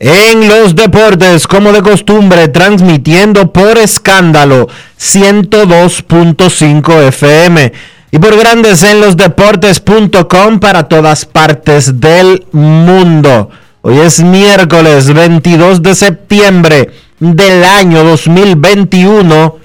[0.00, 4.66] en los Deportes, como de costumbre, transmitiendo por escándalo
[4.98, 7.70] 102.5 FM
[8.10, 13.50] y por Grandes en los Deportes.com para todas partes del mundo.
[13.82, 19.58] Hoy es miércoles 22 de septiembre del año 2021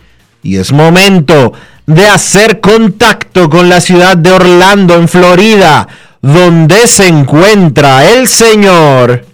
[0.44, 1.54] y es momento
[1.86, 5.88] de hacer contacto con la ciudad de Orlando, en Florida,
[6.22, 9.34] donde se encuentra el señor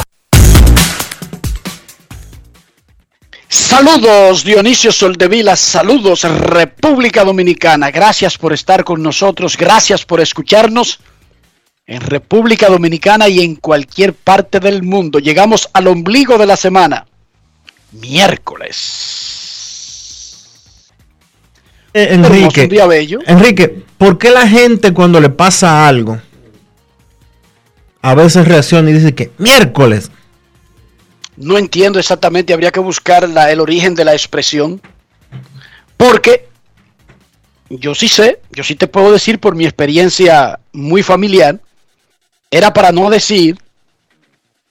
[3.51, 11.01] Saludos Dionisio Soldevila, saludos República Dominicana, gracias por estar con nosotros, gracias por escucharnos
[11.85, 15.19] en República Dominicana y en cualquier parte del mundo.
[15.19, 17.05] Llegamos al ombligo de la semana,
[17.91, 18.77] miércoles.
[21.93, 23.19] Eh, Hermoso, Enrique, un día bello.
[23.25, 26.21] Enrique, ¿por qué la gente cuando le pasa algo
[28.01, 30.09] a veces reacciona y dice que miércoles?
[31.37, 34.81] No entiendo exactamente, habría que buscar la- el origen de la expresión.
[35.97, 36.47] Porque
[37.69, 41.59] yo sí sé, yo sí te puedo decir por mi experiencia muy familiar,
[42.49, 43.57] era para no decir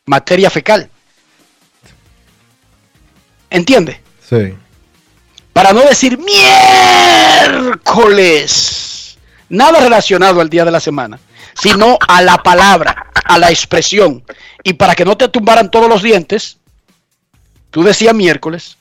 [0.07, 0.89] materia fecal.
[3.49, 4.01] ¿Entiende?
[4.29, 4.55] Sí.
[5.53, 7.79] Para no decir miércoles.
[9.49, 11.19] Nada relacionado al día de la semana,
[11.55, 14.25] sino a la palabra, a la expresión.
[14.63, 16.59] Y para que no te tumbaran todos los dientes,
[17.71, 18.77] tú decías miércoles.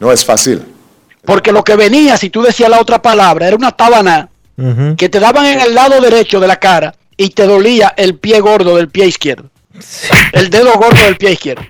[0.00, 0.64] No es fácil.
[1.24, 4.28] Porque lo que venía, si tú decías la otra palabra, era una tabana
[4.96, 8.40] que te daban en el lado derecho de la cara y te dolía el pie
[8.40, 9.50] gordo del pie izquierdo.
[10.32, 11.62] El dedo gordo del pie izquierdo.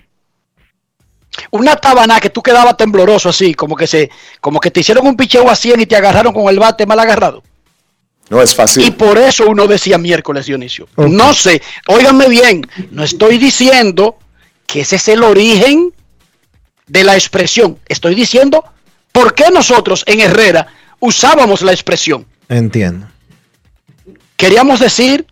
[1.50, 5.16] Una tabana que tú quedabas tembloroso así, como que se, como que te hicieron un
[5.16, 7.42] picheo a 100 y te agarraron con el bate mal agarrado.
[8.30, 8.84] No es fácil.
[8.84, 10.88] Y por eso uno decía miércoles, Dionisio.
[10.96, 14.18] No sé, óiganme bien, no estoy diciendo
[14.66, 15.92] que ese es el origen
[16.86, 17.78] de la expresión.
[17.86, 18.64] Estoy diciendo
[19.12, 20.66] por qué nosotros en Herrera
[21.00, 22.26] usábamos la expresión.
[22.48, 23.08] Entiendo.
[24.36, 25.26] Queríamos decir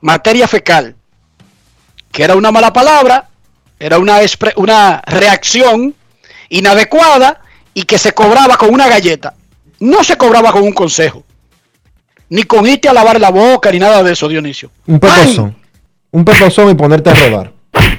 [0.00, 0.94] materia fecal,
[2.12, 3.28] que era una mala palabra,
[3.78, 4.20] era una,
[4.56, 5.94] una reacción
[6.48, 7.40] inadecuada
[7.74, 9.34] y que se cobraba con una galleta.
[9.80, 11.25] No se cobraba con un consejo.
[12.28, 14.70] Ni con irte a lavar la boca, ni nada de eso, Dionisio.
[14.86, 15.56] Un pepozón.
[16.10, 17.52] Un pepozón y ponerte a rodar.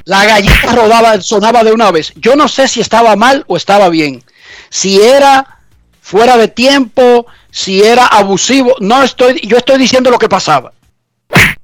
[0.06, 2.14] La galleta rodaba, sonaba de una vez.
[2.16, 4.24] Yo no sé si estaba mal o estaba bien.
[4.70, 5.60] Si era
[6.02, 8.76] fuera de tiempo, si era abusivo.
[8.80, 10.74] No estoy, yo estoy diciendo lo que pasaba.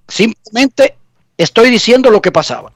[0.08, 0.96] Simplemente
[1.38, 2.72] estoy diciendo lo que pasaba.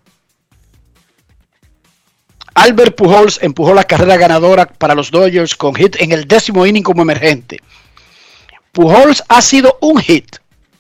[2.55, 6.81] Albert Pujols empujó la carrera ganadora para los Dodgers con hit en el décimo inning
[6.81, 7.59] como emergente.
[8.77, 10.35] Pujols ha sido un hit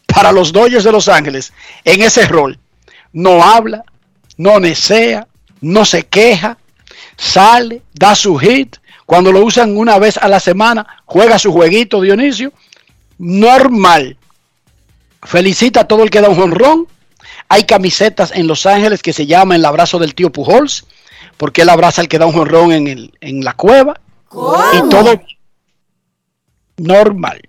[0.05, 1.51] para los Dodgers de Los Ángeles
[1.83, 2.59] en ese rol.
[3.11, 3.83] No habla,
[4.37, 5.27] no nesea,
[5.61, 6.59] no se queja,
[7.17, 8.75] sale, da su hit,
[9.07, 12.53] Cuando lo usan una vez a la semana, juega su jueguito, Dionisio.
[13.17, 14.15] Normal.
[15.23, 16.87] Felicita a todo el que da un jonrón.
[17.49, 20.85] Hay camisetas en Los Ángeles que se llama El abrazo del tío Pujols,
[21.37, 23.99] porque él abraza al que da un jonrón en, el- en la cueva.
[24.73, 25.19] Y todo
[26.77, 27.46] normal.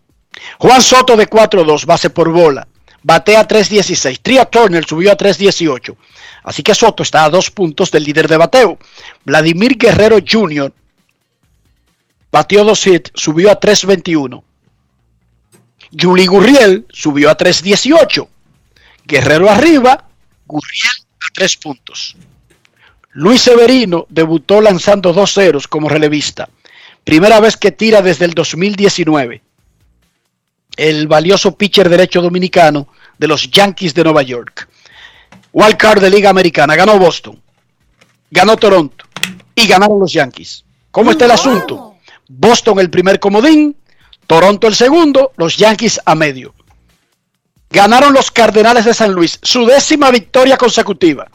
[0.59, 2.67] Juan Soto de 4-2, base por bola.
[3.03, 4.21] Batea 3-16.
[4.23, 5.97] Tria Turner subió a 3-18.
[6.45, 8.79] Así que Soto está a dos puntos del líder de bateo.
[9.25, 10.73] Vladimir Guerrero Jr.
[12.31, 14.43] Bateó 2 hits, subió a 3.21.
[15.99, 18.29] Juli Gurriel subió a 3.18.
[19.07, 20.09] Guerrero arriba,
[20.47, 22.17] Gurriel a 3 puntos.
[23.13, 26.49] Luis Severino debutó lanzando dos ceros como relevista.
[27.05, 29.43] Primera vez que tira desde el 2019.
[30.79, 32.89] El valioso pitcher derecho dominicano
[33.19, 34.69] de los Yankees de Nueva York.
[35.53, 36.77] Wild card de Liga Americana.
[36.77, 37.43] Ganó Boston.
[38.31, 39.05] Ganó Toronto.
[39.57, 40.65] Y ganaron los Yankees.
[40.93, 41.97] ¿Cómo está el asunto?
[42.29, 43.77] Boston el primer comodín,
[44.27, 46.55] Toronto el segundo, los Yankees a medio.
[47.71, 51.29] Ganaron los Cardenales de San Luis, su décima victoria consecutiva.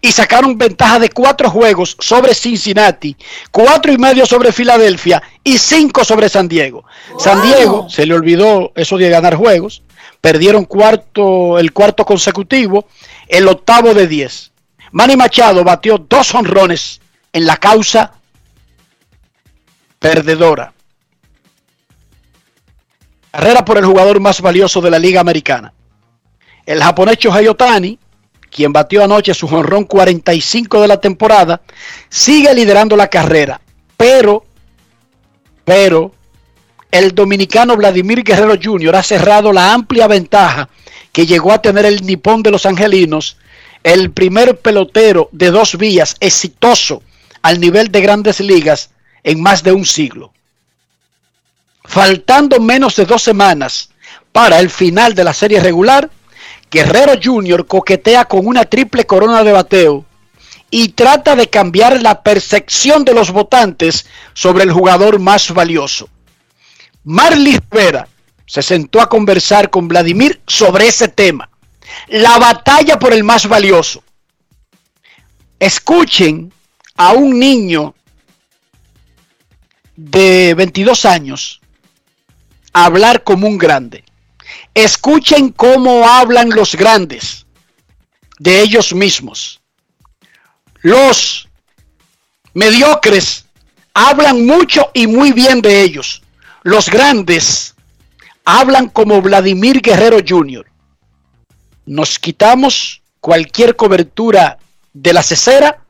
[0.00, 3.16] Y sacaron ventaja de cuatro juegos sobre Cincinnati,
[3.50, 6.84] cuatro y medio sobre Filadelfia y cinco sobre San Diego.
[7.18, 9.82] San Diego se le olvidó eso de ganar juegos,
[10.20, 12.86] perdieron cuarto, el cuarto consecutivo,
[13.26, 14.52] el octavo de diez.
[14.92, 17.00] Manny Machado batió dos honrones
[17.32, 18.12] en la causa
[19.98, 20.72] perdedora.
[23.30, 25.72] Carrera por el jugador más valioso de la Liga Americana.
[26.66, 27.98] El japonés Shohei Otani,
[28.50, 31.60] quien batió anoche su jonrón 45 de la temporada,
[32.08, 33.60] sigue liderando la carrera.
[33.96, 34.44] Pero,
[35.64, 36.12] pero,
[36.90, 38.96] el dominicano Vladimir Guerrero Jr.
[38.96, 40.68] ha cerrado la amplia ventaja
[41.12, 43.36] que llegó a tener el nipón de los angelinos,
[43.82, 47.02] el primer pelotero de dos vías exitoso
[47.42, 48.90] al nivel de grandes ligas
[49.22, 50.32] en más de un siglo.
[51.84, 53.90] Faltando menos de dos semanas
[54.32, 56.10] para el final de la serie regular,
[56.70, 57.66] Guerrero Jr.
[57.66, 60.04] coquetea con una triple corona de bateo
[60.70, 66.08] y trata de cambiar la percepción de los votantes sobre el jugador más valioso.
[67.04, 68.06] Marley Rivera
[68.44, 71.48] se sentó a conversar con Vladimir sobre ese tema,
[72.08, 74.02] la batalla por el más valioso.
[75.58, 76.52] Escuchen
[76.96, 77.94] a un niño
[79.96, 81.60] de 22 años
[82.72, 84.04] hablar como un grande.
[84.74, 87.46] Escuchen cómo hablan los grandes
[88.38, 89.60] de ellos mismos.
[90.80, 91.48] Los
[92.54, 93.46] mediocres
[93.94, 96.22] hablan mucho y muy bien de ellos.
[96.62, 97.74] Los grandes
[98.44, 100.66] hablan como Vladimir Guerrero Jr.
[101.86, 104.58] Nos quitamos cualquier cobertura
[104.92, 105.84] de la cesera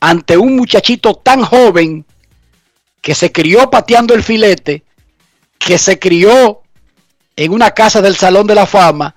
[0.00, 2.04] ante un muchachito tan joven
[3.00, 4.82] que se crió pateando el filete,
[5.58, 6.62] que se crió
[7.36, 9.14] en una casa del Salón de la Fama,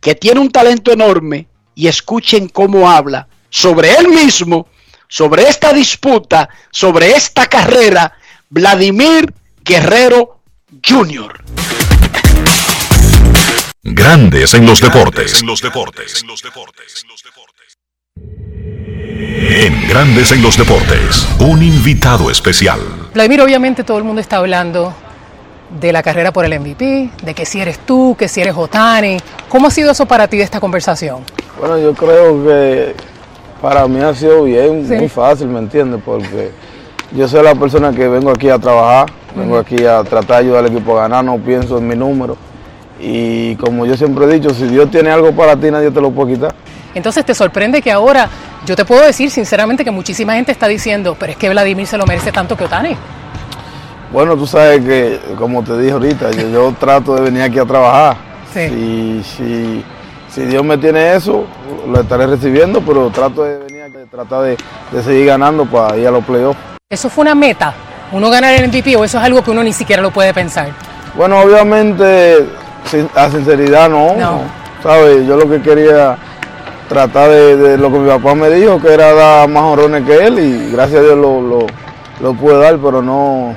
[0.00, 4.68] que tiene un talento enorme y escuchen cómo habla sobre él mismo,
[5.08, 8.12] sobre esta disputa, sobre esta carrera,
[8.50, 9.32] Vladimir
[9.64, 10.42] Guerrero
[10.86, 11.42] Jr.
[13.82, 15.40] Grandes en los deportes.
[15.40, 16.24] En los deportes.
[19.50, 22.80] En Grandes en los deportes, un invitado especial.
[23.14, 24.94] Vladimir, obviamente todo el mundo está hablando
[25.70, 29.18] de la carrera por el MVP, de que si eres tú, que si eres Otani.
[29.48, 31.18] ¿Cómo ha sido eso para ti de esta conversación?
[31.58, 32.94] Bueno, yo creo que
[33.60, 34.94] para mí ha sido bien, Sí.
[34.94, 36.00] muy fácil, ¿me entiendes?
[36.04, 36.50] Porque
[37.12, 40.64] yo soy la persona que vengo aquí a trabajar, vengo aquí a tratar de ayudar
[40.64, 42.36] al equipo a ganar, no pienso en mi número.
[43.00, 46.10] Y como yo siempre he dicho, si Dios tiene algo para ti, nadie te lo
[46.10, 46.54] puede quitar.
[46.94, 48.28] Entonces te sorprende que ahora,
[48.66, 51.96] yo te puedo decir sinceramente que muchísima gente está diciendo, pero es que Vladimir se
[51.98, 52.96] lo merece tanto que Otani.
[54.12, 57.64] Bueno, tú sabes que, como te dije ahorita, yo, yo trato de venir aquí a
[57.64, 58.16] trabajar.
[58.52, 58.60] Sí.
[58.60, 59.84] Y si,
[60.30, 61.44] si Dios me tiene eso,
[61.86, 64.56] lo estaré recibiendo, pero trato de venir aquí, tratar de,
[64.92, 66.58] de seguir ganando para ir a los playoffs.
[66.90, 67.74] ¿Eso fue una meta?
[68.10, 70.70] ¿Uno ganar el MVP o eso es algo que uno ni siquiera lo puede pensar?
[71.14, 72.46] Bueno, obviamente,
[72.86, 74.40] sin- a sinceridad no, No.
[74.82, 75.26] ¿sabes?
[75.26, 76.16] Yo lo que quería
[76.88, 80.24] tratar de, de lo que mi papá me dijo, que era dar más honrones que
[80.26, 81.66] él, y gracias a Dios lo, lo,
[82.20, 83.54] lo pude dar, pero no,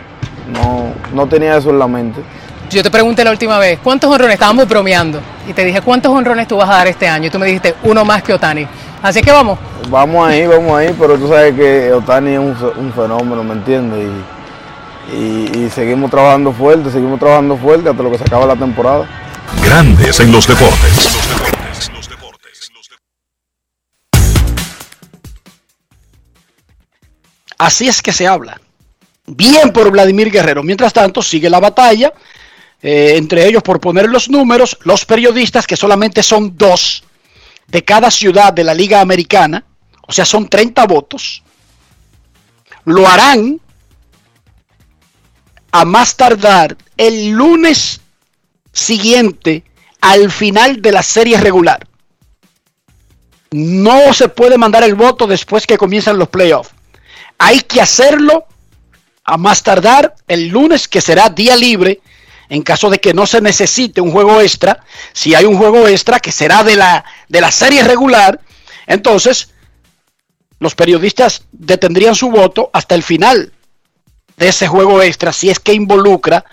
[0.51, 2.21] no, no tenía eso en la mente.
[2.69, 4.35] Yo te pregunté la última vez, ¿cuántos honrones?
[4.35, 5.19] Estábamos bromeando.
[5.47, 7.27] Y te dije, ¿cuántos honrones tú vas a dar este año?
[7.27, 8.65] Y tú me dijiste, uno más que Otani.
[9.03, 9.59] Así que vamos.
[9.89, 13.53] Vamos ahí, vamos ahí, pero tú sabes que Otani es un, fe- un fenómeno, ¿me
[13.53, 14.07] entiendes?
[15.11, 18.55] Y, y- y seguimos trabajando fuerte, seguimos trabajando fuerte hasta lo que se acaba la
[18.55, 19.05] temporada.
[19.65, 21.09] Grandes en los deportes.
[27.57, 28.59] Así es que se habla.
[29.33, 30.61] Bien por Vladimir Guerrero.
[30.61, 32.11] Mientras tanto, sigue la batalla.
[32.83, 37.03] eh, entre ellos, por poner los números, los periodistas, que solamente son dos
[37.67, 39.63] de cada ciudad de la Liga Americana,
[40.07, 41.43] o sea, son 30 votos,
[42.85, 43.61] lo harán
[45.71, 48.01] a más tardar el lunes
[48.73, 49.63] siguiente
[50.01, 51.87] al final de la serie regular.
[53.51, 56.71] No se puede mandar el voto después que comienzan los playoffs.
[57.37, 58.45] Hay que hacerlo
[59.23, 62.01] a más tardar el lunes, que será día libre,
[62.49, 64.83] en caso de que no se necesite un juego extra.
[65.13, 68.39] Si hay un juego extra que será de la, de la serie regular,
[68.87, 69.51] entonces
[70.59, 73.53] los periodistas detendrían su voto hasta el final
[74.37, 76.45] de ese juego extra, si es que involucra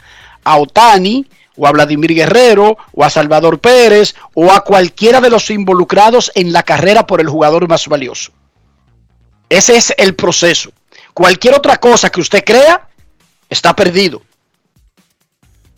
[0.45, 5.51] a Otani, o a Vladimir Guerrero, o a Salvador Pérez, o a cualquiera de los
[5.51, 8.31] involucrados en la carrera por el jugador más valioso.
[9.49, 10.71] Ese es el proceso.
[11.15, 12.89] Cualquier otra cosa que usted crea,
[13.49, 14.23] está perdido.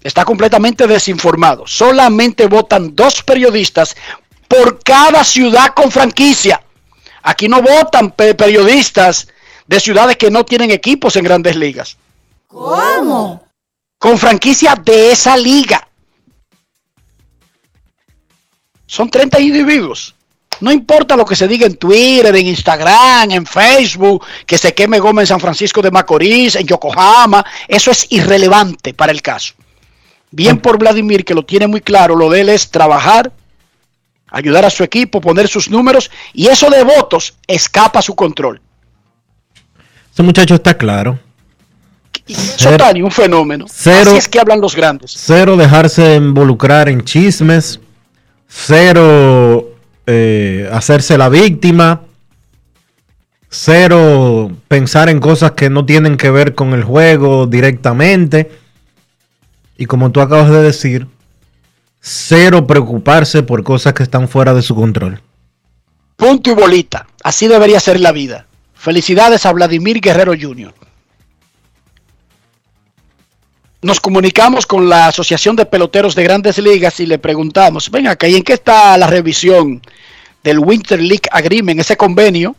[0.02, 1.66] Está completamente desinformado.
[1.66, 3.96] Solamente votan dos periodistas
[4.48, 6.62] por cada ciudad con franquicia.
[7.22, 9.28] Aquí no votan pe- periodistas
[9.66, 11.96] de ciudades que no tienen equipos en grandes ligas.
[12.46, 13.46] ¿Cómo?
[13.98, 15.86] Con franquicia de esa liga.
[18.86, 20.14] Son 30 individuos.
[20.60, 24.98] No importa lo que se diga en Twitter, en Instagram, en Facebook, que se queme
[24.98, 27.44] Gómez en San Francisco de Macorís, en Yokohama.
[27.66, 29.54] Eso es irrelevante para el caso.
[30.30, 33.32] Bien por Vladimir, que lo tiene muy claro, lo de él es trabajar,
[34.28, 38.60] ayudar a su equipo, poner sus números, y eso de votos escapa a su control.
[40.12, 41.18] Ese muchacho está claro.
[42.26, 43.66] Y eso, Tani, un fenómeno.
[43.68, 44.10] Cero.
[44.10, 45.14] Así es que hablan los grandes.
[45.16, 47.80] Cero dejarse involucrar en chismes.
[48.46, 49.69] Cero
[50.12, 52.02] eh, hacerse la víctima.
[53.48, 58.50] Cero pensar en cosas que no tienen que ver con el juego directamente.
[59.76, 61.06] Y como tú acabas de decir,
[62.00, 65.22] cero preocuparse por cosas que están fuera de su control.
[66.16, 67.06] Punto y bolita.
[67.22, 68.46] Así debería ser la vida.
[68.74, 70.74] Felicidades a Vladimir Guerrero Jr.
[73.82, 78.28] Nos comunicamos con la Asociación de Peloteros de Grandes Ligas y le preguntamos, ven acá,
[78.28, 79.80] ¿y en qué está la revisión
[80.42, 82.56] del Winter League Agreement, ese convenio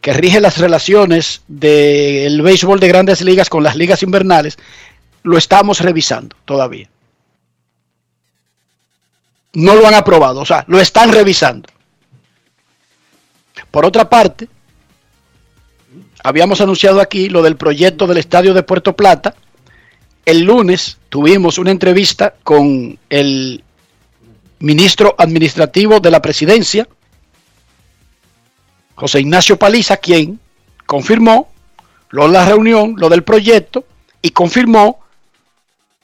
[0.00, 4.56] que rige las relaciones del béisbol de Grandes Ligas con las ligas invernales?
[5.24, 6.88] Lo estamos revisando todavía.
[9.54, 11.68] No lo han aprobado, o sea, lo están revisando.
[13.72, 14.48] Por otra parte,
[16.22, 19.34] habíamos anunciado aquí lo del proyecto del Estadio de Puerto Plata.
[20.24, 23.64] El lunes tuvimos una entrevista con el
[24.60, 26.86] ministro administrativo de la presidencia,
[28.94, 30.38] José Ignacio Paliza, quien
[30.86, 31.50] confirmó
[32.10, 33.84] lo de la reunión, lo del proyecto,
[34.20, 35.00] y confirmó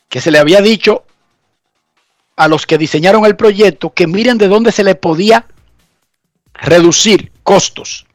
[0.09, 1.05] que se le había dicho
[2.35, 5.47] a los que diseñaron el proyecto que miren de dónde se le podía
[6.55, 8.07] reducir costos.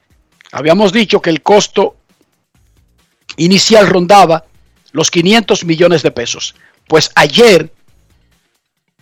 [0.52, 1.96] Habíamos dicho que el costo
[3.36, 4.44] inicial rondaba
[4.94, 6.54] los 500 millones de pesos.
[6.86, 7.74] Pues ayer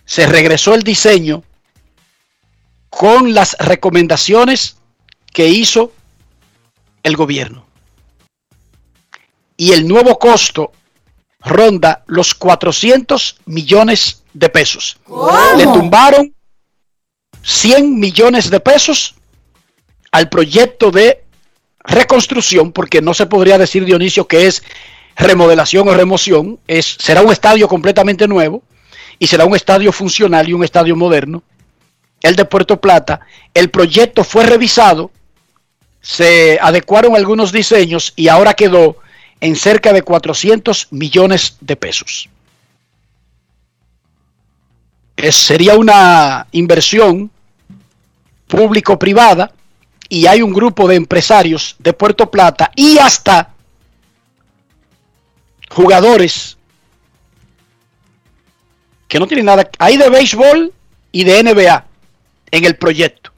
[0.05, 1.43] se regresó el diseño
[2.89, 4.77] con las recomendaciones
[5.31, 5.93] que hizo
[7.03, 7.67] el gobierno.
[9.55, 10.71] Y el nuevo costo
[11.41, 14.97] ronda los 400 millones de pesos.
[15.57, 16.33] Le tumbaron
[17.43, 19.13] 100 millones de pesos
[20.11, 21.23] al proyecto de
[21.83, 24.63] reconstrucción, porque no se podría decir, Dionisio, que es
[25.15, 28.63] remodelación o remoción, es, será un estadio completamente nuevo
[29.19, 31.43] y será un estadio funcional y un estadio moderno.
[32.21, 33.21] El de Puerto Plata,
[33.53, 35.11] el proyecto fue revisado,
[36.01, 38.97] se adecuaron algunos diseños y ahora quedó
[39.39, 42.29] en cerca de 400 millones de pesos.
[45.15, 47.29] Es, sería una inversión
[48.47, 49.51] público-privada
[50.09, 53.52] y hay un grupo de empresarios de Puerto Plata y hasta
[55.73, 56.57] jugadores
[59.07, 60.73] que no tienen nada, hay de béisbol
[61.11, 61.85] y de NBA
[62.51, 63.31] en el proyecto.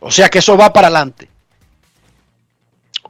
[0.00, 1.28] O sea que eso va para adelante.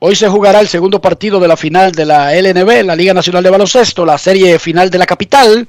[0.01, 3.45] Hoy se jugará el segundo partido de la final de la LNB, la Liga Nacional
[3.45, 5.69] de Baloncesto, la serie final de la capital.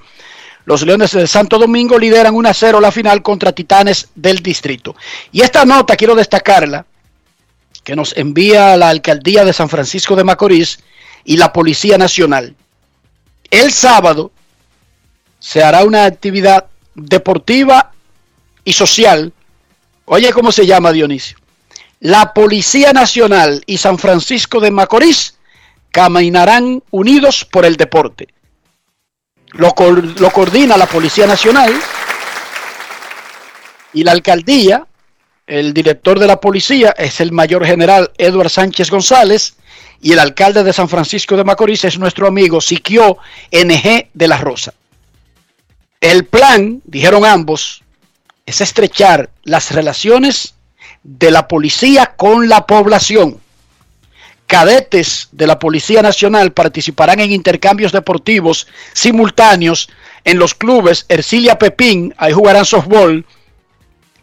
[0.65, 4.95] Los Leones de Santo Domingo lideran 1 a 0 la final contra Titanes del Distrito.
[5.31, 6.86] Y esta nota quiero destacarla,
[7.83, 10.79] que nos envía la Alcaldía de San Francisco de Macorís
[11.23, 12.55] y la Policía Nacional.
[13.49, 14.31] El sábado
[15.39, 17.91] se hará una actividad deportiva
[18.63, 19.33] y social.
[20.05, 21.41] Oye, ¿cómo se llama Dionisio?
[22.01, 25.37] la Policía Nacional y San Francisco de Macorís
[25.91, 28.27] caminarán unidos por el deporte.
[29.51, 29.73] Lo,
[30.17, 31.71] lo coordina la Policía Nacional
[33.93, 34.87] y la alcaldía.
[35.45, 39.55] El director de la policía es el mayor general Edward Sánchez González
[40.01, 43.17] y el alcalde de San Francisco de Macorís es nuestro amigo Siquio
[43.51, 44.74] NG de la Rosa.
[46.00, 47.84] El plan, dijeron ambos,
[48.46, 50.55] es estrechar las relaciones
[51.03, 53.39] de la policía con la población.
[54.48, 59.89] Cadetes de la Policía Nacional participarán en intercambios deportivos simultáneos
[60.25, 63.25] en los clubes Ercilia Pepín, ahí jugarán softball,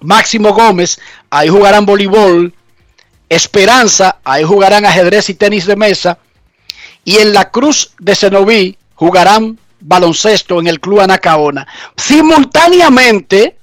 [0.00, 2.52] Máximo Gómez, ahí jugarán voleibol,
[3.28, 6.18] Esperanza, ahí jugarán ajedrez y tenis de mesa,
[7.04, 11.66] y en la Cruz de Cenoví jugarán baloncesto en el Club Anacaona.
[11.97, 13.58] Simultáneamente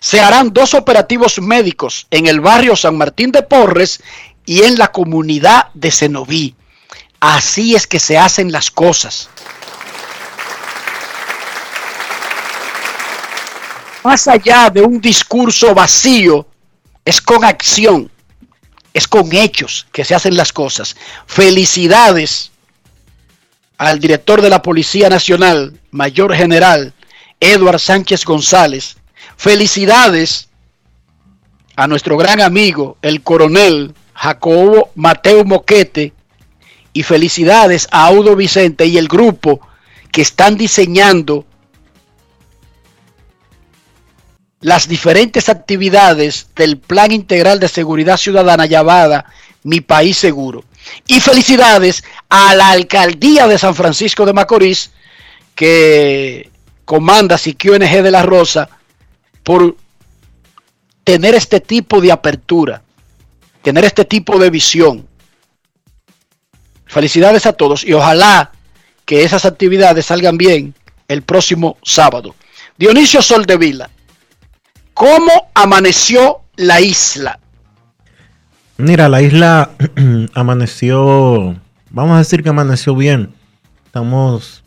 [0.00, 4.02] se harán dos operativos médicos en el barrio San Martín de Porres
[4.46, 6.54] y en la comunidad de Cenoví.
[7.20, 9.28] Así es que se hacen las cosas.
[14.02, 16.46] Más allá de un discurso vacío,
[17.04, 18.10] es con acción,
[18.92, 20.96] es con hechos que se hacen las cosas.
[21.26, 22.50] Felicidades
[23.78, 26.92] al director de la Policía Nacional, Mayor General
[27.40, 28.96] Edward Sánchez González.
[29.36, 30.48] Felicidades
[31.74, 36.12] a nuestro gran amigo, el coronel Jacobo Mateo Moquete.
[36.92, 39.60] Y felicidades a Audo Vicente y el grupo
[40.10, 41.46] que están diseñando
[44.60, 49.24] las diferentes actividades del Plan Integral de Seguridad Ciudadana llamada
[49.62, 50.64] Mi País Seguro.
[51.06, 54.90] Y felicidades a la alcaldía de San Francisco de Macorís,
[55.54, 56.50] que
[56.84, 58.68] comanda Siquio NG de la Rosa,
[59.42, 59.76] por
[61.04, 62.82] tener este tipo de apertura,
[63.62, 65.06] tener este tipo de visión.
[66.86, 68.52] Felicidades a todos y ojalá
[69.06, 70.74] que esas actividades salgan bien
[71.08, 72.34] el próximo sábado.
[72.76, 73.90] Dionisio Soldevila,
[75.00, 77.40] ¿cómo amaneció la isla?
[78.76, 79.70] Mira, la isla
[80.34, 81.56] amaneció,
[81.88, 83.32] vamos a decir que amaneció bien.
[83.86, 84.62] Estamos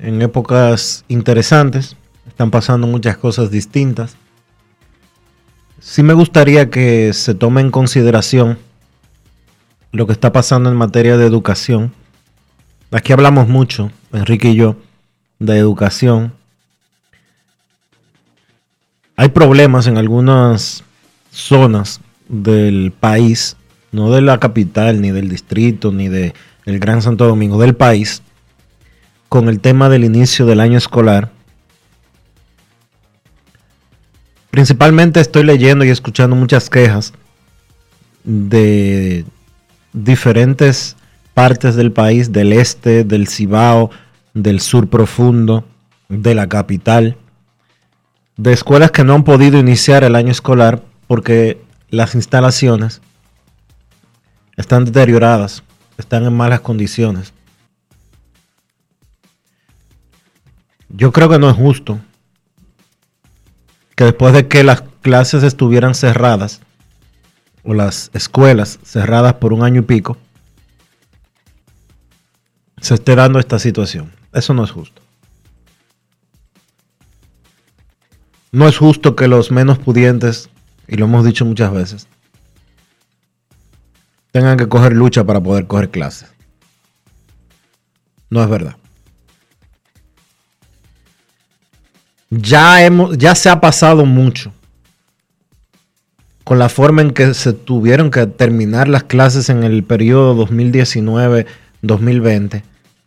[0.00, 1.94] en épocas interesantes,
[2.26, 4.16] están pasando muchas cosas distintas.
[5.78, 8.58] Sí me gustaría que se tome en consideración
[9.92, 11.92] lo que está pasando en materia de educación.
[12.90, 14.74] Aquí hablamos mucho, Enrique y yo,
[15.38, 16.32] de educación.
[19.16, 20.84] Hay problemas en algunas
[21.30, 23.56] zonas del país,
[23.90, 26.34] no de la capital, ni del distrito, ni del
[26.66, 28.22] el Gran Santo Domingo, del país,
[29.28, 31.30] con el tema del inicio del año escolar.
[34.50, 37.14] Principalmente estoy leyendo y escuchando muchas quejas
[38.24, 39.24] de
[39.92, 40.96] diferentes
[41.32, 43.90] partes del país, del este, del Cibao,
[44.34, 45.64] del sur profundo,
[46.08, 47.16] de la capital,
[48.36, 53.00] de escuelas que no han podido iniciar el año escolar porque las instalaciones
[54.56, 55.62] están deterioradas,
[55.98, 57.32] están en malas condiciones.
[60.88, 61.98] Yo creo que no es justo
[63.94, 66.60] que después de que las clases estuvieran cerradas,
[67.66, 70.16] o las escuelas cerradas por un año y pico,
[72.80, 74.12] se esté dando esta situación.
[74.32, 75.02] Eso no es justo.
[78.56, 80.48] No es justo que los menos pudientes
[80.88, 82.08] y lo hemos dicho muchas veces,
[84.30, 86.32] tengan que coger lucha para poder coger clases.
[88.30, 88.78] No es verdad.
[92.30, 94.54] Ya, hemos, ya se ha pasado mucho
[96.42, 102.62] con la forma en que se tuvieron que terminar las clases en el periodo 2019-2020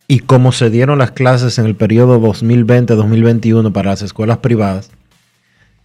[0.08, 4.92] y cómo se dieron las clases en el periodo 2020-2021 para las escuelas privadas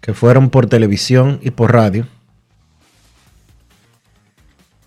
[0.05, 2.07] que fueron por televisión y por radio.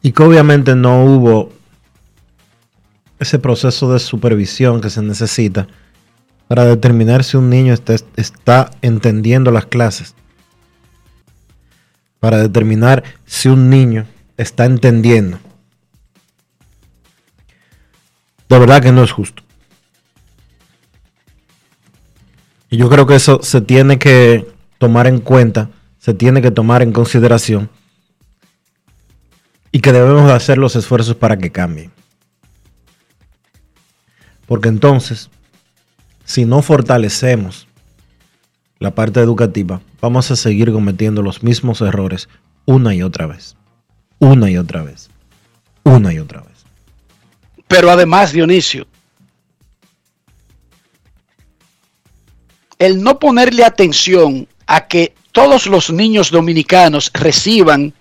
[0.03, 1.51] Y que obviamente no hubo
[3.17, 5.67] ese proceso de supervisión que se necesita
[6.47, 10.13] para determinar si un niño está, está, entendiendo las clases.
[12.19, 14.05] Para determinar si un niño
[14.37, 15.39] está entendiendo.
[18.47, 19.41] De verdad que no es justo.
[22.69, 26.81] Y yo creo que eso se tiene que tomar en cuenta, se tiene que tomar
[26.81, 27.69] en consideración
[29.71, 31.89] y que debemos hacer los esfuerzos para que cambie.
[34.45, 35.29] Porque entonces,
[36.23, 37.67] si no fortalecemos
[38.79, 42.29] la parte educativa, vamos a seguir cometiendo los mismos errores
[42.65, 43.55] una y otra vez.
[44.19, 45.09] una y otra vez.
[45.83, 46.65] Una y otra vez.
[47.67, 48.87] Pero además, Dionisio,
[52.79, 57.93] el no ponerle atención a que todos los niños dominicanos reciban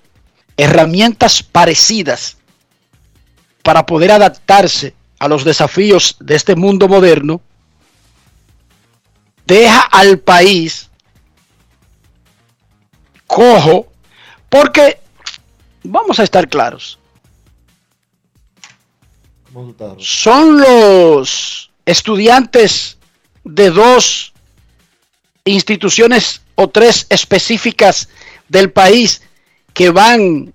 [0.57, 2.37] herramientas parecidas
[3.63, 7.41] para poder adaptarse a los desafíos de este mundo moderno,
[9.47, 10.91] deja al país
[13.27, 13.89] cojo,
[14.49, 15.01] porque
[15.83, 16.99] vamos a estar claros,
[19.99, 22.99] son los estudiantes
[23.45, 24.33] de dos
[25.45, 28.09] instituciones o tres específicas
[28.49, 29.23] del país
[29.73, 30.53] que van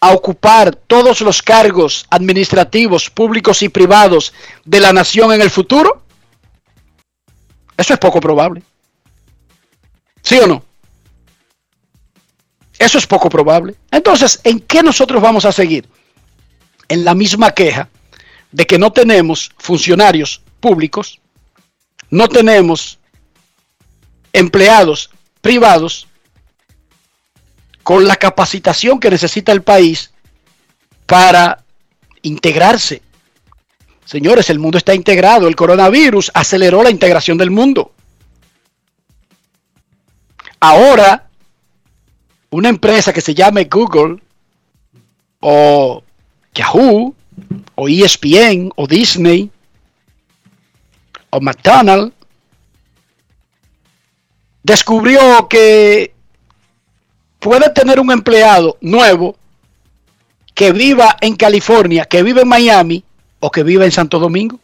[0.00, 4.32] a ocupar todos los cargos administrativos, públicos y privados
[4.64, 6.02] de la nación en el futuro?
[7.76, 8.62] Eso es poco probable.
[10.22, 10.64] ¿Sí o no?
[12.78, 13.76] Eso es poco probable.
[13.92, 15.88] Entonces, ¿en qué nosotros vamos a seguir?
[16.88, 17.88] En la misma queja
[18.50, 21.20] de que no tenemos funcionarios públicos,
[22.10, 22.98] no tenemos
[24.32, 25.10] empleados
[25.42, 26.08] privados
[27.82, 30.12] con la capacitación que necesita el país
[31.04, 31.62] para
[32.22, 33.02] integrarse.
[34.04, 35.48] Señores, el mundo está integrado.
[35.48, 37.92] El coronavirus aceleró la integración del mundo.
[40.60, 41.28] Ahora,
[42.50, 44.22] una empresa que se llame Google
[45.40, 46.02] o
[46.54, 47.14] Yahoo
[47.74, 49.50] o ESPN o Disney
[51.30, 52.14] o McDonald's
[54.62, 56.14] descubrió que
[57.38, 59.36] puede tener un empleado nuevo
[60.54, 63.04] que viva en California, que vive en Miami,
[63.40, 64.60] o que vive en Santo Domingo,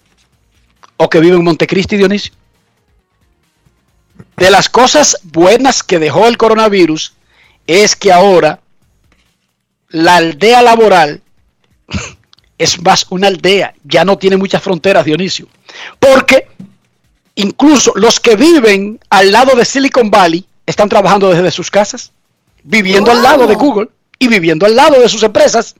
[0.97, 2.33] o que vive en Montecristi, Dionisio.
[4.37, 7.15] De las cosas buenas que dejó el coronavirus
[7.67, 8.61] es que ahora
[9.89, 11.23] la aldea laboral
[12.59, 15.49] es más una aldea, ya no tiene muchas fronteras, Dionisio.
[15.99, 16.49] Porque
[17.39, 22.13] incluso los que viven al lado de Silicon Valley están trabajando desde sus casas
[22.65, 25.75] viviendo al lado de Google y viviendo al lado de sus empresas.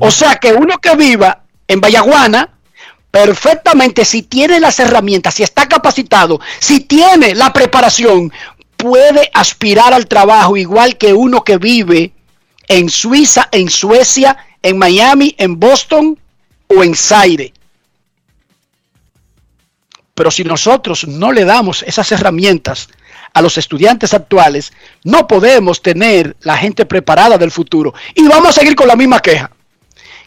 [0.00, 2.48] O sea que uno que viva en Vallaguana,
[3.10, 8.32] perfectamente, si tiene las herramientas, si está capacitado, si tiene la preparación,
[8.76, 12.12] puede aspirar al trabajo igual que uno que vive
[12.66, 16.18] en Suiza, en Suecia, en Miami, en Boston
[16.68, 17.52] o en Zaire.
[20.22, 22.88] Pero si nosotros no le damos esas herramientas
[23.34, 27.92] a los estudiantes actuales, no podemos tener la gente preparada del futuro.
[28.14, 29.50] Y vamos a seguir con la misma queja.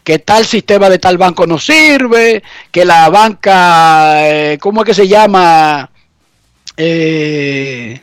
[0.04, 4.94] Que tal sistema de tal banco no sirve, que la banca, eh, ¿cómo es que
[4.94, 5.90] se llama?
[6.76, 7.98] Eh,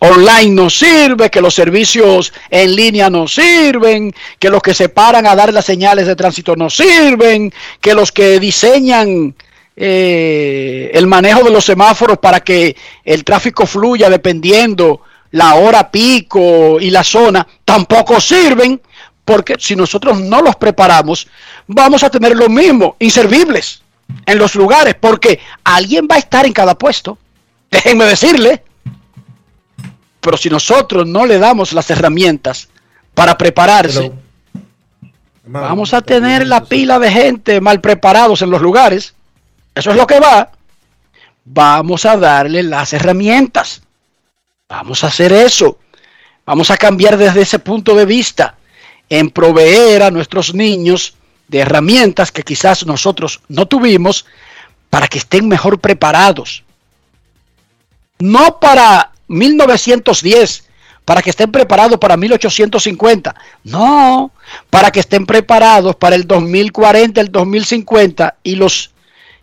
[0.00, 5.26] online no sirve, que los servicios en línea no sirven, que los que se paran
[5.26, 9.34] a dar las señales de tránsito no sirven, que los que diseñan
[9.78, 16.80] eh, el manejo de los semáforos para que el tráfico fluya dependiendo la hora pico
[16.80, 18.80] y la zona, tampoco sirven,
[19.22, 21.28] porque si nosotros no los preparamos,
[21.66, 23.82] vamos a tener lo mismo, inservibles
[24.24, 27.18] en los lugares, porque alguien va a estar en cada puesto,
[27.70, 28.62] déjenme decirle,
[30.20, 32.68] pero si nosotros no le damos las herramientas
[33.14, 34.10] para prepararse,
[35.44, 39.15] vamos a tener la pila de gente mal preparados en los lugares
[39.76, 40.50] eso es lo que va.
[41.44, 43.82] Vamos a darle las herramientas.
[44.68, 45.78] Vamos a hacer eso.
[46.46, 48.56] Vamos a cambiar desde ese punto de vista
[49.10, 51.14] en proveer a nuestros niños
[51.46, 54.24] de herramientas que quizás nosotros no tuvimos
[54.88, 56.64] para que estén mejor preparados.
[58.18, 60.64] No para 1910,
[61.04, 63.34] para que estén preparados para 1850.
[63.64, 64.30] No,
[64.70, 68.95] para que estén preparados para el 2040, el 2050 y los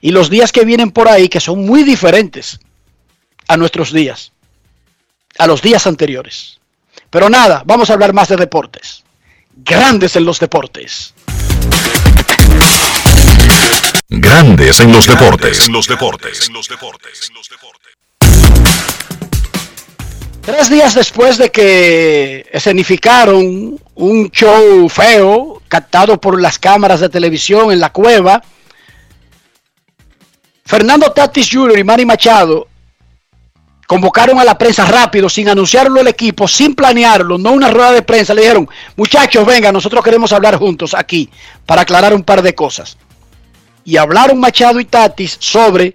[0.04, 2.60] y los días que vienen por ahí, que son muy diferentes
[3.48, 4.34] a nuestros días,
[5.38, 6.60] a los días anteriores.
[7.10, 9.06] Pero nada, vamos a hablar más de deportes.
[9.56, 11.14] Grandes en los deportes.
[14.10, 15.68] Grandes en los deportes.
[15.68, 16.48] En los deportes.
[16.50, 17.32] En los deportes.
[20.42, 27.72] Tres días después de que escenificaron un show feo captado por las cámaras de televisión
[27.72, 28.44] en la cueva,
[30.66, 31.78] Fernando Tatis Jr.
[31.78, 32.68] y Manny Machado
[33.88, 38.02] convocaron a la prensa rápido, sin anunciarlo el equipo, sin planearlo, no una rueda de
[38.02, 38.34] prensa.
[38.34, 41.30] Le dijeron, muchachos, venga, nosotros queremos hablar juntos aquí
[41.66, 42.98] para aclarar un par de cosas.
[43.86, 45.94] Y hablaron Machado y Tatis sobre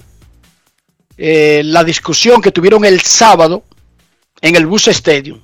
[1.17, 3.65] eh, la discusión que tuvieron el sábado
[4.41, 5.41] en el Bus Stadium.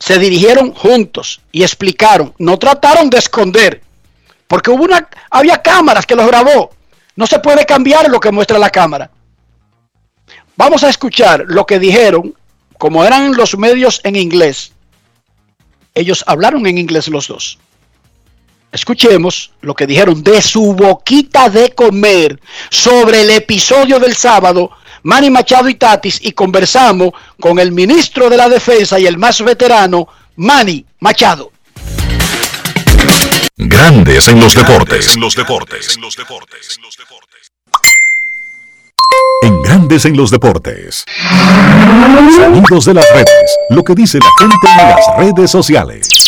[0.00, 3.80] se dirigieron juntos y explicaron, no trataron de esconder,
[4.48, 6.70] porque hubo una, había cámaras que los grabó.
[7.16, 9.10] No se puede cambiar lo que muestra la cámara.
[10.56, 12.34] Vamos a escuchar lo que dijeron,
[12.78, 14.72] como eran los medios en inglés.
[15.94, 17.58] Ellos hablaron en inglés los dos.
[18.72, 24.72] Escuchemos lo que dijeron de su boquita de comer sobre el episodio del sábado,
[25.04, 29.40] Manny Machado y Tatis, y conversamos con el ministro de la Defensa y el más
[29.42, 31.52] veterano, Manny Machado.
[33.66, 35.14] Grandes en los deportes.
[35.14, 35.96] En los deportes.
[35.96, 36.78] En los deportes.
[39.42, 41.04] En Grandes en los deportes.
[42.36, 43.56] Sonidos de las redes.
[43.70, 46.23] Lo que dice la gente en las redes sociales.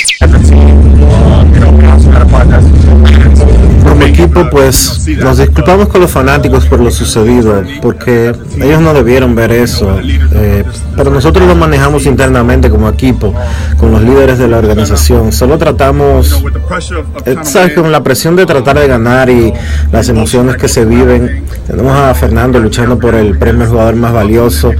[3.82, 8.94] Por mi equipo, pues nos disculpamos con los fanáticos por lo sucedido, porque ellos no
[8.94, 9.98] debieron ver eso,
[10.32, 10.64] eh,
[10.96, 13.34] pero nosotros lo manejamos internamente como equipo,
[13.78, 15.32] con los líderes de la organización.
[15.32, 16.42] Solo tratamos,
[17.42, 19.52] sabes, con la presión de tratar de ganar y
[19.92, 21.44] las emociones que se viven.
[21.66, 24.72] Tenemos a Fernando luchando por el premio jugador más valioso,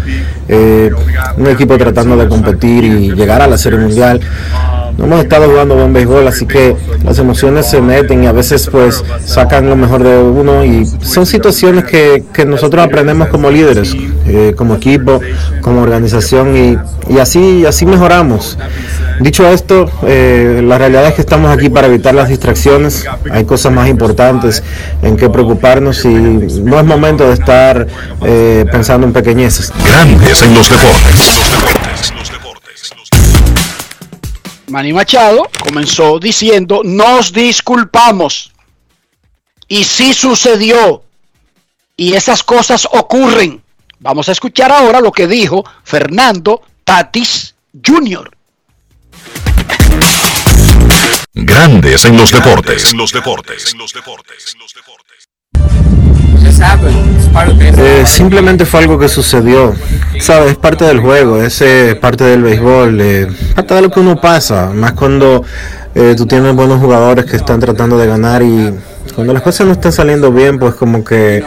[0.49, 0.91] eh,
[1.37, 4.21] un equipo tratando de competir y llegar a la Serie Mundial
[4.97, 8.69] no hemos estado jugando buen béisbol, así que las emociones se meten y a veces
[8.71, 13.95] pues sacan lo mejor de uno y son situaciones que, que nosotros aprendemos como líderes,
[14.27, 15.21] eh, como equipo,
[15.61, 18.59] como organización y, y, así, así mejoramos.
[19.21, 23.73] Dicho esto, eh, la realidad es que estamos aquí para evitar las distracciones, hay cosas
[23.73, 24.63] más importantes
[25.03, 27.87] en que preocuparnos y no es momento de estar
[28.25, 29.73] eh, pensando en pequeñeces.
[29.85, 31.43] Grandes en los deportes.
[34.69, 38.53] Manny Machado comenzó diciendo, nos disculpamos.
[39.69, 41.03] Y sí sucedió.
[41.97, 43.63] Y esas cosas ocurren.
[43.99, 48.31] Vamos a escuchar ahora lo que dijo Fernando Tatis Jr.
[51.33, 52.93] Grandes en los deportes.
[52.93, 53.73] En los deportes.
[53.73, 54.57] En los deportes.
[57.79, 59.75] Eh, simplemente fue algo que sucedió.
[60.21, 61.63] Sabes, es parte del juego, es
[62.01, 65.45] parte del béisbol, eh, parte de lo que uno pasa, más cuando
[65.95, 68.75] eh, tú tienes buenos jugadores que están tratando de ganar y
[69.15, 71.45] cuando las cosas no están saliendo bien, pues como que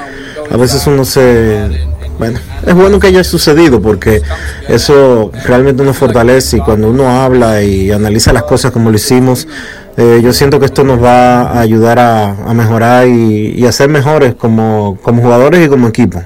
[0.51, 1.87] a veces uno se...
[2.17, 4.21] Bueno, es bueno que haya sucedido porque
[4.67, 9.47] eso realmente nos fortalece y cuando uno habla y analiza las cosas como lo hicimos,
[9.95, 13.71] eh, yo siento que esto nos va a ayudar a, a mejorar y, y, a
[13.71, 16.21] ser mejores como, como jugadores y como equipo.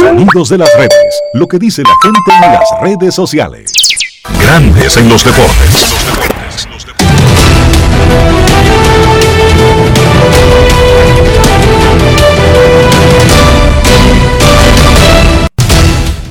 [0.00, 3.72] Sonidos de las redes, lo que dice la gente en las redes sociales.
[4.40, 5.72] Grandes en los deportes.
[5.72, 8.43] Los deportes, los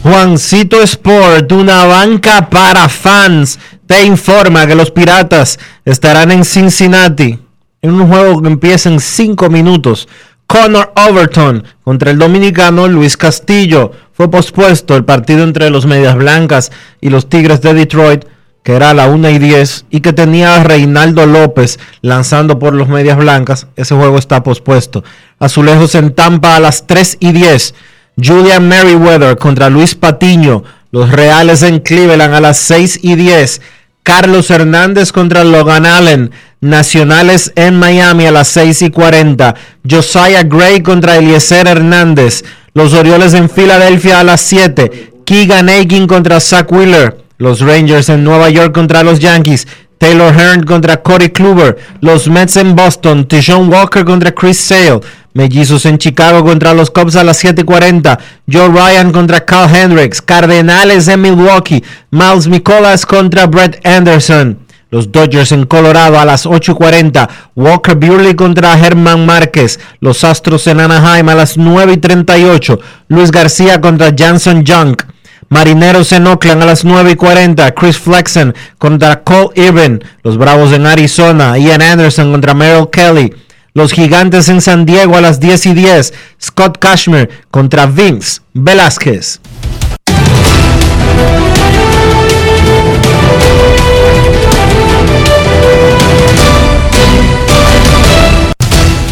[0.04, 7.40] Juancito Sport, una banca para fans, te informa que los Piratas estarán en Cincinnati
[7.82, 10.10] en un juego que empieza en 5 minutos.
[10.46, 13.94] Connor Overton contra el dominicano Luis Castillo.
[14.12, 18.26] Fue pospuesto el partido entre los Medias Blancas y los Tigres de Detroit,
[18.62, 22.74] que era a la 1 y 10, y que tenía a Reinaldo López lanzando por
[22.74, 23.68] los Medias Blancas.
[23.78, 25.02] Ese juego está pospuesto.
[25.40, 27.74] Azulejos en Tampa a las 3 y 10.
[28.22, 30.64] Julian Merriweather contra Luis Patiño.
[30.92, 33.62] Los Reales en Cleveland a las 6 y 10.
[34.04, 36.32] Carlos Hernández contra Logan Allen.
[36.62, 39.56] Nacionales en Miami a las 6 y 40.
[39.90, 42.44] Josiah Gray contra Eliezer Hernández.
[42.74, 45.14] Los Orioles en Filadelfia a las 7.
[45.26, 47.18] Keegan Aiken contra Zach Wheeler.
[47.38, 49.68] Los Rangers en Nueva York contra los Yankees.
[49.98, 51.78] Taylor Hearn contra Corey Kluber.
[52.02, 53.28] Los Mets en Boston.
[53.28, 55.00] Tishon Walker contra Chris Sale.
[55.34, 58.20] Mellizos en Chicago contra los Cubs a las 7:40.
[58.52, 60.22] Joe Ryan contra Carl Hendricks.
[60.22, 61.84] Cardenales en Milwaukee.
[62.12, 64.60] Miles Nicolas contra Brett Anderson.
[64.92, 67.28] Los Dodgers en Colorado a las 8:40.
[67.56, 69.80] Walker Buehler contra Germán Márquez.
[70.00, 72.80] Los Astros en Anaheim a las 9:38.
[73.08, 75.02] Luis García contra Janson Junk.
[75.50, 77.72] Marineros en Oakland a las 9 y 40.
[77.72, 80.04] Chris Flexen contra Cole Irvin.
[80.24, 81.58] Los Bravos en Arizona.
[81.58, 83.34] Ian Anderson contra Merrill Kelly.
[83.76, 86.14] Los Gigantes en San Diego a las 10 y 10.
[86.40, 89.40] Scott Cashmere contra Vince Velázquez.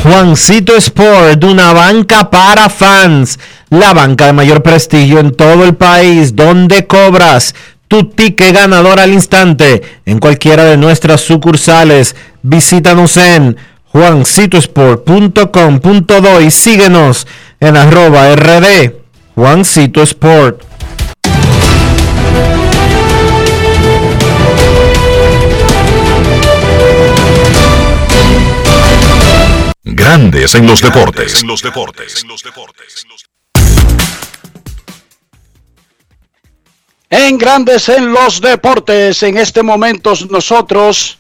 [0.04, 3.40] Juancito Sport, una banca para fans,
[3.72, 7.56] la banca de mayor prestigio en todo el país, donde cobras
[7.88, 12.16] tu ticket ganador al instante en cualquiera de nuestras sucursales.
[12.44, 13.58] Visítanos en
[13.92, 17.28] juancitosport.com.do y síguenos
[17.60, 18.94] en arroba rd
[19.36, 20.64] Juancito Sport.
[29.84, 31.42] Grandes en los deportes.
[31.42, 32.22] En los deportes.
[32.22, 33.06] En los deportes.
[37.10, 39.22] En Grandes en los deportes.
[39.24, 41.18] En este momento nosotros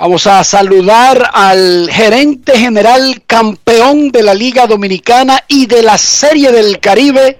[0.00, 6.50] vamos a saludar al gerente general campeón de la Liga Dominicana y de la Serie
[6.52, 7.36] del Caribe,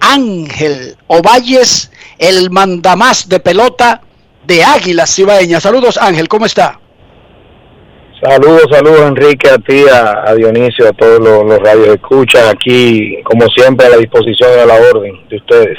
[0.00, 4.02] Ángel Ovalles, el mandamás de pelota
[4.48, 5.62] de Águilas Cibaeñas.
[5.62, 6.80] Saludos Ángel, ¿cómo está?
[8.20, 13.46] Saludos, saludos Enrique, a ti, a, Dionisio, a todos los, los radios escuchan aquí, como
[13.46, 15.78] siempre, a la disposición de la orden de ustedes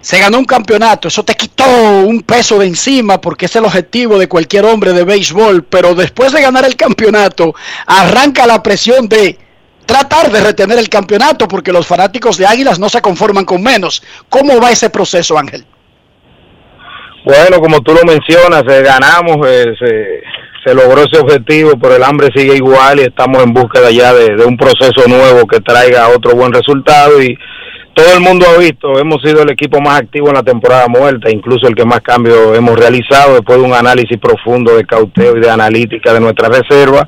[0.00, 1.64] se ganó un campeonato, eso te quitó
[2.06, 6.32] un peso de encima porque es el objetivo de cualquier hombre de béisbol, pero después
[6.32, 7.54] de ganar el campeonato
[7.86, 9.38] arranca la presión de
[9.84, 14.02] tratar de retener el campeonato porque los fanáticos de Águilas no se conforman con menos.
[14.28, 15.64] ¿Cómo va ese proceso, Ángel?
[17.24, 19.74] Bueno, como tú lo mencionas, eh, ganamos, eh,
[20.64, 24.36] se, logró ese objetivo, pero el hambre sigue igual y estamos en búsqueda ya de,
[24.36, 27.36] de un proceso nuevo que traiga otro buen resultado y
[27.94, 31.30] todo el mundo ha visto, hemos sido el equipo más activo en la temporada muerta,
[31.30, 35.40] incluso el que más cambios hemos realizado después de un análisis profundo de cauteo y
[35.40, 37.06] de analítica de nuestra reserva.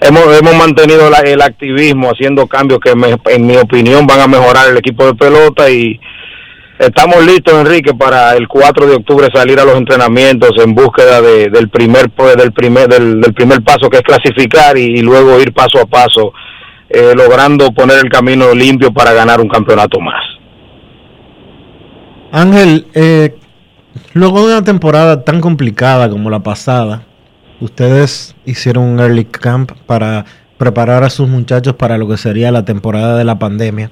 [0.00, 4.76] Hemos, hemos mantenido el activismo haciendo cambios que en mi opinión van a mejorar el
[4.76, 5.98] equipo de pelota y
[6.78, 11.68] estamos listos Enrique para el 4 de octubre salir a los entrenamientos en búsqueda del
[11.68, 15.86] primer pues, del primer del, primer paso que es clasificar y luego ir paso a
[15.86, 16.32] paso
[16.90, 20.22] eh, logrando poner el camino limpio para ganar un campeonato más.
[22.32, 23.34] Ángel, eh,
[24.14, 27.02] luego de una temporada tan complicada como la pasada,
[27.60, 30.24] ustedes hicieron un early camp para
[30.56, 33.90] preparar a sus muchachos para lo que sería la temporada de la pandemia.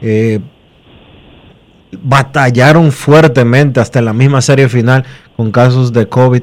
[0.00, 0.40] Eh,
[2.02, 5.04] batallaron fuertemente hasta la misma serie final
[5.36, 6.42] con casos de COVID.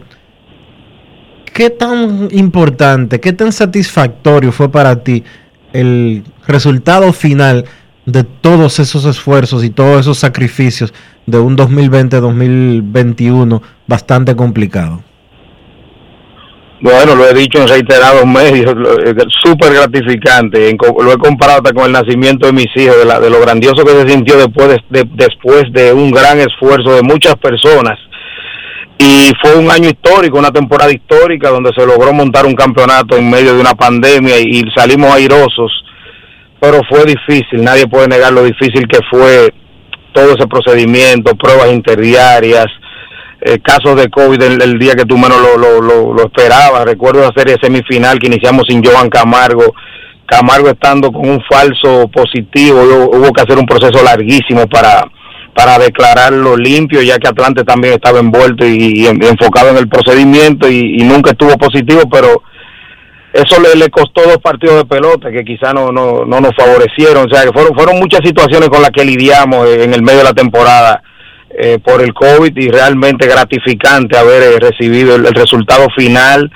[1.53, 5.23] ¿Qué tan importante, qué tan satisfactorio fue para ti
[5.73, 7.65] el resultado final
[8.05, 10.93] de todos esos esfuerzos y todos esos sacrificios
[11.25, 15.01] de un 2020-2021 bastante complicado?
[16.83, 18.75] Bueno, lo he dicho en reiterados medios,
[19.41, 20.75] súper gratificante.
[20.99, 23.85] Lo he comparado hasta con el nacimiento de mis hijos, de, la, de lo grandioso
[23.85, 27.97] que se sintió después de, después de un gran esfuerzo de muchas personas.
[28.97, 33.29] Y fue un año histórico, una temporada histórica donde se logró montar un campeonato en
[33.29, 35.71] medio de una pandemia y salimos airosos
[36.63, 39.53] pero fue difícil, nadie puede negar lo difícil que fue
[40.13, 42.67] todo ese procedimiento, pruebas interdiarias,
[43.41, 46.85] eh, casos de COVID el, día que tú menos lo, lo, lo, esperabas.
[46.85, 49.75] Recuerdo la serie semifinal que iniciamos sin Joan Camargo,
[50.25, 55.03] Camargo estando con un falso positivo, hubo que hacer un proceso larguísimo para,
[55.53, 61.01] para declararlo limpio, ya que Atlante también estaba envuelto y, enfocado en el procedimiento y,
[61.01, 62.43] y, nunca estuvo positivo, pero
[63.33, 67.25] eso le, le costó dos partidos de pelota que quizá no, no, no nos favorecieron.
[67.25, 70.25] O sea, que fueron, fueron muchas situaciones con las que lidiamos en el medio de
[70.25, 71.01] la temporada
[71.49, 76.51] eh, por el COVID y realmente gratificante haber eh, recibido el, resultado final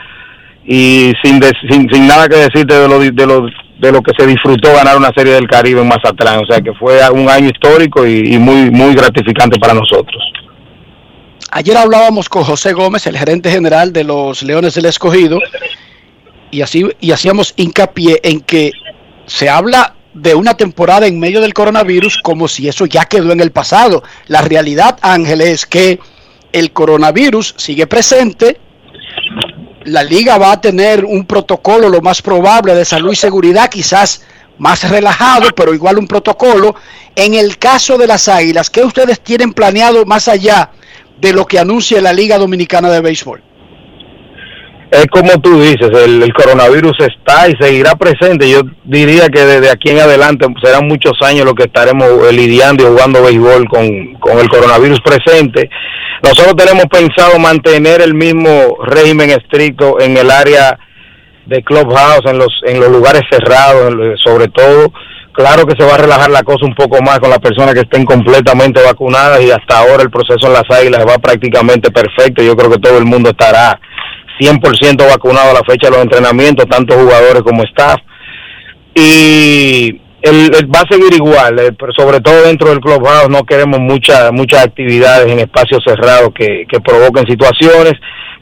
[0.67, 3.47] y sin, sin, sin, nada que decirte de lo, de, lo,
[3.79, 6.41] de lo que se disfrutó ganar una serie del Caribe en Mazatlán.
[6.43, 10.21] O sea, que fue un año histórico y, y muy, muy gratificante para nosotros.
[11.51, 15.39] Ayer hablábamos con José Gómez, el gerente general de los Leones del Escogido,
[16.51, 18.71] y así y hacíamos hincapié en que
[19.25, 23.39] se habla de una temporada en medio del coronavirus como si eso ya quedó en
[23.39, 24.03] el pasado.
[24.27, 25.99] La realidad, Ángel, es que
[26.51, 28.59] el coronavirus sigue presente.
[29.87, 34.21] La liga va a tener un protocolo lo más probable de salud y seguridad, quizás
[34.57, 36.75] más relajado, pero igual un protocolo.
[37.15, 40.71] En el caso de las Águilas, ¿qué ustedes tienen planeado más allá
[41.21, 43.41] de lo que anuncia la Liga Dominicana de Béisbol?
[44.91, 48.49] Es como tú dices, el, coronavirus está y seguirá presente.
[48.49, 52.83] Yo diría que desde aquí en adelante serán muchos años lo que estaremos eh, lidiando
[52.83, 55.69] y jugando béisbol con, el coronavirus presente.
[56.23, 60.79] Nosotros tenemos pensado mantener el mismo régimen estricto en el área
[61.45, 63.93] de clubhouse, en los, en los lugares cerrados,
[64.23, 64.91] sobre todo.
[65.33, 67.81] Claro que se va a relajar la cosa un poco más con las personas que
[67.81, 72.41] estén completamente vacunadas y hasta ahora el proceso en las águilas va prácticamente perfecto.
[72.41, 73.79] Yo creo que todo el mundo estará
[74.39, 77.97] 100% vacunado a la fecha de los entrenamientos, tanto jugadores como staff.
[78.95, 83.79] Y el, va a seguir igual, eh, pero sobre todo dentro del clubhouse no queremos
[83.79, 87.93] muchas muchas actividades en espacios cerrados que, que provoquen situaciones.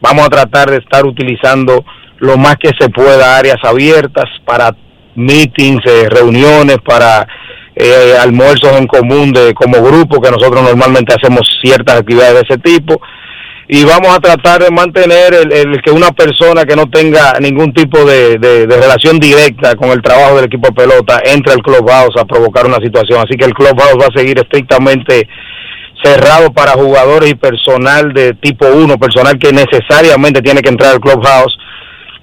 [0.02, 1.84] Vamos a tratar de estar utilizando
[2.20, 4.76] lo más que se pueda áreas abiertas para
[5.16, 7.28] meetings, eh, reuniones, para
[7.76, 12.58] eh, almuerzos en común de como grupo, que nosotros normalmente hacemos ciertas actividades de ese
[12.60, 13.02] tipo
[13.68, 17.74] y vamos a tratar de mantener el, el que una persona que no tenga ningún
[17.74, 22.16] tipo de, de- relación directa con el trabajo del equipo de pelota entre al clubhouse
[22.20, 23.20] a provocar una situación.
[23.26, 25.28] Así que el clubhouse va a seguir estrictamente
[26.04, 31.00] cerrado para jugadores y personal de tipo 1, personal que necesariamente tiene que entrar al
[31.00, 31.58] clubhouse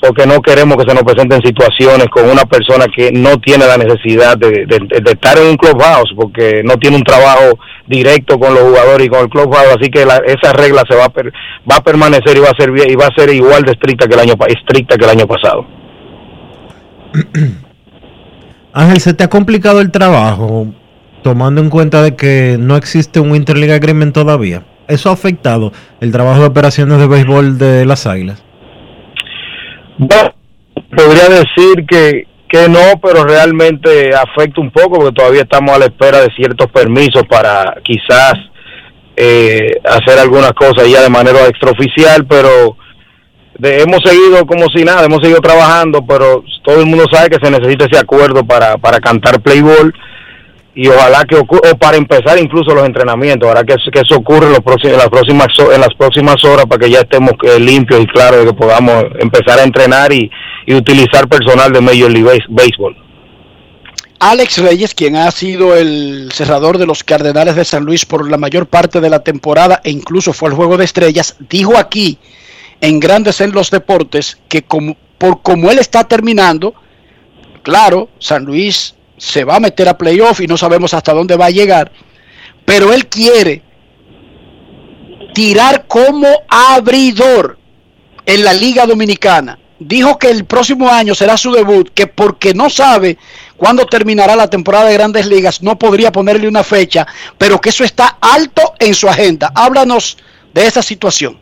[0.03, 3.77] porque no queremos que se nos presenten situaciones con una persona que no tiene la
[3.77, 4.67] necesidad de,
[5.07, 9.21] estar en un clubhouse porque no tiene un trabajo directo con los jugadores y con
[9.21, 11.33] el clubhouse así que la- esa regla se va a per-
[11.71, 14.15] va a permanecer y va a ser y va a ser igual de estricta que
[14.15, 15.65] el año estricta que el año pasado
[18.73, 20.67] Ángel, ¿se te ha complicado el trabajo
[21.23, 24.65] tomando en cuenta de que no existe un Interleague Agreement todavía?
[24.89, 28.43] ¿Eso ha afectado el trabajo de operaciones de béisbol de las Águilas?
[30.97, 35.87] Podría decir que, que no, pero realmente afecta un poco porque todavía estamos a la
[35.87, 38.35] espera de ciertos permisos para quizás
[39.17, 42.77] eh, hacer algunas cosas ya de manera extraoficial, pero
[43.59, 47.45] de- hemos seguido como si nada, hemos seguido trabajando, pero todo el mundo sabe que
[47.45, 49.93] se necesita ese acuerdo para, para cantar Playboy
[50.75, 54.47] y ojalá que ocurra, o para empezar incluso los entrenamientos, ojalá que, que eso ocurra
[54.47, 58.01] en, los próximos, las próximas, en las próximas horas para que ya estemos eh, limpios
[58.01, 60.31] y claros de que podamos empezar a entrenar y,
[60.67, 62.97] y utilizar personal de Major League Base- Baseball.
[64.19, 68.37] Alex Reyes, quien ha sido el cerrador de los Cardenales de San Luis por la
[68.39, 72.19] mayor parte de la temporada e incluso fue el Juego de Estrellas, dijo aquí
[72.81, 76.73] en Grandes en los Deportes que como, por como él está terminando,
[77.63, 81.47] claro, San Luis se va a meter a playoff y no sabemos hasta dónde va
[81.47, 81.93] a llegar,
[82.65, 83.63] pero él quiere
[85.33, 87.57] tirar como abridor
[88.27, 89.59] en la Liga Dominicana.
[89.79, 93.17] Dijo que el próximo año será su debut, que porque no sabe
[93.57, 97.07] cuándo terminará la temporada de grandes ligas, no podría ponerle una fecha,
[97.39, 99.53] pero que eso está alto en su agenda.
[99.55, 100.19] Háblanos
[100.53, 101.39] de esa situación.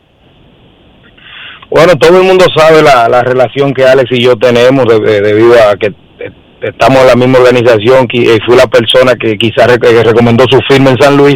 [1.71, 5.21] Bueno, todo el mundo sabe la, la relación que Alex y yo tenemos de- de-
[5.21, 5.93] debido a que
[6.61, 10.91] estamos en la misma organización, eh, fui la persona que quizás que recomendó su firma
[10.91, 11.35] en San Luis.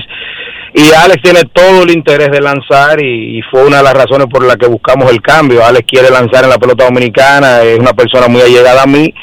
[0.73, 4.43] Y Alex tiene todo el interés de lanzar y, fue una de las razones por
[4.45, 5.65] las que buscamos el cambio.
[5.65, 9.13] Alex quiere lanzar en la pelota dominicana, es una persona muy allegada a mí,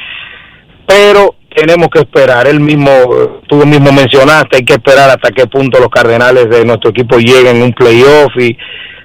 [0.87, 2.47] pero tenemos que esperar.
[2.47, 6.65] Él mismo, eh, tú mismo mencionaste, hay que esperar hasta qué punto los Cardenales de
[6.65, 8.57] nuestro equipo lleguen a un playoff y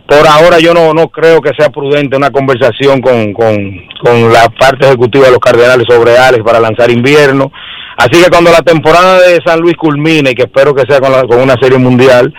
[0.08, 3.56] por ahora yo no, no creo que sea prudente una conversación con, con,
[4.02, 7.52] con la parte ejecutiva de los Cardenales sobre Alex para lanzar invierno.
[7.98, 11.12] Así que cuando la temporada de San Luis culmine, y que espero que sea con,
[11.12, 12.34] la- con una serie mundial,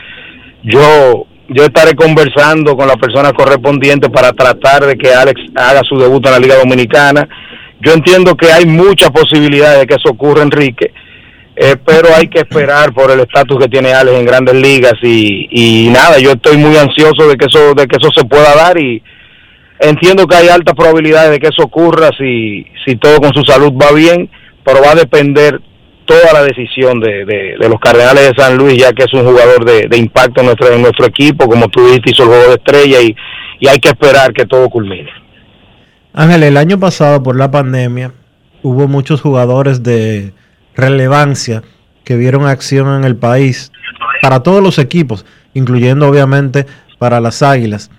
[0.62, 5.96] yo yo estaré conversando con las personas correspondientes para tratar de que Alex haga su
[5.98, 7.26] debut en la Liga Dominicana.
[7.80, 10.92] Yo entiendo que hay muchas posibilidades de que eso ocurra, Enrique,
[11.60, 15.48] eh, pero hay que esperar por el estatus que tiene Alex en Grandes Ligas y,
[15.50, 18.78] y nada, yo estoy muy ansioso de que eso de que eso se pueda dar
[18.78, 19.02] y
[19.80, 23.72] entiendo que hay altas probabilidades de que eso ocurra si si todo con su salud
[23.72, 24.30] va bien,
[24.64, 25.60] pero va a depender
[26.04, 29.64] toda la decisión de, de, los Cardenales de San Luis, ya que es un jugador
[29.64, 32.54] de, de impacto en nuestro, en nuestro equipo, como tú dijiste, hizo el juego de
[32.54, 33.14] estrella y,
[33.60, 35.10] y hay que esperar que todo culmine.
[36.14, 38.12] Ángel, el año pasado por la pandemia
[38.62, 40.32] hubo muchos jugadores de
[40.78, 41.62] relevancia
[42.04, 43.72] que vieron acción en el país
[44.22, 46.66] para todos los equipos, incluyendo obviamente
[46.98, 47.90] para las Águilas.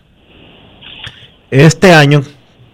[1.51, 2.23] Este año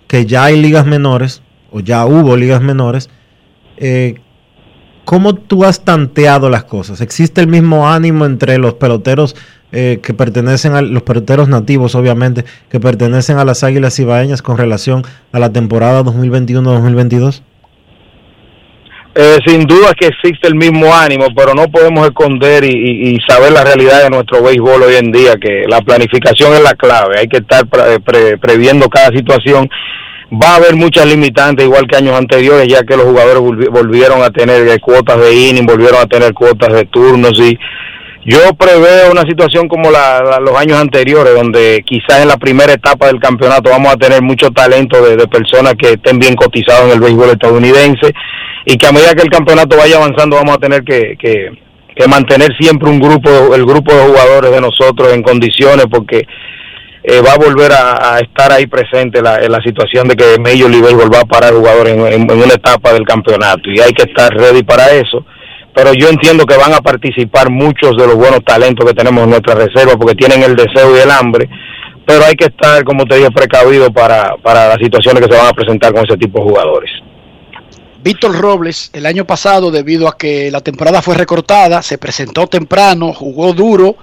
[0.07, 1.41] que ya hay ligas menores,
[1.71, 3.09] o ya hubo ligas menores,
[3.77, 4.15] eh,
[5.03, 7.01] ¿cómo tú has tanteado las cosas?
[7.01, 9.35] ¿Existe el mismo ánimo entre los peloteros
[9.71, 14.57] eh, que pertenecen a los peloteros nativos, obviamente, que pertenecen a las Águilas Ibaeñas con
[14.57, 17.41] relación a la temporada 2021-2022?
[19.17, 23.53] Eh, sin duda que existe el mismo ánimo, pero no podemos esconder y, y- saber
[23.53, 27.27] la realidad de nuestro béisbol hoy en día, que la planificación es la clave, hay
[27.29, 29.69] que estar pre- pre- previendo cada situación.
[30.33, 34.21] Va a haber muchas limitantes, igual que años anteriores, ya que los jugadores volvi- volvieron
[34.21, 37.57] a tener eh, cuotas de inning, volvieron a tener cuotas de turnos y
[38.25, 43.07] yo preveo una situación como la, los años anteriores, donde quizás en la primera etapa
[43.07, 46.99] del campeonato vamos a tener mucho talento de, personas que estén bien cotizados en el
[46.99, 48.11] béisbol estadounidense
[48.65, 51.51] y que a medida que el campeonato vaya avanzando vamos a tener que, que,
[52.07, 56.25] mantener siempre un grupo, el grupo de jugadores de nosotros en condiciones porque
[57.03, 60.81] eh, va a volver a, estar ahí presente la, la situación de que Major League
[60.81, 64.33] Baseball va a parar jugadores en- en una etapa del campeonato y hay que estar
[64.33, 65.23] ready para eso.
[65.75, 69.31] Pero yo entiendo que van a participar muchos de los buenos talentos que tenemos en
[69.31, 71.49] nuestra reserva porque tienen el deseo y el hambre,
[72.05, 75.47] pero hay que estar, como te dije, precavido para, para las situaciones que se van
[75.49, 76.91] a presentar con ese tipo de jugadores.
[78.01, 83.11] Víctor Robles, el año pasado, debido a que la temporada fue recortada, se presentó temprano,
[83.11, 83.97] jugó duro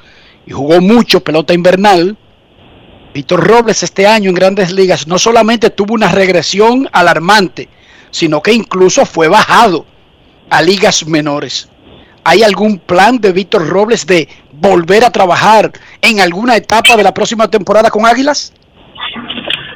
[0.45, 2.19] y jugó mucho pelota invernal.
[3.15, 7.69] Víctor Robles este año en grandes ligas no solamente tuvo una regresión alarmante,
[8.11, 9.87] sino que incluso fue bajado
[10.53, 11.69] a ligas menores.
[12.25, 15.73] ¿Hay algún plan de Víctor Robles de volver a trabajar
[16.03, 18.53] en alguna etapa de la próxima temporada con Águilas?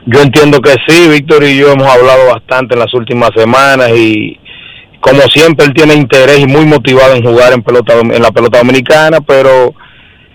[0.05, 4.39] Yo entiendo que sí, Víctor y yo hemos hablado bastante en las últimas semanas y
[5.01, 8.59] como siempre él tiene interés y muy motivado en jugar en pelota en la pelota
[8.59, 9.75] dominicana, pero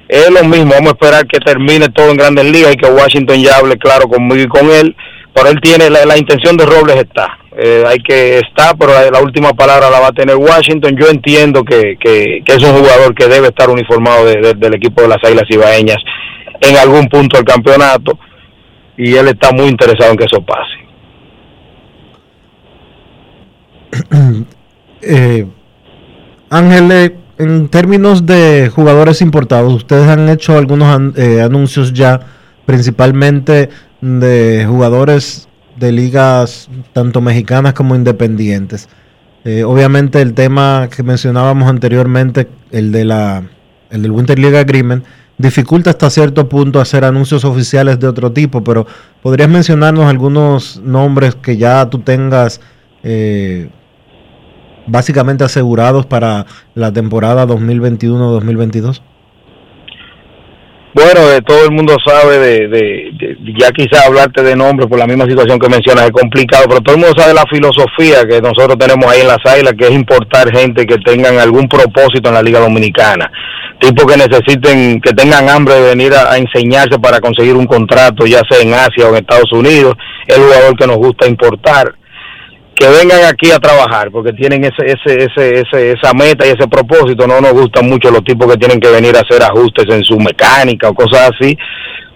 [0.07, 3.41] es lo mismo, vamos a esperar que termine todo en Grandes Ligas y que Washington
[3.41, 4.95] ya hable claro conmigo y con él,
[5.33, 9.53] pero él tiene la, intención de Robles está, eh, hay que estar, pero la, última
[9.53, 10.95] palabra la va a tener Washington.
[10.97, 15.23] Yo entiendo que, que, es un jugador que debe estar uniformado del equipo de las
[15.23, 15.97] Águilas Ibaeñas
[16.61, 18.17] en algún punto del campeonato
[18.97, 20.81] y él está muy interesado en que eso pase.
[25.01, 25.45] eh,
[26.49, 32.19] Ángel, en términos de jugadores importados, ustedes han hecho algunos eh, anuncios ya,
[32.65, 35.49] principalmente de jugadores
[35.81, 38.87] de ligas tanto mexicanas como independientes.
[39.43, 43.43] Eh, obviamente el tema que mencionábamos anteriormente, el de la
[43.89, 45.03] el del Winter League Agreement,
[45.37, 48.85] dificulta hasta cierto punto hacer anuncios oficiales de otro tipo, pero
[49.21, 52.61] podrías mencionarnos algunos nombres que ya tú tengas
[53.03, 53.69] eh,
[54.87, 59.01] básicamente asegurados para la temporada 2021-2022?
[60.93, 62.37] Bueno, de todo el mundo sabe
[62.67, 63.11] de,
[63.57, 66.95] ya quizás hablarte de nombres por la misma situación que mencionas es complicado, pero todo
[66.95, 70.51] el mundo sabe la filosofía que nosotros tenemos ahí en las águilas, que es importar
[70.53, 73.31] gente que tengan algún propósito en la Liga Dominicana,
[73.79, 78.25] tipos que necesiten, que tengan hambre de venir a, a enseñarse para conseguir un contrato,
[78.25, 79.95] ya sea en Asia o en Estados Unidos,
[80.27, 81.95] el jugador que nos gusta importar
[82.81, 86.67] que vengan aquí a trabajar porque tienen ese, ese, ese, ese, esa meta y ese
[86.67, 87.27] propósito.
[87.27, 90.17] No nos gustan mucho los tipos que tienen que venir a hacer ajustes en su
[90.17, 91.55] mecánica o cosas así,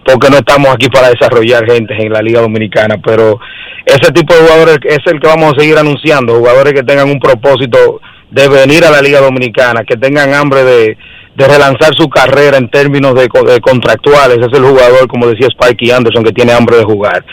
[0.04, 2.96] porque no estamos aquí para desarrollar gente en la Liga Dominicana.
[3.06, 3.40] Pero
[3.86, 7.20] ese tipo de jugadores es el que vamos a seguir anunciando, jugadores que tengan un
[7.20, 8.02] propósito
[8.32, 10.98] de venir a la Liga Dominicana, que tengan hambre de,
[11.36, 14.40] de relanzar su carrera en términos de, de contractuales.
[14.40, 17.24] Es el jugador, como decía Spikey Anderson, que tiene hambre de jugar.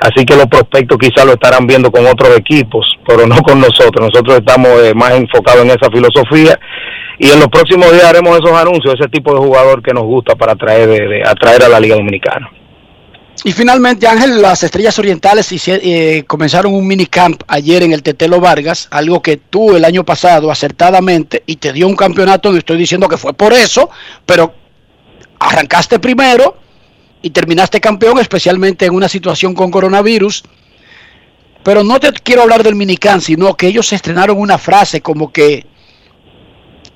[0.00, 4.10] Así que los prospectos quizás lo estarán viendo con otros equipos, pero no con nosotros.
[4.12, 6.58] Nosotros estamos eh, más enfocados en esa filosofía
[7.18, 10.34] y en los próximos días haremos esos anuncios, ese tipo de jugador que nos gusta
[10.34, 12.50] para atraer, de, atraer a la Liga Dominicana.
[13.44, 18.88] Y finalmente, Ángel, las Estrellas Orientales eh, comenzaron un minicamp ayer en el Tetelo Vargas,
[18.90, 23.08] algo que tú el año pasado acertadamente y te dio un campeonato, no estoy diciendo
[23.08, 23.90] que fue por eso,
[24.24, 24.54] pero
[25.38, 26.56] arrancaste primero
[27.26, 30.44] y terminaste campeón, especialmente en una situación con coronavirus.
[31.64, 35.66] Pero no te quiero hablar del minicam, sino que ellos estrenaron una frase como que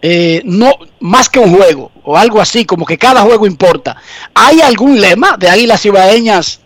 [0.00, 0.70] eh, no
[1.00, 3.96] más que un juego o algo así, como que cada juego importa.
[4.32, 6.60] ¿Hay algún lema de Águilas Ibaeñas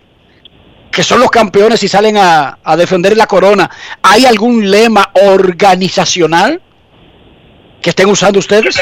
[0.93, 3.71] que son los campeones y salen a, a defender la corona?
[4.03, 6.61] ¿Hay algún lema organizacional
[7.81, 8.79] que estén usando ustedes?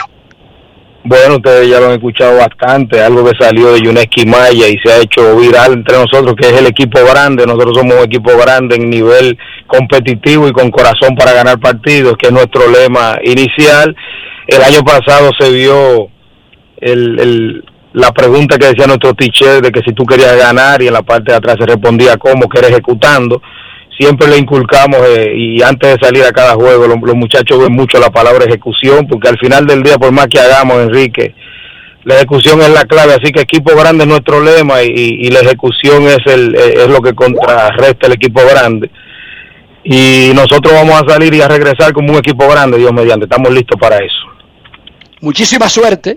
[1.04, 4.92] Bueno, ustedes ya lo han escuchado bastante, algo que salió de Yuneski Maya y se
[4.92, 7.44] ha hecho viral entre nosotros, que es el equipo grande.
[7.44, 9.36] Nosotros somos un equipo grande en nivel
[9.66, 13.96] competitivo y con corazón para ganar partidos, que es nuestro lema inicial.
[14.46, 16.08] El año pasado se vio
[16.76, 20.86] el, el, la pregunta que decía nuestro teacher de que si tú querías ganar y
[20.86, 23.42] en la parte de atrás se respondía cómo, que era ejecutando
[23.98, 27.98] siempre le inculcamos eh, y antes de salir a cada juego los, muchachos ven mucho
[27.98, 31.34] la palabra ejecución porque al final del día por más que hagamos Enrique
[32.04, 36.04] la ejecución es la clave así que equipo grande es nuestro lema y, la ejecución
[36.04, 38.90] es el es lo que contrarresta el equipo grande.
[39.84, 43.52] Y nosotros vamos a salir y a regresar como un equipo grande Dios mediante estamos
[43.52, 44.50] listos para eso.
[45.20, 46.16] Muchísima suerte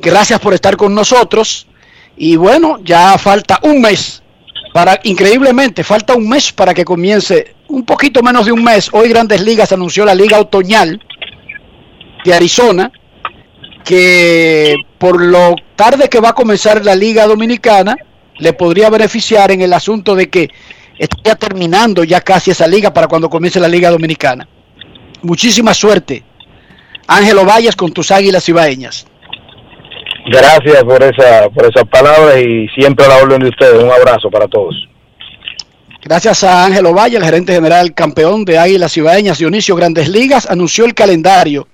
[0.00, 1.66] gracias por estar con nosotros
[2.16, 4.22] y bueno ya falta un mes
[5.04, 8.90] increíblemente, falta un mes para que comience, un poquito menos de un mes.
[8.92, 11.00] Hoy Grandes Ligas anunció la Liga Otoñal
[12.24, 12.90] de Arizona,
[13.84, 17.96] que por lo tarde que va a comenzar la Liga Dominicana,
[18.38, 20.50] le podría beneficiar en el asunto de que
[20.98, 24.48] está terminando ya casi esa liga para cuando comience la Liga Dominicana.
[25.22, 26.22] Muchísima suerte,
[27.06, 29.06] Ángelo Valles, con tus águilas ibaeñas.
[30.28, 33.82] Gracias por esa por esas palabras y siempre a la orden de ustedes.
[33.82, 34.74] Un abrazo para todos.
[36.02, 40.84] Gracias a Ángelo Valle, el gerente general campeón de Águilas Ibaeñas Dionisio Grandes Ligas, anunció
[40.84, 41.66] el calendario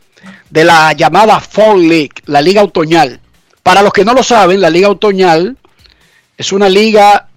[0.49, 3.21] de la llamada Fall League, la liga otoñal.
[3.63, 5.57] Para los que no lo saben, la liga otoñal
[6.37, 7.29] es una liga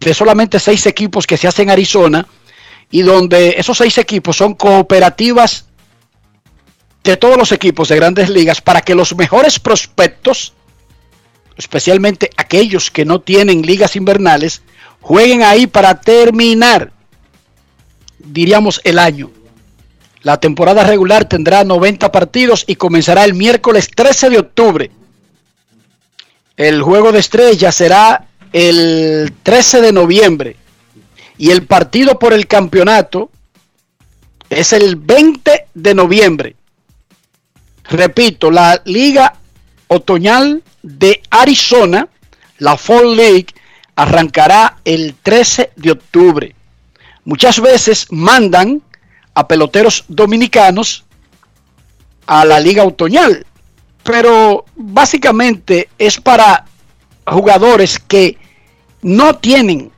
[0.00, 2.26] de solamente seis equipos que se hace en Arizona
[2.90, 5.66] y donde esos seis equipos son cooperativas
[7.04, 10.52] de todos los equipos de grandes ligas para que los mejores prospectos,
[11.56, 14.62] especialmente aquellos que no tienen ligas invernales,
[15.00, 16.92] jueguen ahí para terminar,
[18.18, 19.30] diríamos, el año.
[20.22, 24.90] La temporada regular tendrá 90 partidos y comenzará el miércoles 13 de octubre.
[26.56, 30.56] El juego de estrella será el 13 de noviembre.
[31.38, 33.30] Y el partido por el campeonato
[34.50, 36.56] es el 20 de noviembre.
[37.90, 39.34] Repito, la Liga
[39.88, 42.08] Otoñal de Arizona,
[42.58, 43.48] la Fall League,
[43.96, 46.54] arrancará el 13 de octubre.
[47.24, 48.80] Muchas veces mandan
[49.34, 51.04] a peloteros dominicanos
[52.26, 53.44] a la Liga Otoñal,
[54.04, 56.66] pero básicamente es para
[57.26, 58.38] jugadores que
[59.02, 59.90] no tienen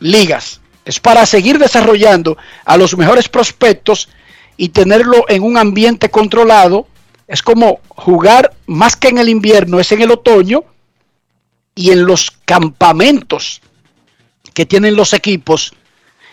[0.00, 0.62] ligas.
[0.86, 4.08] Es para seguir desarrollando a los mejores prospectos
[4.56, 6.86] y tenerlo en un ambiente controlado.
[7.26, 10.64] Es como jugar más que en el invierno, es en el otoño
[11.74, 13.60] y en los campamentos
[14.52, 15.74] que tienen los equipos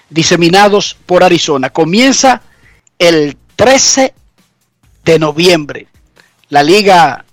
[0.10, 1.70] diseminados por Arizona.
[1.70, 2.42] Comienza
[3.00, 4.14] el 13
[5.06, 5.88] de noviembre
[6.52, 7.26] la Liga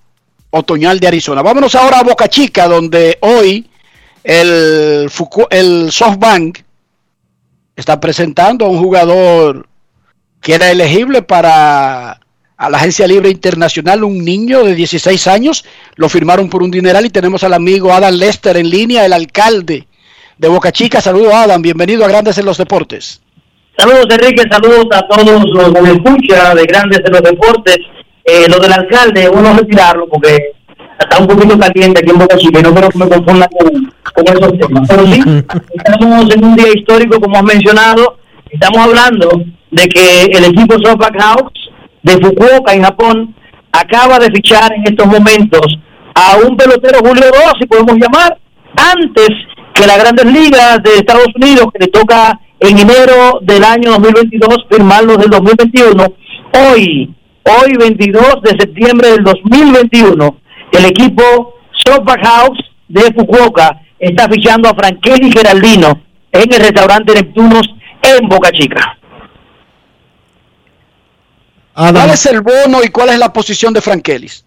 [0.50, 1.42] Otoñal de Arizona.
[1.42, 3.68] Vámonos ahora a Boca Chica, donde hoy
[4.24, 5.10] el,
[5.50, 6.58] el SoftBank
[7.76, 9.68] está presentando a un jugador
[10.40, 12.20] que era elegible para
[12.58, 15.64] a la Agencia Libre Internacional, un niño de 16 años,
[15.94, 19.86] lo firmaron por un dineral y tenemos al amigo Adam Lester en línea, el alcalde
[20.36, 21.00] de Boca Chica.
[21.00, 23.22] Saludos Adam, bienvenido a Grandes en los Deportes.
[23.76, 27.78] Saludos Enrique, saludos a todos los que me escuchan de Grandes en los Deportes.
[28.24, 30.36] Eh, lo del alcalde, uno retirarlo porque
[30.98, 33.94] está un poquito caliente aquí en Boca Chica y no quiero que me confunda con,
[34.12, 34.88] con esos temas.
[34.88, 35.22] Pero sí,
[35.74, 38.18] estamos en un día histórico, como has mencionado,
[38.50, 39.30] estamos hablando
[39.70, 41.60] de que el equipo SoftBank Hawks
[42.02, 43.34] de Fukuoka en Japón
[43.72, 45.78] acaba de fichar en estos momentos
[46.14, 47.24] a un pelotero Julio
[47.60, 48.38] si podemos llamar,
[48.76, 49.28] antes
[49.74, 54.66] que las grandes ligas de Estados Unidos, que le toca en enero del año 2022
[54.70, 56.04] firmarlo del 2021.
[56.72, 57.14] Hoy,
[57.44, 60.36] hoy 22 de septiembre del 2021,
[60.72, 61.54] el equipo
[61.86, 62.58] SoftBank House
[62.88, 66.00] de Fukuoka está fichando a Frankelli Geraldino
[66.32, 67.68] en el restaurante Neptunos
[68.02, 68.97] en Boca Chica.
[71.78, 74.44] ¿Cuál es el bono y cuál es la posición de Frankelis?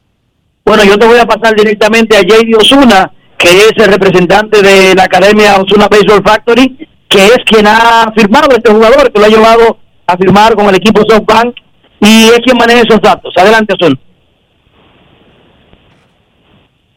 [0.66, 4.94] Bueno, yo te voy a pasar directamente a JD Osuna, que es el representante de
[4.94, 9.30] la Academia Osuna Baseball Factory, que es quien ha firmado este jugador, que lo ha
[9.30, 9.78] llevado
[10.08, 11.56] a firmar con el equipo SoftBank
[12.02, 13.34] y es quien maneja esos datos.
[13.38, 13.98] Adelante, Osuna.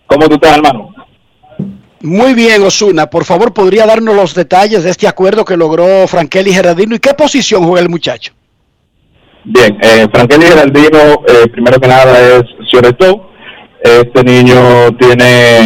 [0.06, 0.92] ¿Cómo tú estás, hermano?
[2.02, 3.08] Muy bien, Osuna.
[3.08, 7.14] Por favor, ¿podría darnos los detalles de este acuerdo que logró Frankelli Gerardino y qué
[7.14, 8.32] posición juega el muchacho?
[9.44, 13.30] Bien, eh, Frankelli Geraldino, eh, primero que nada es todo.
[13.82, 14.56] Este niño
[14.98, 15.58] tiene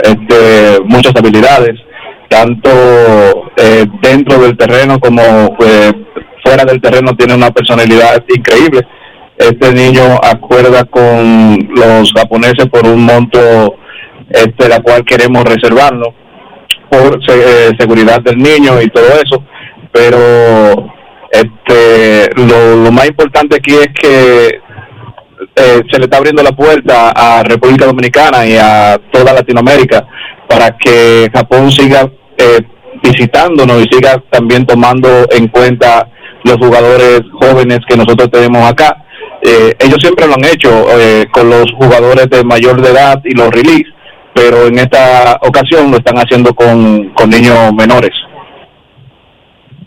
[0.00, 1.74] este, muchas habilidades,
[2.28, 2.70] tanto
[3.56, 5.92] eh, dentro del terreno como pues,
[6.44, 8.86] fuera del terreno tiene una personalidad increíble.
[9.36, 13.74] Este niño acuerda con los japoneses por un monto
[14.28, 16.14] este, la cual queremos reservarlo
[16.88, 19.44] por eh, seguridad del niño y todo eso,
[19.90, 20.99] pero
[21.30, 24.48] este, lo, más importante aquí es que
[25.56, 30.06] eh, se le está abriendo la puerta a República Dominicana y a toda Latinoamérica
[30.48, 32.60] para que Japón siga eh,
[33.02, 36.08] visitándonos y siga también tomando en cuenta
[36.42, 39.04] los jugadores jóvenes que nosotros tenemos acá.
[39.42, 40.86] Eh, ellos siempre lo han hecho
[41.32, 43.86] con los jugadores de mayor de edad y los release,
[44.34, 48.10] pero en esta ocasión lo están haciendo con, con niños menores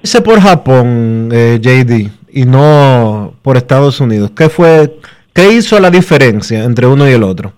[0.03, 4.31] hice por Japón, eh, JD, y no por Estados Unidos?
[4.35, 4.99] ¿Qué fue,
[5.33, 7.53] qué hizo la diferencia entre uno y el otro?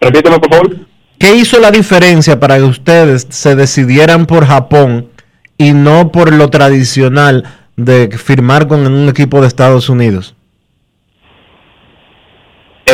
[0.00, 0.76] Repíteme, por favor.
[1.18, 5.08] ¿Qué hizo la diferencia para que ustedes se decidieran por Japón
[5.58, 7.44] y no por lo tradicional
[7.76, 10.34] de firmar con un equipo de Estados Unidos?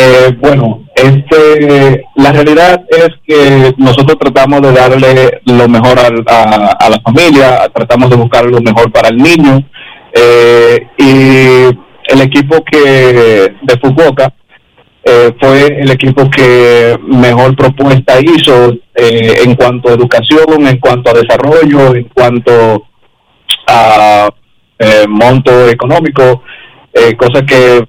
[0.01, 7.01] Eh, bueno, este, la realidad es que nosotros tratamos de darle lo mejor a, la
[7.03, 9.61] familia, tratamos de buscar lo mejor para el niño
[10.12, 14.32] eh, y el equipo que de Fukuoka
[15.03, 21.11] eh, fue el equipo que mejor propuesta hizo eh, en cuanto a educación, en cuanto
[21.11, 22.84] a desarrollo, en cuanto
[23.66, 24.30] a
[25.09, 26.44] monto económico,
[27.18, 27.84] cosa que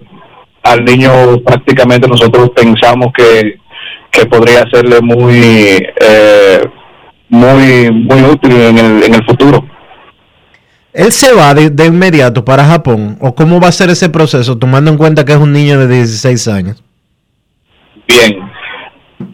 [0.63, 1.11] al niño
[1.45, 3.57] prácticamente nosotros pensamos que,
[4.29, 6.61] podría serle muy eh,
[7.29, 9.65] muy muy útil en el, en el futuro.
[10.91, 13.17] ¿Él se va de, de, inmediato para Japón?
[13.21, 15.87] ¿O cómo va a ser ese proceso, tomando en cuenta que es un niño de
[15.87, 16.83] 16 años?
[18.07, 18.39] Bien,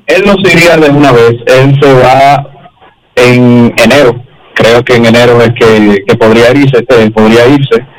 [0.06, 2.46] él no se iría de una vez, él se va
[3.16, 4.24] en enero,
[4.54, 7.95] creo que en enero es que, que podría irse, eh, podría irse.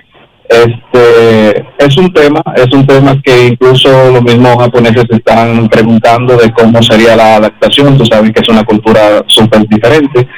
[0.48, 6.52] Este es un tema, es un tema que incluso los mismos japoneses están preguntando de
[6.52, 7.98] cómo sería la adaptación.
[7.98, 10.28] Tú sabes que es una cultura súper diferente.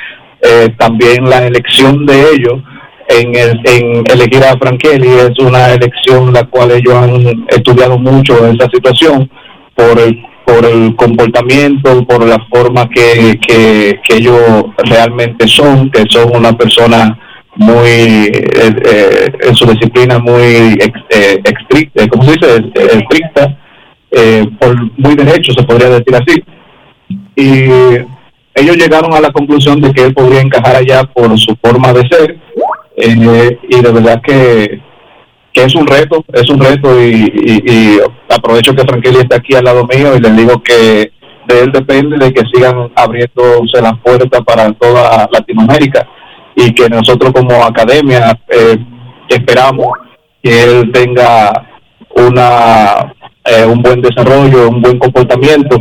[0.41, 2.55] Eh, también la elección de ellos
[3.09, 8.47] en, el, en elegir a Frankeli es una elección la cual ellos han estudiado mucho
[8.47, 9.31] esa situación
[9.75, 16.05] por el por el comportamiento, por la forma que, que, que ellos realmente son, que
[16.09, 17.19] son una persona
[17.59, 20.79] muy eh, eh, en su disciplina muy
[21.11, 22.71] eh, estricta, ¿cómo se dice?
[22.75, 23.59] Estricta,
[24.61, 26.43] por muy derecho se podría decir así.
[27.35, 27.65] Y
[28.55, 32.09] ellos llegaron a la conclusión de que él podría encajar allá por su forma de
[32.09, 32.39] ser
[32.97, 34.81] y de verdad que
[35.53, 37.99] que es un reto, es un reto y,
[38.29, 41.13] aprovecho que Frankelly está aquí al lado mío y les digo que
[41.49, 46.07] de él depende de que sigan abriéndose las puertas para toda Latinoamérica
[46.59, 48.77] y que nosotros como academia eh,
[49.29, 49.87] esperamos
[50.43, 51.67] que él tenga
[52.17, 55.79] una eh, un buen desarrollo, un buen comportamiento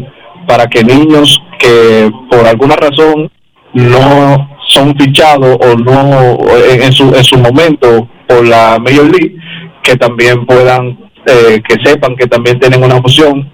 [0.47, 3.29] para que niños que por alguna razón
[3.73, 6.37] no son fichados o no
[6.69, 9.35] en su, en su momento por la Major League
[9.87, 13.49] que también puedan, eh, que sepan que también tienen una opción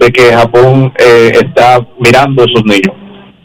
[0.00, 2.92] de que Japón eh, está mirando a esos niños.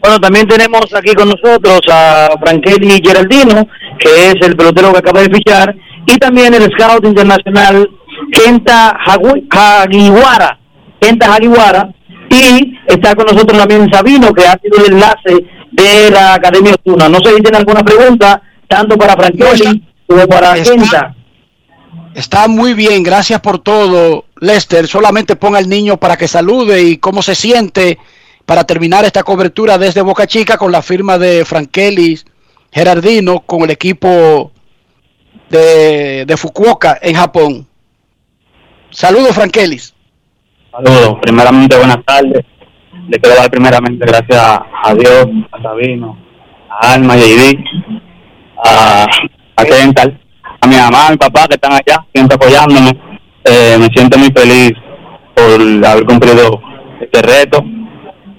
[0.02, 3.68] Bueno, también tenemos aquí con nosotros a Frankeli Geraldino,
[4.00, 7.88] que es el pelotero que acaba de fichar, y también el scout internacional
[8.32, 10.58] Kenta Hagiwara.
[11.00, 11.94] Kenta Hagiwara,
[12.28, 17.08] y está con nosotros también Sabino, que ha sido el enlace de la Academia Osuna.
[17.08, 21.14] No sé si tienen alguna pregunta, tanto para Frankeli como para Kenta.
[22.14, 24.88] Está muy bien, gracias por todo, Lester.
[24.88, 27.98] Solamente ponga al niño para que salude y cómo se siente
[28.46, 32.24] para terminar esta cobertura desde Boca Chica con la firma de Frankelis
[32.72, 34.50] Gerardino con el equipo
[35.50, 37.66] de, de Fukuoka en Japón.
[38.90, 39.94] Saludos, Frankelis.
[40.70, 42.44] Saludos, primeramente buenas tardes.
[43.08, 46.16] Le quiero dar primeramente gracias a Dios, a Sabino,
[46.70, 47.64] a Alma a Ivy,
[48.64, 49.06] a,
[49.56, 50.22] a Kental
[50.62, 52.90] a mi mamá, a mi papá que están allá, siempre apoyándome.
[53.44, 54.72] Eh, me siento muy feliz
[55.34, 56.60] por haber cumplido
[57.00, 57.64] este reto,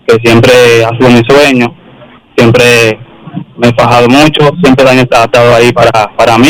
[0.08, 0.54] que siempre
[0.86, 1.68] ha sido mi sueño.
[2.36, 3.00] Siempre
[3.58, 6.50] me he fajado mucho, siempre han estado ahí para, para mí,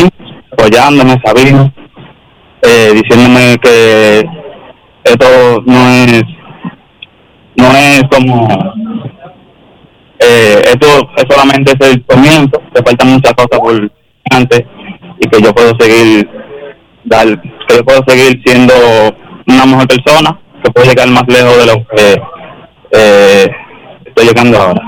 [0.52, 1.72] apoyándome, sabiendo,
[2.62, 4.24] eh, diciéndome que
[5.04, 6.24] esto no es
[7.56, 8.48] no es como
[10.20, 10.88] eh, esto
[11.18, 13.92] es solamente el comienzo, que faltan muchas cosas por
[14.32, 14.64] antes
[15.20, 16.30] y que yo puedo seguir
[17.04, 17.28] dar,
[17.68, 18.74] que yo puedo seguir siendo
[19.48, 22.22] una mejor persona, que puedo llegar más lejos de lo que
[22.94, 23.52] eh,
[24.06, 24.82] estoy llegando ahora.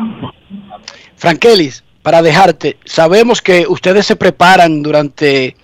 [1.18, 5.56] Frankelis, para dejarte, sabemos que ustedes se preparan durante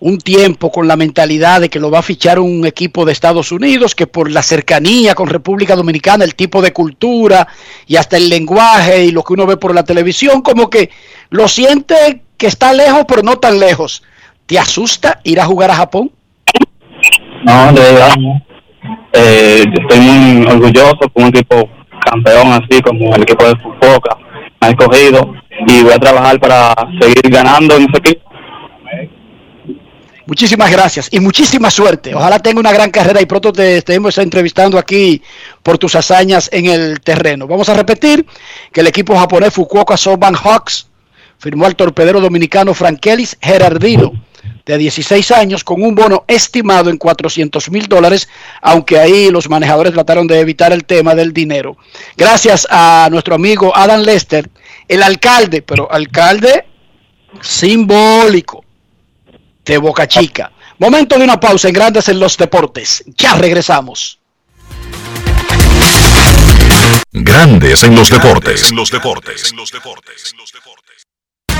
[0.00, 3.52] un tiempo con la mentalidad de que lo va a fichar un equipo de Estados
[3.52, 7.46] Unidos, que por la cercanía con República Dominicana, el tipo de cultura
[7.86, 10.90] y hasta el lenguaje y lo que uno ve por la televisión, como que
[11.30, 14.02] lo siente que está lejos, pero no tan lejos.
[14.46, 16.10] ¿Te asusta ir a jugar a Japón?
[17.44, 18.14] No, de verdad
[19.12, 21.68] eh, estoy muy orgulloso con un equipo
[22.04, 24.16] campeón así como el equipo de Fukuoka.
[24.60, 25.34] Me ha escogido
[25.66, 28.28] y voy a trabajar para seguir ganando en ese equipo.
[30.28, 32.14] Muchísimas gracias y muchísima suerte.
[32.14, 35.22] Ojalá tenga una gran carrera y pronto te estemos entrevistando aquí
[35.62, 37.46] por tus hazañas en el terreno.
[37.46, 38.26] Vamos a repetir
[38.70, 40.88] que el equipo japonés Fukuoka Soban Hawks
[41.38, 44.12] firmó al torpedero dominicano Frankelis Gerardino,
[44.68, 48.28] de 16 años, con un bono estimado en 400 mil dólares,
[48.60, 51.78] aunque ahí los manejadores trataron de evitar el tema del dinero.
[52.18, 54.50] Gracias a nuestro amigo Adam Lester,
[54.86, 56.66] el alcalde, pero alcalde
[57.40, 58.62] simbólico
[59.64, 60.52] de Boca Chica.
[60.78, 63.04] Momento de una pausa en Grandes en los Deportes.
[63.16, 64.18] Ya regresamos.
[67.10, 68.70] Grandes en los deportes.
[68.70, 69.50] En los deportes.
[69.50, 70.34] En los deportes.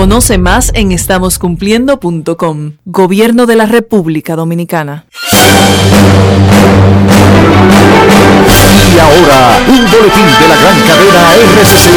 [0.00, 2.72] Conoce más en estamoscumpliendo.com.
[2.86, 5.04] Gobierno de la República Dominicana.
[8.94, 11.90] Y ahora, un boletín de la gran cadena RCC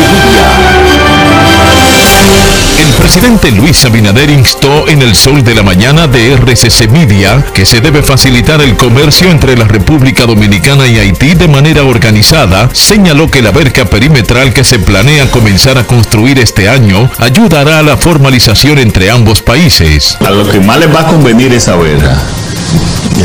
[2.84, 7.66] El presidente Luis Abinader instó en el sol de la mañana de RCC Media que
[7.66, 12.70] se debe facilitar el comercio entre la República Dominicana y Haití de manera organizada.
[12.74, 17.84] Señaló que la verca perimetral que se planea comenzar a construir este año ayudará a
[17.84, 20.18] la formalización entre ambos países.
[20.20, 22.22] A lo que más les va a convenir esa verja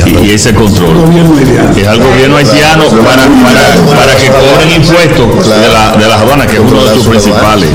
[0.07, 0.99] y, y ese control
[1.77, 6.47] es al gobierno haitiano para, para, para que cobren impuestos de la, de las aduanas,
[6.47, 7.69] que es uno de sus principales.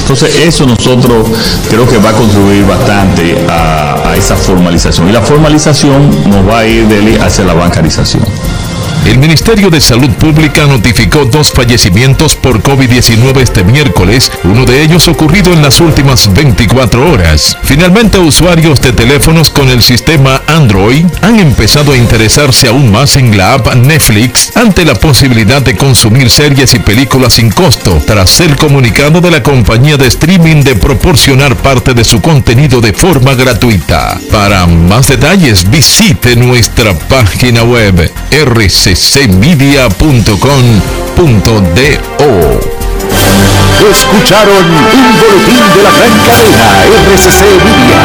[0.00, 1.15] Entonces eso nosotros
[1.68, 5.08] creo que va a contribuir bastante a, esa formalización.
[5.10, 8.24] Y la formalización nos va a ir de hacia la bancarización.
[9.06, 15.06] El Ministerio de Salud Pública notificó dos fallecimientos por COVID-19 este miércoles, uno de ellos
[15.06, 17.56] ocurrido en las últimas 24 horas.
[17.62, 23.36] Finalmente, usuarios de teléfonos con el sistema Android han empezado a interesarse aún más en
[23.38, 28.56] la app Netflix ante la posibilidad de consumir series y películas sin costo, tras el
[28.56, 34.18] comunicado de la compañía de streaming de proporcionar parte de su contenido de forma gratuita.
[34.32, 38.10] Para más detalles, visite nuestra página web
[38.96, 40.30] rccmedia.com.do.
[43.90, 46.64] Escucharon un boletín de la gran cadena
[47.12, 48.00] RCC Media.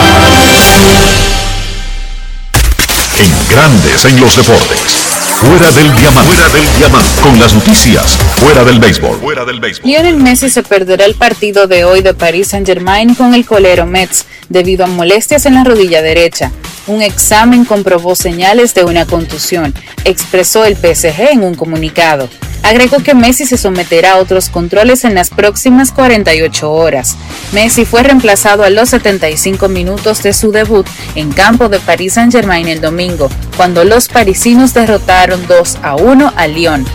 [3.20, 4.98] En Grandes en los Deportes.
[5.38, 6.36] Fuera del diamante.
[6.36, 7.22] Fuera del diamante.
[7.22, 8.18] Con las noticias.
[8.36, 9.18] Fuera del béisbol.
[9.22, 9.90] Fuera del béisbol.
[9.90, 14.26] Lionel Messi se perderá el partido de hoy de Paris Saint-Germain con el colero Mets
[14.50, 16.52] debido a molestias en la rodilla derecha.
[16.88, 19.74] Un examen comprobó señales de una contusión,
[20.04, 22.28] expresó el PSG en un comunicado.
[22.64, 27.18] Agregó que Messi se someterá a otros controles en las próximas 48 horas.
[27.54, 32.68] Messi fue reemplazado a los 75 minutos de su debut en campo de Paris Saint-Germain
[32.68, 36.86] el domingo, cuando los parisinos derrotaron 2 a 1 a Lyon.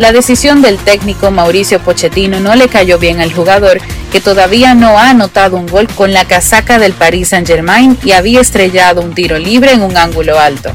[0.00, 4.98] La decisión del técnico Mauricio Pochettino no le cayó bien al jugador, que todavía no
[4.98, 9.38] ha anotado un gol con la casaca del Paris Saint-Germain y había estrellado un tiro
[9.38, 10.72] libre en un ángulo alto.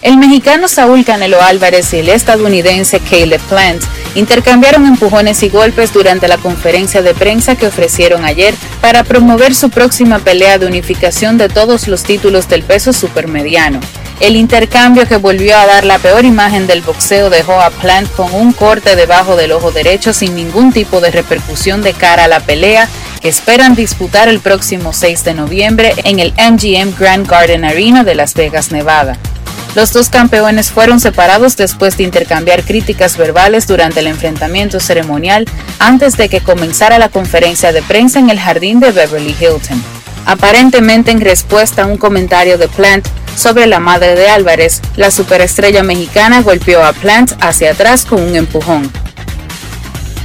[0.00, 3.82] El mexicano Saúl Canelo Álvarez y el estadounidense Caleb Plant
[4.14, 9.70] intercambiaron empujones y golpes durante la conferencia de prensa que ofrecieron ayer para promover su
[9.70, 13.80] próxima pelea de unificación de todos los títulos del peso supermediano.
[14.18, 18.32] El intercambio que volvió a dar la peor imagen del boxeo dejó a Plant con
[18.34, 22.40] un corte debajo del ojo derecho sin ningún tipo de repercusión de cara a la
[22.40, 22.88] pelea
[23.20, 28.14] que esperan disputar el próximo 6 de noviembre en el MGM Grand Garden Arena de
[28.14, 29.18] Las Vegas, Nevada.
[29.74, 35.44] Los dos campeones fueron separados después de intercambiar críticas verbales durante el enfrentamiento ceremonial
[35.78, 39.84] antes de que comenzara la conferencia de prensa en el jardín de Beverly Hilton.
[40.24, 43.06] Aparentemente en respuesta a un comentario de Plant,
[43.36, 48.34] sobre la madre de Álvarez, la superestrella mexicana golpeó a Plant hacia atrás con un
[48.34, 48.90] empujón.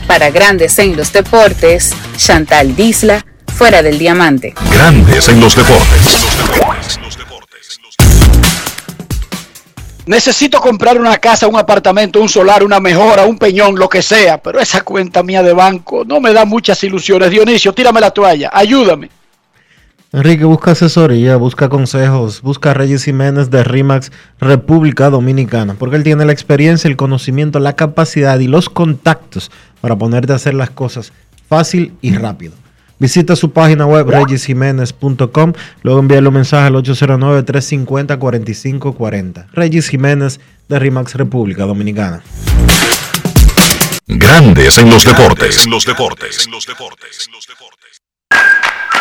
[0.07, 4.55] Para Grandes en los Deportes, Chantal Disla, fuera del diamante.
[4.72, 6.18] Grandes en los deportes.
[10.07, 14.41] Necesito comprar una casa, un apartamento, un solar, una mejora, un peñón, lo que sea,
[14.41, 17.30] pero esa cuenta mía de banco no me da muchas ilusiones.
[17.30, 19.09] Dionisio, tírame la toalla, ayúdame.
[20.14, 26.03] Enrique, busca asesoría, busca consejos, busca a Reyes Jiménez de RIMAX República Dominicana, porque él
[26.03, 30.70] tiene la experiencia, el conocimiento, la capacidad y los contactos para ponerte a hacer las
[30.70, 31.14] cosas
[31.47, 32.55] fácil y rápido.
[32.99, 39.47] Visita su página web regisjiménez.com, luego envíale un mensaje al 809-350-4540.
[39.53, 42.22] Regis Jiménez de RIMAX República Dominicana.
[44.07, 45.66] Grandes en los deportes.
[45.66, 46.49] En los deportes.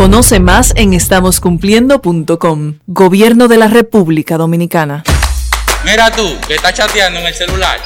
[0.00, 2.78] Conoce más en estamoscumpliendo.com.
[2.86, 5.04] Gobierno de la República Dominicana.
[5.84, 7.78] Mira tú, que estás chateando en el celular.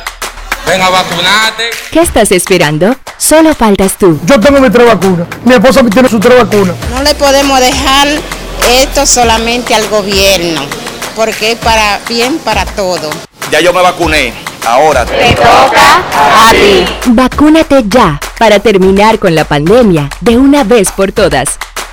[0.65, 1.71] Ven a vacunarte.
[1.91, 2.95] ¿Qué estás esperando?
[3.17, 4.21] Solo faltas tú.
[4.27, 5.27] Yo tengo mi tres vacunas.
[5.45, 6.77] Mi esposa tiene su tres vacunas.
[6.93, 8.07] No le podemos dejar
[8.81, 10.61] esto solamente al gobierno,
[11.17, 13.11] porque es para bien para todo.
[13.51, 14.33] Ya yo me vacuné.
[14.65, 16.85] Ahora te toca a ti.
[17.07, 21.59] Vacúnate ya para terminar con la pandemia de una vez por todas.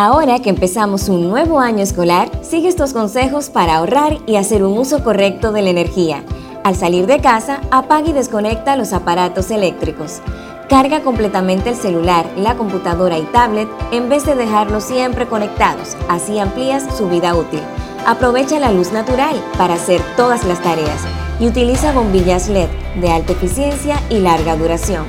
[0.00, 4.78] Ahora que empezamos un nuevo año escolar, sigue estos consejos para ahorrar y hacer un
[4.78, 6.22] uso correcto de la energía.
[6.62, 10.20] Al salir de casa, apaga y desconecta los aparatos eléctricos.
[10.68, 16.38] Carga completamente el celular, la computadora y tablet en vez de dejarlos siempre conectados, así
[16.38, 17.62] amplías su vida útil.
[18.06, 21.02] Aprovecha la luz natural para hacer todas las tareas
[21.40, 22.68] y utiliza bombillas LED
[23.00, 25.06] de alta eficiencia y larga duración.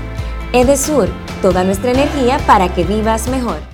[0.52, 1.10] Edesur,
[1.44, 3.68] toda nuestra energía para que vivas mejor.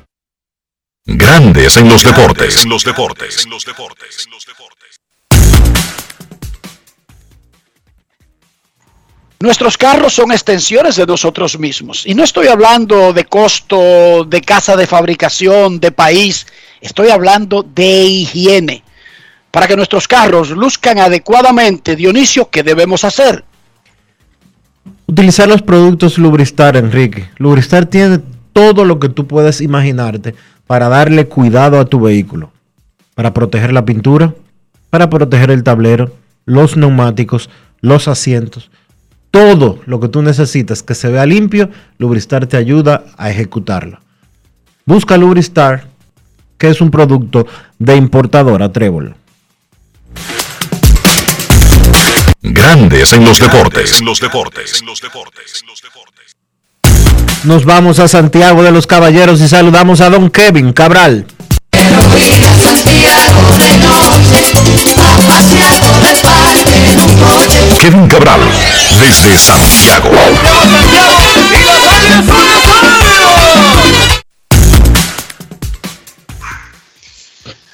[1.07, 2.63] Grandes en los deportes.
[2.63, 3.47] En los deportes.
[9.39, 12.07] Nuestros carros son extensiones de nosotros mismos.
[12.07, 16.47] Y no estoy hablando de costo, de casa de fabricación, de país.
[16.81, 18.83] Estoy hablando de higiene.
[19.51, 23.45] Para que nuestros carros luzcan adecuadamente, Dionisio, ¿qué debemos hacer?
[25.05, 27.29] Utilizar los productos Lubristar, Enrique.
[27.37, 28.21] Lubristar tiene
[28.55, 30.33] todo lo que tú puedes imaginarte
[30.65, 32.51] para darle cuidado a tu vehículo.
[33.13, 34.33] Para proteger la pintura,
[34.89, 36.13] para proteger el tablero,
[36.45, 37.49] los neumáticos,
[37.81, 38.71] los asientos
[39.35, 43.99] todo lo que tú necesitas que se vea limpio, Lubristar te ayuda a ejecutarlo.
[44.85, 45.89] Busca Lubristar,
[46.57, 47.45] que es un producto
[47.77, 49.13] de importadora Trébol.
[52.41, 53.99] Grandes en los deportes.
[53.99, 54.81] En los deportes.
[57.45, 61.27] Nos vamos a Santiago de los Caballeros y saludamos a don Kevin Cabral.
[67.79, 68.39] Kevin Cabral,
[68.99, 70.09] desde Santiago.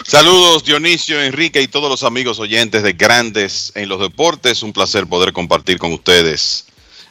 [0.05, 4.63] Saludos Dionisio, Enrique y todos los amigos oyentes de Grandes en los Deportes.
[4.63, 6.65] Un placer poder compartir con ustedes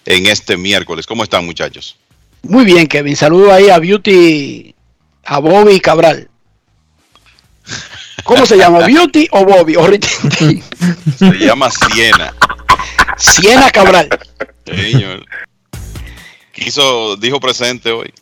[0.04, 1.06] en este miércoles.
[1.06, 1.96] ¿Cómo están muchachos?
[2.42, 3.16] Muy bien, Kevin.
[3.16, 4.74] Saludo ahí a Beauty,
[5.24, 6.28] a Bobby Cabral.
[8.24, 8.86] ¿Cómo se llama?
[8.86, 9.76] ¿Beauty o Bobby?
[9.76, 9.86] O
[11.16, 12.34] se llama Siena.
[13.16, 14.08] Siena Cabral.
[14.64, 15.24] Señor.
[16.52, 18.12] Quiso, dijo presente hoy.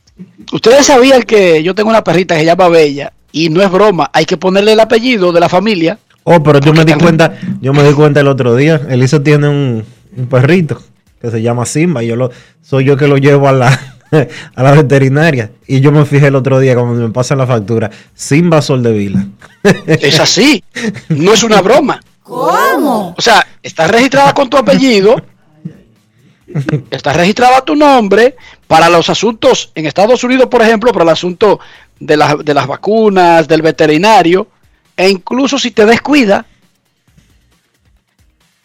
[0.52, 4.10] Ustedes sabían que yo tengo una perrita que se llama Bella y no es broma,
[4.12, 5.98] hay que ponerle el apellido de la familia.
[6.24, 8.80] Oh, pero yo me di cuenta, yo me di cuenta el otro día.
[8.88, 9.84] Elisa tiene un,
[10.16, 10.82] un perrito
[11.20, 12.30] que se llama Simba y yo lo,
[12.62, 13.96] soy yo que lo llevo a la,
[14.54, 15.50] a la veterinaria.
[15.66, 18.92] Y yo me fijé el otro día cuando me pasan la factura, Simba Sol de
[18.92, 19.26] Vila.
[19.86, 20.62] Es así,
[21.08, 22.00] no es una broma.
[22.22, 23.14] ¿Cómo?
[23.16, 25.16] O sea, está registrada con tu apellido,
[26.90, 28.36] está registrada tu nombre
[28.66, 31.58] para los asuntos en Estados Unidos, por ejemplo, para el asunto
[31.98, 34.48] de, las- de las vacunas, del veterinario,
[34.96, 36.44] e incluso si te descuida,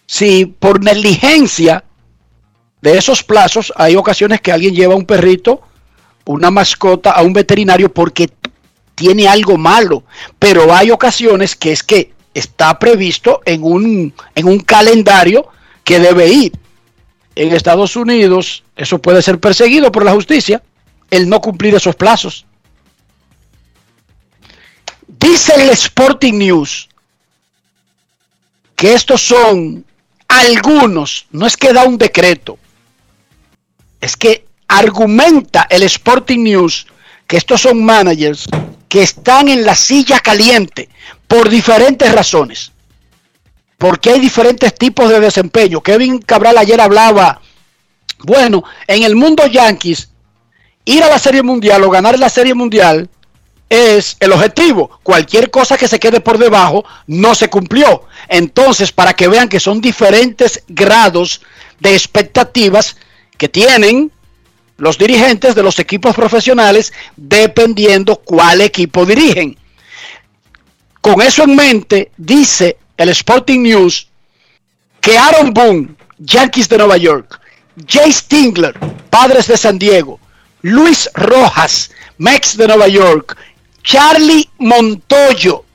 [0.06, 1.84] si por negligencia
[2.84, 5.62] de esos plazos hay ocasiones que alguien lleva un perrito,
[6.26, 8.30] una mascota a un veterinario porque
[8.94, 10.04] tiene algo malo,
[10.38, 15.48] pero hay ocasiones que es que está previsto en un, en un calendario
[15.86, 16.52] que debe ir.
[17.36, 20.62] En Estados Unidos eso puede ser perseguido por la justicia,
[21.10, 22.46] el no cumplir esos plazos.
[25.08, 26.90] Dice el Sporting News
[28.76, 29.86] que estos son
[30.28, 32.60] algunos, no es que da un decreto,
[34.04, 36.88] es que argumenta el Sporting News
[37.26, 38.48] que estos son managers
[38.90, 40.90] que están en la silla caliente
[41.26, 42.74] por diferentes razones.
[43.78, 45.82] Porque hay diferentes tipos de desempeño.
[45.82, 47.40] Kevin Cabral ayer hablaba,
[48.20, 50.10] bueno, en el mundo Yankees,
[50.84, 53.10] ir a la Serie Mundial o ganar la Serie Mundial
[53.70, 55.00] es el objetivo.
[55.02, 58.04] Cualquier cosa que se quede por debajo no se cumplió.
[58.28, 61.40] Entonces, para que vean que son diferentes grados
[61.80, 62.98] de expectativas
[63.44, 64.10] que tienen
[64.78, 69.58] los dirigentes de los equipos profesionales dependiendo cuál equipo dirigen.
[71.02, 74.08] Con eso en mente, dice el Sporting News
[75.02, 75.90] que Aaron Boone,
[76.20, 77.38] Yankees de Nueva York,
[77.86, 78.80] Jay Stingler,
[79.10, 80.22] Padres de San Diego,
[80.62, 83.36] Luis Rojas, Mex de Nueva York,
[83.84, 85.66] Charlie Montoyo,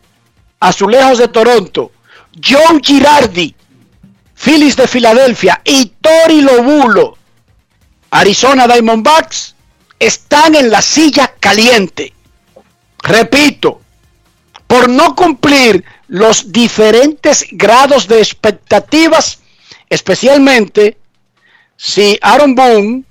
[0.59, 1.93] Azulejos de Toronto,
[2.43, 3.55] Joe Girardi,
[4.43, 7.18] Phillies de Filadelfia y Tori Lobulo,
[8.11, 9.55] Arizona Diamondbacks,
[9.99, 12.13] están en la silla caliente.
[13.03, 13.81] Repito,
[14.67, 19.41] por no cumplir los diferentes grados de expectativas,
[19.89, 20.97] especialmente
[21.77, 23.05] si Aaron Boone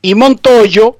[0.00, 0.98] y Montoyo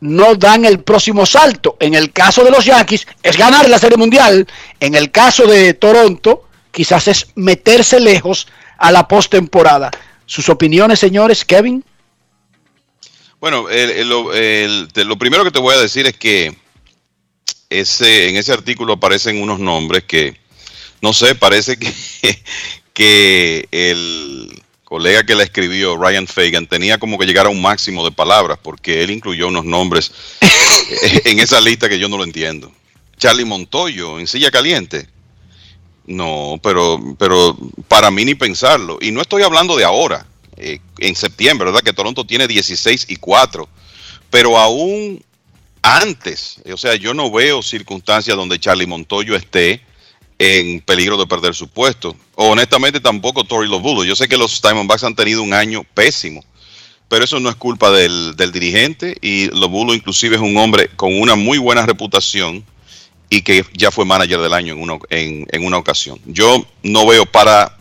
[0.00, 1.76] no dan el próximo salto.
[1.80, 4.46] En el caso de los Yankees es ganar la Serie Mundial.
[4.78, 8.46] En el caso de Toronto, quizás es meterse lejos
[8.76, 9.90] a la postemporada.
[10.26, 11.84] Sus opiniones, señores, Kevin.
[13.40, 16.56] Bueno, el- lo primero que te voy a decir es que
[17.70, 20.36] ese, en ese artículo aparecen unos nombres que,
[21.00, 21.92] no sé, parece que,
[22.92, 28.04] que el colega que la escribió, Ryan Fagan, tenía como que llegar a un máximo
[28.04, 30.10] de palabras, porque él incluyó unos nombres
[31.24, 32.72] en esa lista que yo no lo entiendo.
[33.18, 35.06] Charlie Montoyo, en silla caliente.
[36.06, 37.54] No, pero, pero
[37.86, 38.98] para mí ni pensarlo.
[39.00, 40.26] Y no estoy hablando de ahora,
[40.58, 41.82] eh, en septiembre, ¿verdad?
[41.82, 43.68] Que Toronto tiene 16 y 4.
[44.30, 45.22] Pero aún
[45.82, 49.82] antes, o sea, yo no veo circunstancias donde Charlie Montoyo esté
[50.38, 52.16] en peligro de perder su puesto.
[52.34, 54.04] O honestamente tampoco Tori Lobulo.
[54.04, 56.44] Yo sé que los Diamondbacks han tenido un año pésimo,
[57.08, 61.18] pero eso no es culpa del, del dirigente y Lobulo inclusive es un hombre con
[61.18, 62.64] una muy buena reputación
[63.30, 66.18] y que ya fue manager del año en una, en, en una ocasión.
[66.26, 67.76] Yo no veo para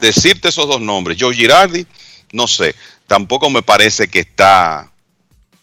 [0.00, 1.16] decirte esos dos nombres.
[1.18, 1.86] Joe Girardi,
[2.32, 2.74] no sé,
[3.06, 4.90] tampoco me parece que está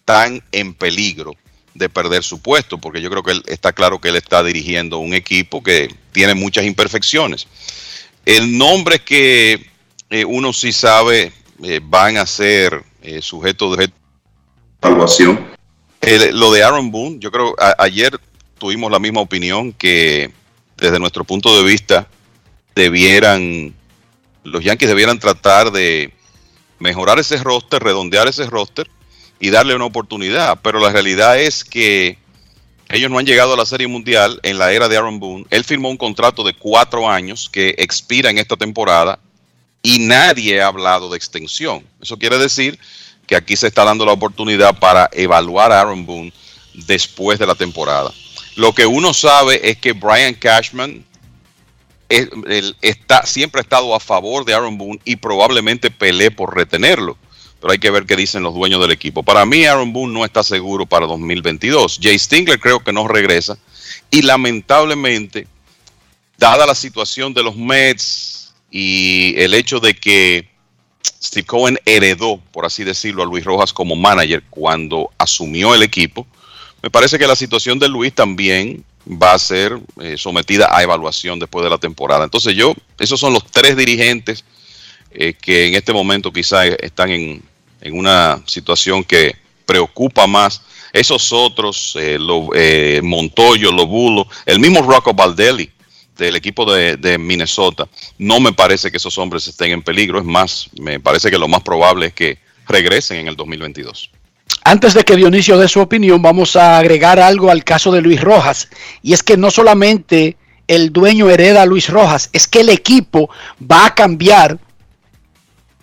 [0.06, 1.36] tan en peligro
[1.74, 4.98] de perder su puesto, porque yo creo que él, está claro que él está dirigiendo
[5.00, 7.48] un equipo que tiene muchas imperfecciones.
[8.26, 9.70] El nombre que
[10.10, 11.32] eh, uno sí sabe
[11.64, 13.90] eh, van a ser eh, sujetos de
[14.82, 15.48] evaluación.
[16.34, 18.20] Lo de Aaron Boone, yo creo a- ayer
[18.58, 20.32] tuvimos la misma opinión que
[20.78, 22.08] desde nuestro punto de vista
[22.76, 23.74] debieran
[24.44, 26.14] los Yankees debieran tratar de
[26.80, 28.90] mejorar ese roster, redondear ese roster
[29.40, 30.60] y darle una oportunidad.
[30.62, 32.18] Pero la realidad es que
[32.90, 35.46] ellos no han llegado a la Serie Mundial en la era de Aaron Boone.
[35.52, 39.20] Él firmó un contrato de cuatro años que expira en esta temporada
[39.84, 41.86] y nadie ha hablado de extensión.
[42.02, 42.80] Eso quiere decir
[43.28, 46.34] que aquí se está dando la oportunidad para evaluar a Aaron Boone
[46.74, 48.12] después de la temporada.
[48.56, 51.06] Lo que uno sabe es que Brian Cashman
[52.10, 57.18] está, siempre ha estado a favor de Aaron Boone y probablemente pelee por retenerlo.
[57.62, 59.22] Pero hay que ver qué dicen los dueños del equipo.
[59.22, 62.00] Para mí, Aaron Boone no está seguro para 2022.
[62.02, 63.58] Jay Stingler creo que no regresa.
[64.10, 65.48] Y lamentablemente,
[66.38, 70.48] dada la situación de los Mets y el hecho de que
[71.22, 76.26] Steve Cohen heredó, por así decirlo, a Luis Rojas como manager cuando asumió el equipo,
[76.82, 81.40] me parece que la situación de Luis también va a ser eh, sometida a evaluación
[81.40, 82.24] después de la temporada.
[82.24, 84.44] Entonces yo, esos son los tres dirigentes
[85.12, 87.44] eh, que en este momento quizá están en,
[87.82, 90.62] en, una situación que preocupa más.
[90.94, 95.70] Esos otros, eh, lo, eh, Montoyo, Lobulo, el mismo Rocco Baldelli
[96.16, 97.88] del equipo de, de, Minnesota,
[98.18, 100.20] no me parece que esos hombres estén en peligro.
[100.20, 102.38] Es más, me parece que lo más probable es que
[102.68, 104.12] regresen en el 2022.
[104.70, 108.22] Antes de que Dionisio dé su opinión, vamos a agregar algo al caso de Luis
[108.22, 108.70] Rojas.
[109.02, 110.38] Y es que no solamente
[110.68, 114.60] el dueño hereda a Luis Rojas, es que el equipo va a cambiar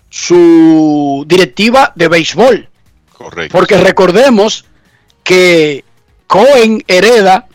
[0.08, 2.68] su directiva de béisbol.
[3.12, 3.58] Correcto.
[3.58, 4.66] Porque recordemos
[5.24, 5.84] que
[6.28, 7.48] Cohen hereda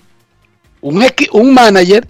[0.81, 1.01] un,
[1.31, 2.09] un manager,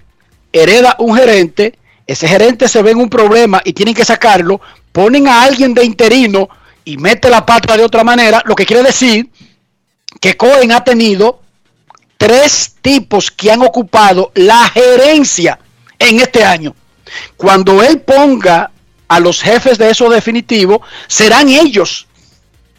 [0.51, 1.77] hereda un gerente,
[2.07, 4.61] ese gerente se ve en un problema y tienen que sacarlo,
[4.91, 6.49] ponen a alguien de interino
[6.85, 9.29] y mete la pata de otra manera, lo que quiere decir
[10.19, 11.41] que Cohen ha tenido
[12.17, 15.59] tres tipos que han ocupado la gerencia
[15.97, 16.75] en este año.
[17.37, 18.71] Cuando él ponga
[19.07, 22.07] a los jefes de eso definitivo, serán ellos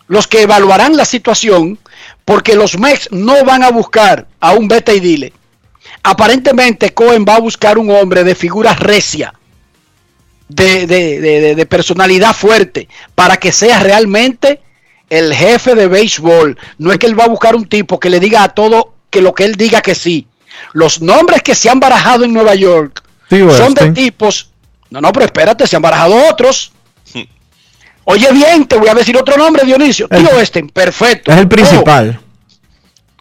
[0.06, 1.78] los que evaluarán la situación,
[2.24, 5.32] porque los MEX no van a buscar a un beta y dile.
[6.02, 9.34] Aparentemente Cohen va a buscar un hombre de figura recia,
[10.48, 14.60] de, de, de, de, personalidad fuerte, para que sea realmente
[15.10, 16.58] el jefe de béisbol.
[16.78, 19.20] No es que él va a buscar un tipo que le diga a todo que
[19.22, 20.26] lo que él diga que sí.
[20.72, 23.02] Los nombres que se han barajado en Nueva York
[23.56, 24.50] son de tipos.
[24.90, 26.72] No, no, pero espérate, se han barajado otros.
[28.04, 30.08] Oye bien, te voy a decir otro nombre, Dionisio.
[30.10, 31.30] El- Tío Este, perfecto.
[31.32, 32.18] Es el principal.
[32.20, 32.31] Oh,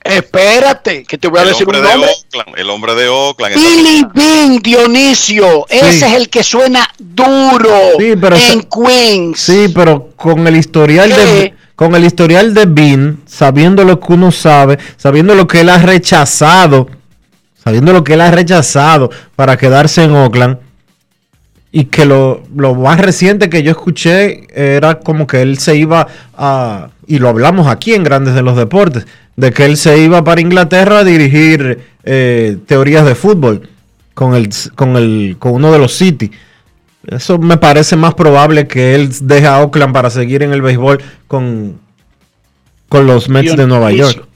[0.03, 2.11] espérate, que te voy a El decir hombre un de nombre.
[2.11, 3.55] Oakland, el hombre de Oakland.
[3.55, 5.65] Billy Bean, Dionisio.
[5.69, 7.69] Ese es el que suena duro
[7.99, 9.39] Sí, pero en se- Queens.
[9.39, 11.15] Sí, pero con el historial ¿Qué?
[11.25, 15.69] de con el historial de Bean, sabiendo lo que uno sabe, sabiendo lo que él
[15.69, 16.87] ha rechazado,
[17.63, 20.59] sabiendo lo que él ha rechazado para quedarse en Oakland,
[21.71, 26.07] y que lo, lo más reciente que yo escuché era como que él se iba
[26.35, 29.07] a, y lo hablamos aquí en Grandes de los Deportes,
[29.37, 33.69] de que él se iba para Inglaterra a dirigir eh, teorías de fútbol
[34.13, 36.31] con, el, con, el, con uno de los City.
[37.07, 41.01] Eso me parece más probable que él deje a Oakland para seguir en el béisbol
[41.27, 41.79] con,
[42.89, 44.27] con los Mets de Nueva York.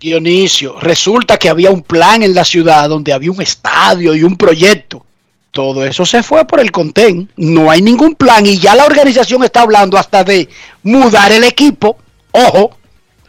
[0.00, 4.36] Dionisio, resulta que había un plan en la ciudad donde había un estadio y un
[4.36, 5.04] proyecto.
[5.50, 7.30] Todo eso se fue por el contén.
[7.36, 10.48] No hay ningún plan y ya la organización está hablando hasta de
[10.82, 11.98] mudar el equipo.
[12.32, 12.76] Ojo.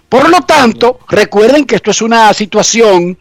[0.07, 3.17] Por lo tanto, recuerden que esto es una situación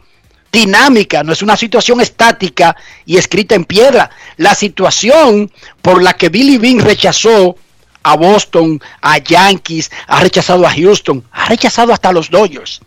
[0.50, 4.10] dinámica, no es una situación estática y escrita en piedra.
[4.36, 5.50] La situación
[5.82, 7.56] por la que Billy Bean rechazó
[8.02, 12.80] a Boston, a Yankees, ha rechazado a Houston, ha rechazado hasta a los Dodgers.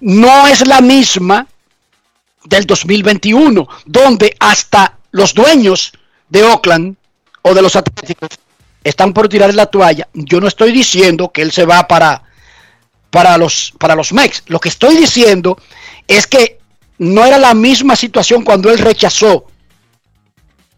[0.00, 1.46] No es la misma
[2.44, 5.92] del 2021, donde hasta los dueños
[6.28, 6.94] de Oakland
[7.40, 8.28] o de los Atléticos
[8.84, 10.06] están por tirar la toalla.
[10.12, 12.22] Yo no estoy diciendo que él se va para,
[13.10, 14.42] para los, para los Mex.
[14.48, 15.56] Lo que estoy diciendo
[16.06, 16.58] es que
[16.98, 19.46] no era la misma situación cuando él rechazó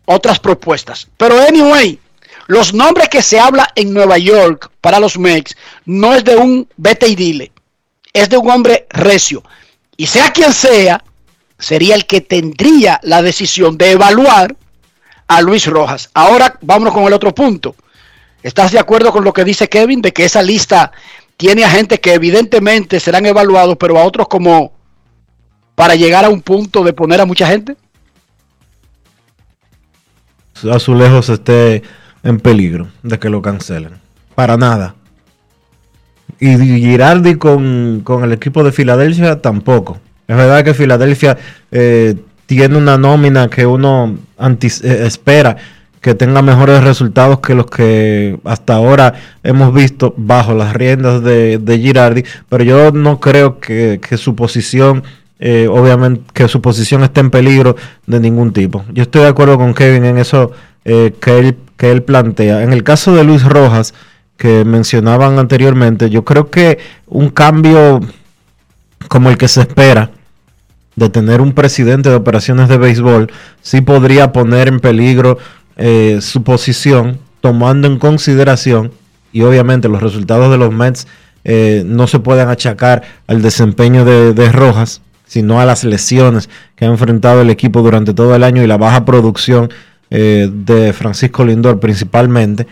[0.05, 1.09] otras propuestas.
[1.17, 1.99] Pero anyway,
[2.47, 6.69] los nombres que se habla en Nueva York para los Mex no es de un
[6.77, 7.51] vete y dile,
[8.13, 9.43] es de un hombre recio.
[9.97, 11.03] Y sea quien sea,
[11.59, 14.57] sería el que tendría la decisión de evaluar
[15.27, 16.11] a Luis Rojas.
[16.15, 17.75] Ahora vámonos con el otro punto.
[18.43, 20.93] ¿Estás de acuerdo con lo que dice Kevin de que esa lista
[21.37, 24.73] tiene a gente que evidentemente serán evaluados, pero a otros como
[25.75, 27.77] para llegar a un punto de poner a mucha gente?
[30.73, 31.83] Azulejos esté
[32.23, 33.95] en peligro de que lo cancelen.
[34.35, 34.95] Para nada.
[36.41, 40.01] Y Girardi con, con el equipo de Filadelfia tampoco.
[40.29, 41.39] Es verdad que Filadelfia
[41.73, 42.15] eh,
[42.45, 45.57] tiene una nómina que uno eh, espera
[46.03, 51.81] que tenga mejores resultados que los que hasta ahora hemos visto bajo las riendas de,
[51.83, 55.03] Girardi, pero yo no creo que, su posición,
[55.41, 57.77] eh, obviamente, que su posición esté en peligro
[58.07, 58.85] de ningún tipo.
[58.93, 60.53] Yo estoy de acuerdo con Kevin en eso
[60.85, 62.63] que él plantea.
[62.63, 63.95] En el caso de Luis Rojas,
[64.37, 68.01] que mencionaban anteriormente, yo creo que un cambio
[69.09, 70.11] como el que se espera
[70.99, 73.31] de tener un presidente de operaciones de béisbol,
[73.63, 75.39] sí podría poner en peligro
[75.77, 78.93] eh, su posición, tomando en consideración,
[79.33, 81.07] y obviamente los resultados de los Mets
[81.45, 86.85] eh, no se pueden achacar al desempeño de, de Rojas, sino a las lesiones que
[86.85, 89.71] ha enfrentado el equipo durante todo el año y la baja producción
[90.11, 92.67] eh, de Francisco Lindor principalmente.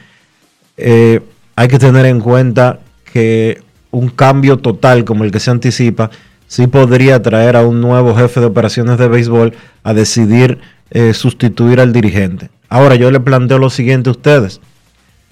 [0.79, 2.81] Hay que tener en cuenta
[3.13, 6.11] que un cambio total como el que se anticipa
[6.47, 10.59] sí podría traer a un nuevo jefe de operaciones de béisbol a decidir
[10.91, 12.51] eh, sustituir al dirigente.
[12.69, 14.61] Ahora yo le planteo lo siguiente a ustedes.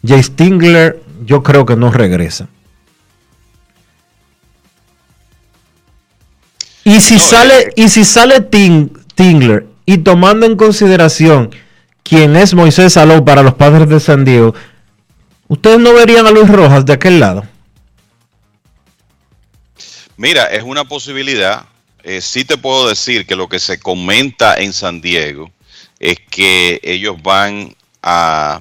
[0.06, 2.48] Jay Stingler yo creo que no regresa.
[6.84, 11.50] Y si sale, eh, y si sale Ting- Tingler y tomando en consideración
[12.02, 14.54] quién es Moisés Salou para los padres de San Diego,
[15.48, 17.44] ¿ustedes no verían a Luis Rojas de aquel lado?
[20.16, 21.66] Mira, es una posibilidad.
[22.02, 25.50] Eh, sí te puedo decir que lo que se comenta en San Diego
[25.98, 28.60] es que ellos van a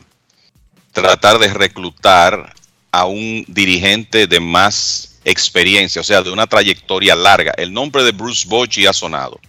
[0.93, 2.53] tratar de reclutar
[2.91, 7.53] a un dirigente de más experiencia, o sea, de una trayectoria larga.
[7.57, 9.39] El nombre de Bruce Bochy ha sonado.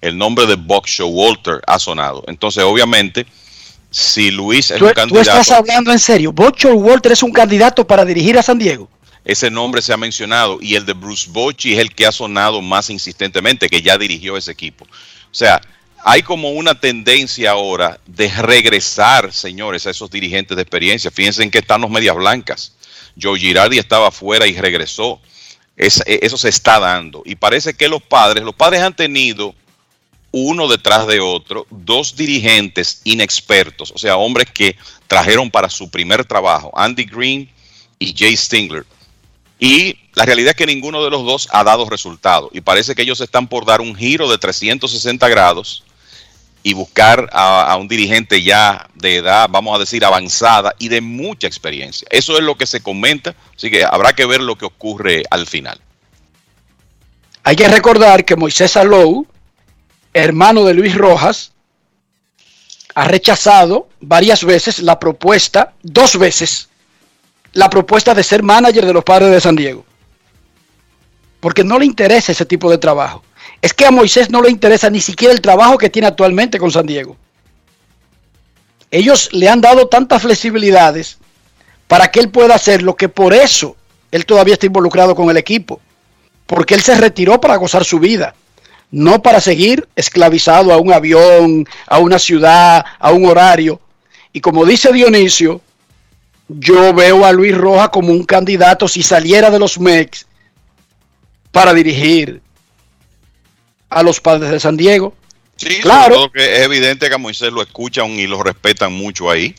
[0.00, 2.24] El nombre de Buck Showalter ha sonado.
[2.26, 3.26] Entonces, obviamente,
[3.90, 6.32] si Luis es ¿Tú, un tú candidato, estás hablando en serio.
[6.32, 8.88] Bocho Walter es un candidato para dirigir a San Diego.
[9.26, 12.62] Ese nombre se ha mencionado y el de Bruce Bochy es el que ha sonado
[12.62, 14.84] más insistentemente, que ya dirigió ese equipo.
[14.84, 15.60] O sea,
[16.04, 21.10] hay como una tendencia ahora de regresar, señores, a esos dirigentes de experiencia.
[21.10, 22.72] Fíjense en que están los medias blancas.
[23.20, 25.20] Joe Girardi estaba afuera y regresó.
[25.76, 27.22] Es- eh, eso se está dando.
[27.26, 29.54] Y parece que los padres, los padres han tenido
[30.30, 34.76] uno detrás de otro, dos dirigentes inexpertos, o sea, hombres que
[35.06, 37.50] trajeron para su primer trabajo, Andy Green
[37.98, 38.84] y Jay Stingler.
[39.58, 42.50] Y la realidad es que ninguno de los dos ha dado resultado.
[42.52, 45.84] Y parece que ellos están por dar un giro de 360 grados
[46.62, 51.00] y buscar a, a un dirigente ya de edad, vamos a decir, avanzada y de
[51.00, 52.08] mucha experiencia.
[52.10, 55.46] Eso es lo que se comenta, así que habrá que ver lo que ocurre al
[55.46, 55.80] final.
[57.44, 59.24] Hay que recordar que Moisés Salou,
[60.12, 61.52] hermano de Luis Rojas,
[62.96, 66.68] ha rechazado varias veces la propuesta, dos veces,
[67.56, 69.84] la propuesta de ser manager de los padres de San Diego.
[71.40, 73.22] Porque no le interesa ese tipo de trabajo.
[73.62, 76.70] Es que a Moisés no le interesa ni siquiera el trabajo que tiene actualmente con
[76.70, 77.16] San Diego.
[78.90, 81.16] Ellos le han dado tantas flexibilidades
[81.88, 83.74] para que él pueda hacer lo que por eso
[84.12, 85.80] él todavía está involucrado con el equipo.
[86.46, 88.34] Porque él se retiró para gozar su vida,
[88.90, 93.80] no para seguir esclavizado a un avión, a una ciudad, a un horario.
[94.34, 95.62] Y como dice Dionisio,
[96.48, 100.26] yo veo a Luis Rojas como un candidato si saliera de los MEX
[101.50, 102.40] para dirigir
[103.90, 105.14] a los padres de San Diego.
[105.56, 106.14] Sí, Claro.
[106.14, 109.54] todo que es evidente que a Moisés lo escuchan y lo respetan mucho ahí.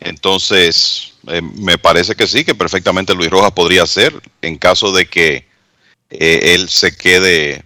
[0.00, 5.06] Entonces, eh, me parece que sí, que perfectamente Luis Rojas podría ser en caso de
[5.06, 5.46] que
[6.10, 7.62] eh, él se quede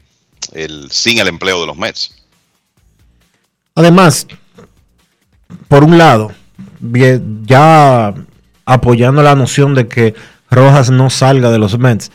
[0.53, 2.15] el- sin el empleo de los Mets.
[3.75, 4.27] Además,
[5.69, 6.33] por un lado,
[7.47, 8.15] ya
[8.65, 10.15] apoyando la noción de que
[10.51, 12.11] Rojas no salga de los Mets.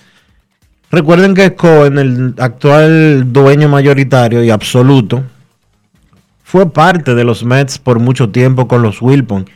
[0.92, 5.24] Recuerden que Cohen, el actual dueño mayoritario y absoluto,
[6.44, 9.48] fue parte de los Mets por mucho tiempo con los Wilpon.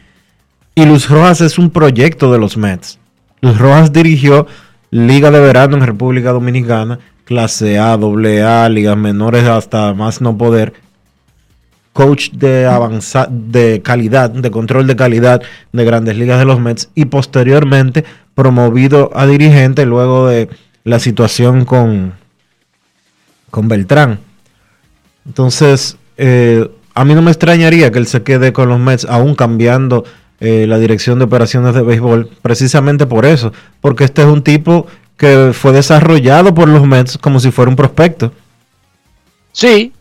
[0.75, 2.99] Y Luis Rojas es un proyecto de los Mets.
[3.41, 4.47] Luis Rojas dirigió
[4.91, 10.37] Liga de Verano en República Dominicana, clase A, doble A, ligas menores hasta más no
[10.37, 10.73] poder.
[11.93, 15.41] Coach de avanza de calidad, de control de calidad
[15.71, 18.03] de grandes ligas de los Mets y posteriormente
[18.35, 20.49] promovido a dirigente luego de
[20.83, 22.13] la situación con,
[23.51, 24.19] con Beltrán.
[25.25, 29.35] Entonces, eh, a mí no me extrañaría que él se quede con los Mets, aún
[29.35, 30.03] cambiando
[30.39, 34.87] eh, la dirección de operaciones de béisbol, precisamente por eso, porque este es un tipo
[35.15, 38.33] que fue desarrollado por los Mets como si fuera un prospecto.
[39.53, 39.92] Sí,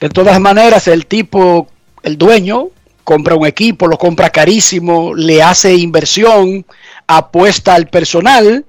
[0.00, 1.68] de todas maneras el tipo,
[2.02, 2.68] el dueño,
[3.04, 6.64] compra un equipo, lo compra carísimo, le hace inversión,
[7.06, 8.64] apuesta al personal,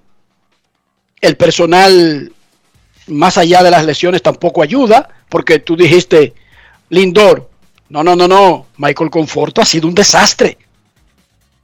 [1.22, 2.34] el personal
[3.08, 6.34] más allá de las lesiones tampoco ayuda, porque tú dijiste,
[6.90, 7.50] Lindor,
[7.90, 10.58] no, no, no, no, Michael Conforto ha sido un desastre,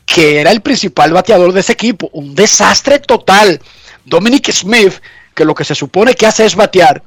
[0.06, 3.60] que era el principal bateador de ese equipo, un desastre total.
[4.06, 4.94] Dominic Smith,
[5.36, 7.04] que lo que se supone que hace es batear,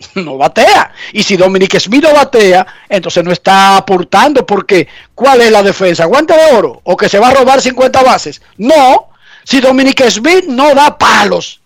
[0.14, 0.92] no batea.
[1.12, 6.04] Y si Dominic Smith no batea, entonces no está aportando porque ¿cuál es la defensa?
[6.06, 6.80] ¿Guante de oro?
[6.84, 8.40] ¿O que se va a robar 50 bases?
[8.56, 9.08] No.
[9.44, 11.60] Si Dominic Smith no da palos,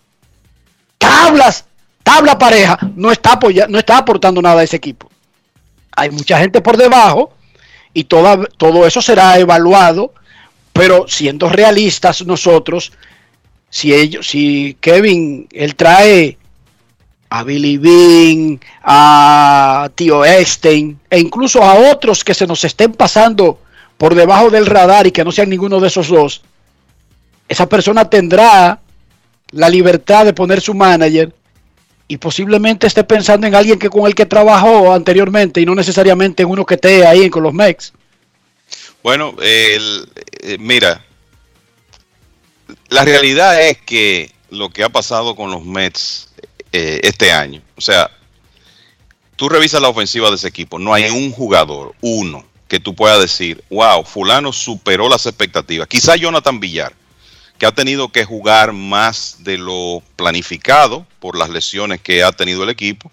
[0.99, 1.65] tablas,
[2.03, 5.11] tabla pareja, no está, apoya- no está aportando nada a ese equipo.
[5.97, 7.33] Hay mucha gente por debajo
[7.93, 10.13] y toda- todo eso será evaluado,
[10.73, 12.93] pero siendo realistas nosotros,
[13.71, 16.39] si ellos, si Kevin, él trae
[17.35, 23.59] a Billy Bean, a Tío Einstein, e incluso a otros que se nos estén pasando
[23.99, 26.43] por debajo del radar y que no sean ninguno de esos dos,
[27.49, 28.79] esa persona tendrá
[29.51, 31.35] la libertad de poner su manager
[32.07, 36.45] y posiblemente esté pensando en alguien que con el que trabajó anteriormente y no necesariamente
[36.45, 37.93] en uno que esté ahí con los Mex.
[39.03, 39.81] Bueno, eh,
[40.61, 41.05] mira,
[42.91, 46.34] la realidad es que lo que ha pasado con los Mets
[46.77, 48.11] eh, este año, o sea,
[49.37, 53.21] tú revisas la ofensiva de ese equipo, no hay un jugador, uno, que tú puedas
[53.21, 55.87] decir, wow, fulano superó las expectativas.
[55.87, 56.93] Quizá Jonathan Villar,
[57.59, 62.65] que ha tenido que jugar más de lo planificado por las lesiones que ha tenido
[62.65, 63.13] el equipo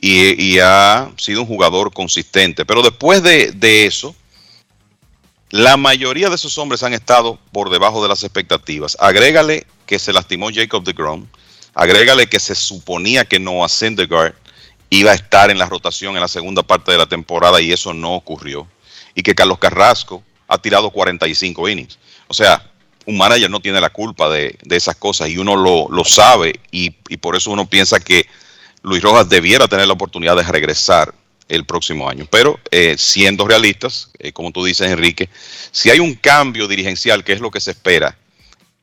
[0.00, 2.64] y, ha sido un jugador consistente.
[2.64, 4.14] Pero después de, eso,
[5.50, 8.96] la mayoría de esos hombres han estado por debajo de las expectativas.
[8.98, 11.26] Agrégale que se lastimó Jacob de Grom.
[11.78, 14.34] Agrégale que se suponía que Noah Syndergaard
[14.90, 17.94] iba a estar en la rotación en la segunda parte de la temporada y eso
[17.94, 18.66] no ocurrió.
[19.14, 21.96] Y que Carlos Carrasco ha tirado 45 innings.
[22.26, 22.68] O sea,
[23.06, 27.36] un manager no tiene la culpa de, esas cosas y uno lo, sabe y, por
[27.36, 28.26] eso uno piensa que
[28.82, 31.14] Luis Rojas debiera tener la oportunidad de regresar
[31.48, 32.26] el próximo año.
[32.28, 35.28] Pero eh, siendo realistas, eh, como tú dices, Enrique,
[35.70, 38.18] si hay un cambio dirigencial, que es lo que se espera,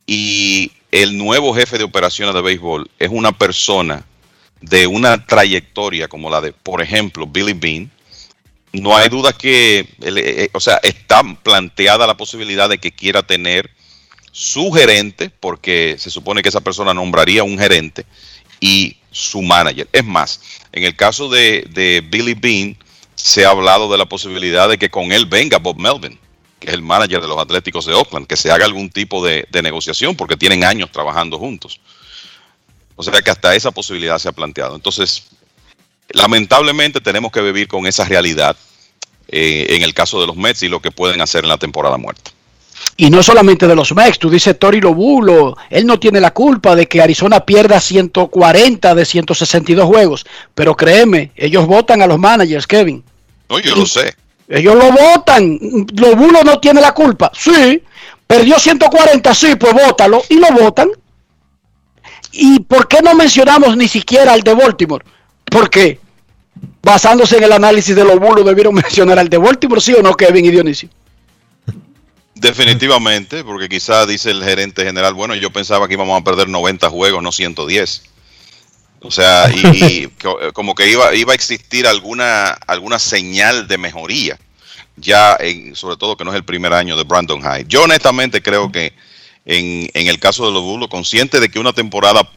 [0.07, 4.05] y el nuevo jefe de operaciones de béisbol es una persona
[4.61, 7.91] de una trayectoria como la de, por ejemplo, Billy Bean,
[8.71, 13.69] no hay duda que, eh, o sea, está planteada la posibilidad de que quiera tener
[14.31, 18.05] su gerente, porque se supone que esa persona nombraría un gerente,
[18.61, 19.89] y su manager.
[19.91, 20.39] Es más,
[20.71, 22.77] en el caso de, Billy Bean,
[23.15, 26.17] se ha hablado de la posibilidad de que con él venga Bob Melvin,
[26.65, 29.47] que es el manager de los Atléticos de Oakland, que se haga algún tipo de,
[29.49, 31.79] de negociación, porque tienen años trabajando juntos.
[32.95, 34.75] O sea que hasta esa posibilidad se ha planteado.
[34.75, 35.27] Entonces,
[36.09, 38.55] lamentablemente tenemos que vivir con esa realidad
[39.27, 41.97] eh, en el caso de los Mets y lo que pueden hacer en la temporada
[41.97, 42.31] muerta.
[42.97, 46.75] Y no solamente de los Mets, tú dices Tori Lobulo, él no tiene la culpa
[46.75, 52.67] de que Arizona pierda 140 de 162 juegos, pero créeme, ellos votan a los managers,
[52.67, 53.03] Kevin.
[53.49, 54.15] No, yo lo sé.
[54.47, 55.59] Ellos lo votan,
[55.95, 57.81] Lobulo no tiene la culpa, sí,
[58.27, 60.89] perdió 140, sí, pues vótalo, y lo votan.
[62.31, 65.05] ¿Y por qué no mencionamos ni siquiera al de Baltimore?
[65.45, 65.99] Porque
[66.81, 70.13] basándose en el análisis de los bulos debieron mencionar al de Baltimore, ¿sí o no,
[70.13, 70.89] Kevin y Dionisio?
[72.35, 76.89] Definitivamente, porque quizá dice el gerente general, bueno, yo pensaba que íbamos a perder 90
[76.89, 78.03] juegos, no 110.
[79.05, 80.07] O sea, y,
[80.53, 84.39] como que iba, iba a existir alguna, alguna señal de mejoría,
[84.95, 87.65] ya en, sobre todo que no es el primer año de Brandon Hyde.
[87.67, 88.93] Yo honestamente creo que
[89.45, 92.27] en, el caso de los Bulls, consciente de que una temporada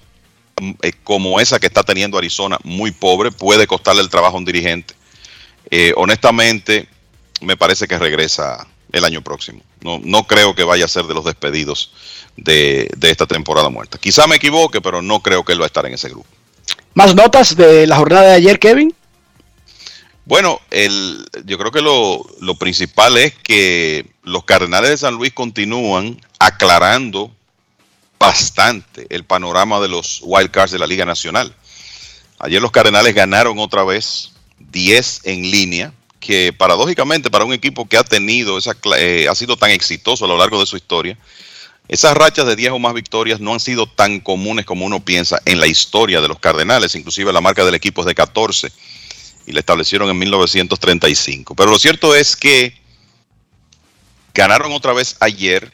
[0.60, 4.38] mm, eh, como esa que está teniendo Arizona, muy pobre, puede costarle el trabajo a
[4.38, 4.94] un dirigente.
[5.70, 6.86] Eh, honestamente,
[7.40, 9.62] me parece que regresa el año próximo.
[9.80, 11.92] No, no creo que vaya a ser de los despedidos
[12.36, 13.96] de, de esta temporada muerta.
[13.96, 16.37] Quizá me equivoque, pero no creo que él va a estar en ese grupo.
[16.98, 18.92] ¿Más notas de la jornada de ayer, Kevin?
[20.24, 25.32] Bueno, el, yo creo que lo, lo, principal es que los Cardenales de San Luis
[25.32, 27.30] continúan aclarando
[28.18, 31.54] bastante el panorama de los wildcards de la Liga Nacional.
[32.40, 37.96] Ayer los Cardenales ganaron otra vez 10 en línea, que paradójicamente para un equipo que
[37.96, 41.16] ha tenido esa, eh, ha sido tan exitoso a lo largo de su historia,
[41.88, 45.40] esas rachas de 10 o más victorias no han sido tan comunes como uno piensa
[45.46, 48.70] en la historia de los Cardenales, inclusive la marca del equipo es de 14
[49.46, 51.54] y la establecieron en 1935.
[51.54, 52.74] Pero lo cierto es que
[54.34, 55.72] ganaron otra vez ayer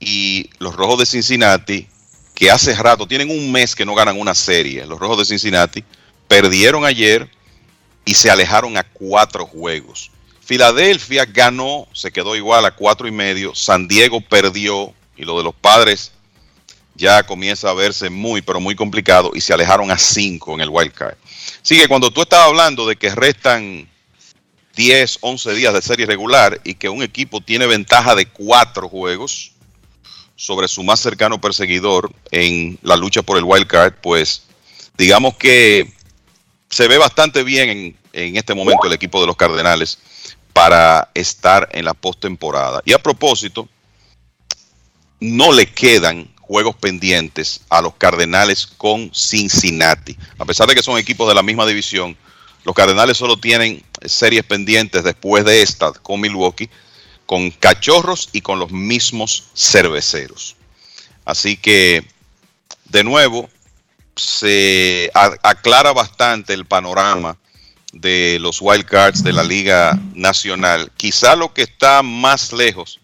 [0.00, 1.86] y los Rojos de Cincinnati,
[2.34, 5.84] que hace rato, tienen un mes que no ganan una serie, los Rojos de Cincinnati,
[6.26, 7.30] perdieron ayer
[8.04, 10.10] y se alejaron a cuatro juegos.
[10.46, 13.54] Filadelfia ganó, se quedó igual a cuatro y medio.
[13.54, 16.12] San Diego perdió y lo de los padres
[16.94, 20.70] ya comienza a verse muy, pero muy complicado y se alejaron a cinco en el
[20.70, 21.16] wild card.
[21.62, 23.88] Así que cuando tú estabas hablando de que restan
[24.74, 29.52] 10, 11 días de serie regular y que un equipo tiene ventaja de cuatro juegos
[30.36, 34.42] sobre su más cercano perseguidor en la lucha por el wild card, pues
[34.98, 35.92] digamos que
[36.68, 39.98] se ve bastante bien en, en este momento el equipo de los Cardenales
[40.52, 42.82] para estar en la postemporada.
[42.84, 43.68] Y a propósito,
[45.20, 50.16] no le quedan juegos pendientes a los Cardenales con Cincinnati.
[50.38, 52.16] A pesar de que son equipos de la misma división,
[52.64, 56.70] los Cardenales solo tienen series pendientes después de esta con Milwaukee,
[57.24, 60.56] con Cachorros y con los mismos cerveceros.
[61.24, 62.06] Así que,
[62.84, 63.50] de nuevo,
[64.14, 67.36] se aclara bastante el panorama
[67.92, 70.92] de los wildcards de la Liga Nacional.
[70.96, 73.00] Quizá lo que está más lejos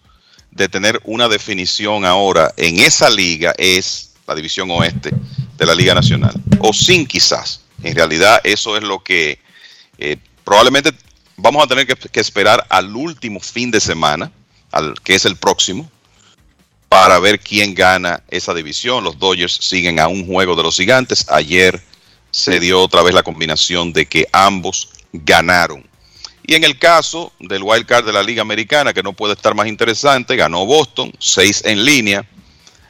[0.55, 5.11] de tener una definición ahora en esa liga es la división oeste
[5.57, 6.33] de la Liga Nacional.
[6.59, 7.61] O sin quizás.
[7.81, 9.39] En realidad eso es lo que
[9.97, 10.91] eh, probablemente
[11.37, 14.31] vamos a tener que, que, esperar al último fin de semana,
[14.71, 15.89] al, que es el próximo,
[16.87, 19.03] para ver quién gana esa división.
[19.03, 21.25] Los Dodgers siguen a un juego de los gigantes.
[21.29, 21.81] Ayer
[22.31, 25.83] se dio otra vez la combinación de que ambos ganaron.
[26.45, 29.55] Y en el caso del wild card de la Liga Americana, que no puede estar
[29.55, 32.27] más interesante, ganó Boston, seis en línea,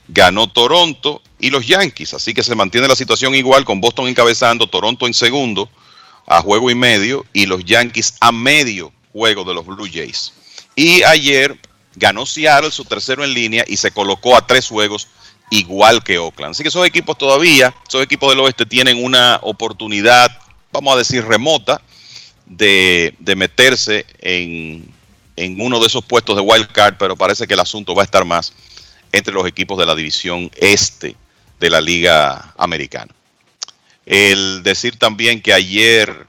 [0.07, 2.15] ganó Toronto y los Yankees.
[2.15, 5.69] Así que se mantiene la situación igual con Boston encabezando, Toronto en segundo
[6.25, 10.33] a juego y medio y los Yankees a medio juego de los Blue Jays.
[10.75, 11.59] Y ayer
[11.95, 15.07] ganó Seattle su tercero en línea y se colocó a tres juegos
[15.51, 16.51] igual que Oakland.
[16.51, 20.31] Así que esos equipos todavía, esos equipos del oeste tienen una oportunidad,
[20.71, 21.81] vamos a decir, remota
[22.45, 24.85] de, meterse en,
[25.35, 28.05] en uno de esos puestos de wild card, pero parece que el asunto va a
[28.05, 28.53] estar más
[29.11, 31.15] entre los equipos de la división este
[31.59, 33.13] de la Liga Americana.
[34.05, 36.27] El decir también que ayer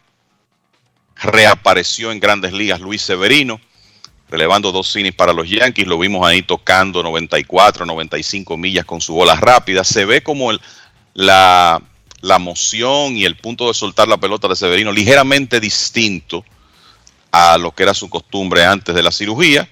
[1.17, 3.61] reapareció en grandes ligas Luis Severino,
[4.29, 9.15] relevando dos innings para los Yankees, lo vimos ahí tocando 94, 95 millas con su
[9.15, 9.85] bola rápida.
[9.85, 10.51] Se ve como
[11.15, 11.83] la,
[12.25, 16.43] la moción y el punto de soltar la pelota de Severino ligeramente distinto
[17.31, 19.69] a lo que era su costumbre antes de la cirugía.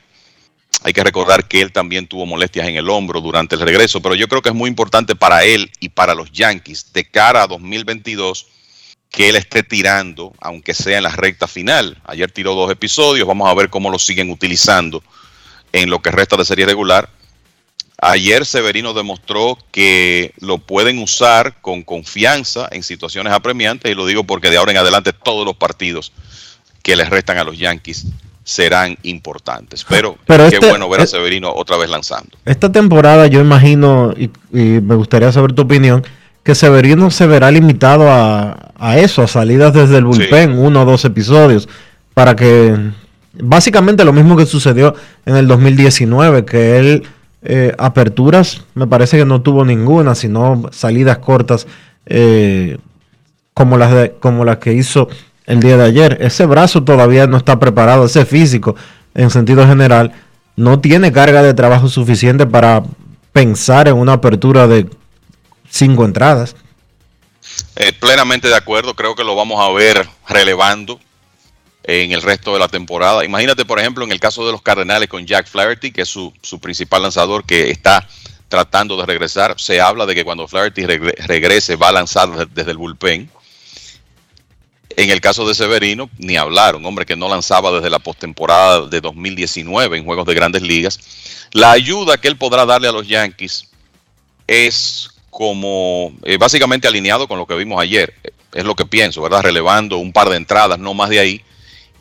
[0.85, 4.15] Hay que recordar que él también tuvo molestias en el hombro durante el regreso, pero
[4.15, 7.47] yo creo que es muy importante para él y para los Yankees de cara a
[7.47, 8.49] 2022
[9.09, 12.03] que él esté tirando, aunque sea en la recta final.
[12.05, 15.03] Ayer tiró dos episodios, vamos a ver cómo lo siguen utilizando
[15.73, 17.09] en lo que resta de serie regular.
[18.05, 24.25] Ayer Severino demostró que lo pueden usar con confianza en situaciones apremiantes y lo digo
[24.25, 26.13] porque de ahora en adelante todos los partidos
[26.83, 28.07] que les restan a los Yankees
[28.43, 29.87] serán importantes.
[29.89, 32.37] Pero, Pero qué este- bueno ver a Severino otra vez lanzando.
[32.45, 36.05] Esta temporada yo imagino, y, y me gustaría saber tu opinión,
[36.43, 40.85] que Severino se verá limitado a, a eso, a salidas desde el bullpen, uno o
[40.85, 41.69] dos episodios,
[42.15, 42.77] para que
[43.35, 47.05] básicamente lo mismo que sucedió en el 2019, que él
[47.45, 51.67] eh, aperturas me parece que no tuvo ninguna, sino salidas cortas
[52.07, 52.79] eh,
[53.55, 55.09] como, las de- como las que hizo
[55.47, 56.19] el día de ayer.
[56.21, 58.77] Ese brazo todavía no está preparado, ese físico
[59.15, 60.13] en sentido general
[60.57, 62.83] no tiene carga de trabajo suficiente para
[63.33, 64.89] pensar en una apertura de
[65.69, 66.55] cinco entradas.
[67.77, 71.01] Eh, plenamente de acuerdo, creo que lo vamos a ver relevando
[71.85, 73.25] en el resto de la temporada.
[73.25, 76.33] Imagínate, por ejemplo, en el caso de los Cardenales con Jack Flaherty, que es su,
[76.61, 78.07] principal lanzador que está
[78.49, 79.55] tratando de regresar.
[79.59, 83.31] Se habla de que cuando Flaherty regre- regrese va a lanzar desde, el bullpen.
[84.95, 88.87] En el caso de Severino, ni hablar, un hombre que no lanzaba desde la postemporada
[88.87, 91.01] de 2019 en juegos de grandes ligas.
[91.53, 93.69] La ayuda que él podrá darle a los Yankees
[94.47, 98.15] es como eh, básicamente alineado con lo que vimos ayer.
[98.53, 99.41] Es lo que pienso, ¿verdad?
[99.41, 101.43] Relevando un par de entradas, no más de ahí,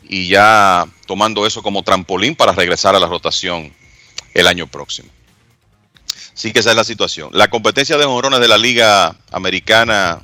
[0.08, 3.72] y ya tomando eso como trampolín para regresar a la rotación
[4.34, 5.08] el año próximo.
[6.34, 7.30] Sí que esa es la situación.
[7.32, 10.22] La competencia de jonrones de la Liga Americana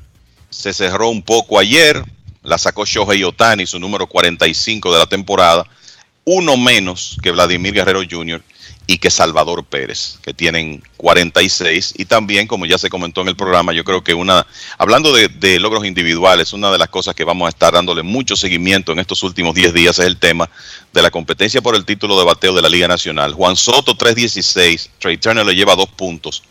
[0.51, 2.03] se cerró un poco ayer.
[2.43, 5.67] La sacó Shohei Otani, su número 45 de la temporada.
[6.25, 8.43] Uno menos que Vladimir Guerrero Jr.
[8.91, 11.93] y que Salvador Pérez, que tienen 46.
[11.99, 14.47] Y también, como ya se comentó en el programa, yo creo que una,
[14.79, 18.35] hablando de, de logros individuales, una de las cosas que vamos a estar dándole mucho
[18.35, 20.49] seguimiento en estos últimos 10 días es el tema
[20.95, 23.35] de la competencia por el título de bateo de la Liga Nacional.
[23.35, 26.43] Juan Soto 3.16, Trey Turner le lleva dos puntos,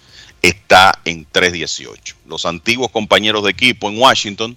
[0.43, 2.13] está en 3.18.
[2.27, 4.55] Los antiguos compañeros de equipo en Washington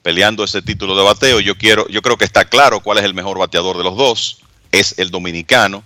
[0.00, 1.38] peleando ese título de bateo.
[1.40, 4.38] Yo quiero, yo creo que está claro cuál es el mejor bateador de los dos,
[4.72, 5.84] es el dominicano,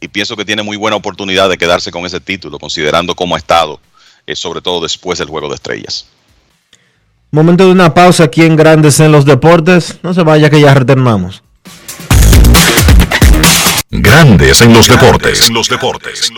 [0.00, 3.38] y pienso que tiene muy buena oportunidad de quedarse con ese título, considerando cómo ha
[3.38, 3.80] estado,
[4.26, 6.06] eh, sobre todo después del juego de estrellas.
[7.30, 9.98] Momento de una pausa aquí en Grandes en los Deportes.
[10.02, 11.42] No se vaya que ya retornamos.
[13.90, 15.50] Grandes en los deportes.
[15.50, 16.32] los deportes.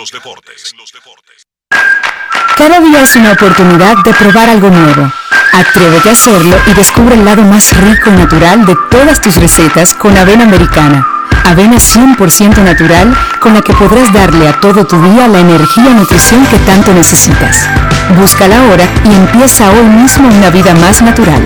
[2.57, 5.13] Cada día es una oportunidad de probar algo nuevo.
[5.53, 9.95] Atrévete a hacerlo y descubre el lado más rico y natural de todas tus recetas
[9.95, 11.20] con avena americana.
[11.45, 15.95] Avena 100% natural con la que podrás darle a todo tu día la energía y
[15.95, 17.69] nutrición que tanto necesitas.
[18.17, 21.43] Búscala ahora y empieza hoy mismo una vida más natural.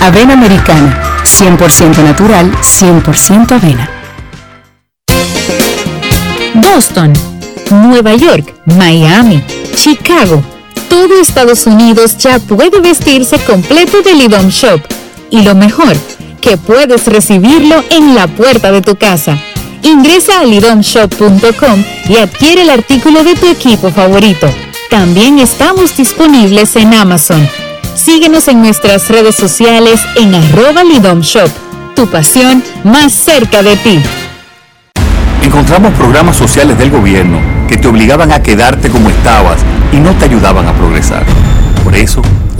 [0.00, 3.90] Avena americana, 100% natural, 100% avena.
[6.54, 7.12] Boston,
[7.70, 9.44] Nueva York, Miami,
[9.74, 10.42] Chicago.
[10.88, 14.80] Todo Estados Unidos ya puede vestirse completo del IDOM Shop.
[15.30, 15.96] Y lo mejor,
[16.42, 19.38] que puedes recibirlo en la puerta de tu casa.
[19.82, 24.46] Ingresa a lidomshop.com y adquiere el artículo de tu equipo favorito.
[24.90, 27.48] También estamos disponibles en Amazon.
[27.94, 30.82] Síguenos en nuestras redes sociales en arroba
[31.20, 31.48] Shop.
[31.96, 34.02] Tu pasión más cerca de ti.
[35.42, 39.60] Encontramos programas sociales del gobierno que te obligaban a quedarte como estabas
[39.92, 41.24] y no te ayudaban a progresar.
[41.84, 42.22] Por eso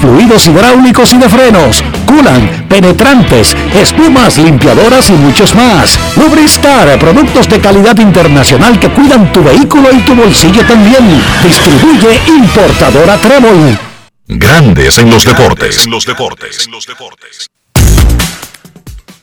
[0.00, 5.98] fluidos hidráulicos y de frenos, culan, penetrantes, espumas, limpiadoras y muchos más.
[6.16, 11.22] Lubristar, productos de calidad internacional que cuidan tu vehículo y tu bolsillo también.
[11.42, 13.78] Distribuye importadora Trébol.
[14.26, 15.84] Grandes en los deportes.
[15.84, 16.66] En los deportes.
[16.66, 17.48] En los deportes.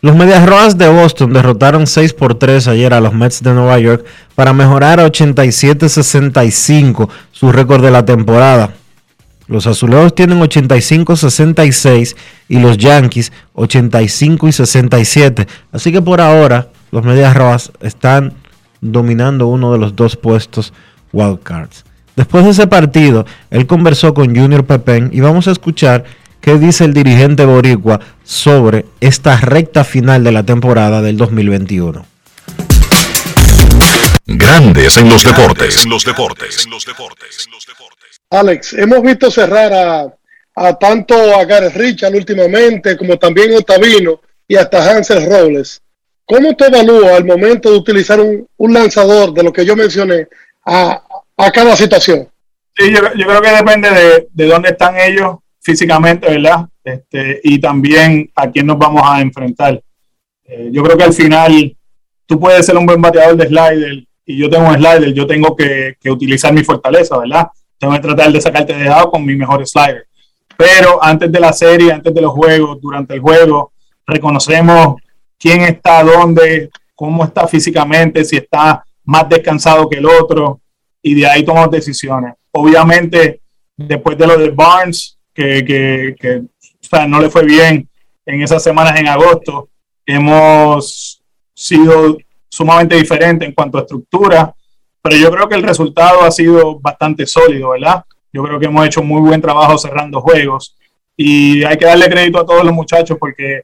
[0.02, 3.80] Los Medias Rojas de Boston derrotaron 6 por 3 ayer a los Mets de Nueva
[3.80, 4.06] York
[4.36, 8.76] para mejorar a 87-65 su récord de la temporada.
[9.48, 12.16] Los azulejos tienen 85-66
[12.50, 15.48] y los Yankees 85 y 67.
[15.72, 18.34] Así que por ahora los Medias Rojas están
[18.82, 20.74] dominando uno de los dos puestos
[21.14, 21.86] wildcards.
[22.16, 26.04] Después de ese partido, él conversó con Junior Pepén y vamos a escuchar
[26.42, 32.17] qué dice el dirigente boricua sobre esta recta final de la temporada del 2021.
[34.30, 35.86] Grandes en los deportes.
[35.86, 36.66] En los deportes.
[36.66, 37.48] En los deportes.
[38.30, 39.72] Alex, hemos visto cerrar
[40.54, 45.82] a, tanto a Gareth Richard últimamente, como también a Otavino y hasta Hansel Robles.
[46.26, 50.28] ¿Cómo te evalúa al momento de utilizar un, lanzador de lo que yo mencioné
[50.66, 51.02] a,
[51.54, 52.28] cada situación?
[52.76, 56.66] Sí, yo, creo que depende de, dónde están ellos físicamente, ¿verdad?
[56.84, 59.82] Este, y también a quién nos vamos a enfrentar.
[60.44, 61.78] Eh, yo creo que al final
[62.26, 65.56] tú puedes ser un buen bateador de slider y yo tengo un slider, yo tengo
[65.56, 67.48] que, utilizar mi fortaleza, ¿verdad?
[67.80, 70.06] tengo que tratar de sacarte de lado con mi mejor slider.
[70.58, 73.72] Pero antes de la serie, antes de los juegos, durante el juego,
[74.06, 75.02] reconocemos
[75.40, 80.60] quién está dónde, cómo está físicamente, si está más descansado que el otro,
[81.02, 82.34] y de ahí tomamos decisiones.
[82.52, 83.40] Obviamente,
[83.78, 86.44] después de lo de Barnes, que, que, que
[87.08, 87.88] no le fue bien
[88.26, 89.70] en esas semanas en agosto,
[90.06, 91.24] hemos
[91.54, 92.18] sido
[92.50, 94.54] sumamente diferentes en cuanto a estructura
[95.08, 98.04] pero yo creo que el resultado ha sido bastante sólido, ¿verdad?
[98.34, 100.76] Yo creo que hemos hecho muy buen trabajo cerrando juegos
[101.16, 103.62] y hay que darle crédito a todos los muchachos porque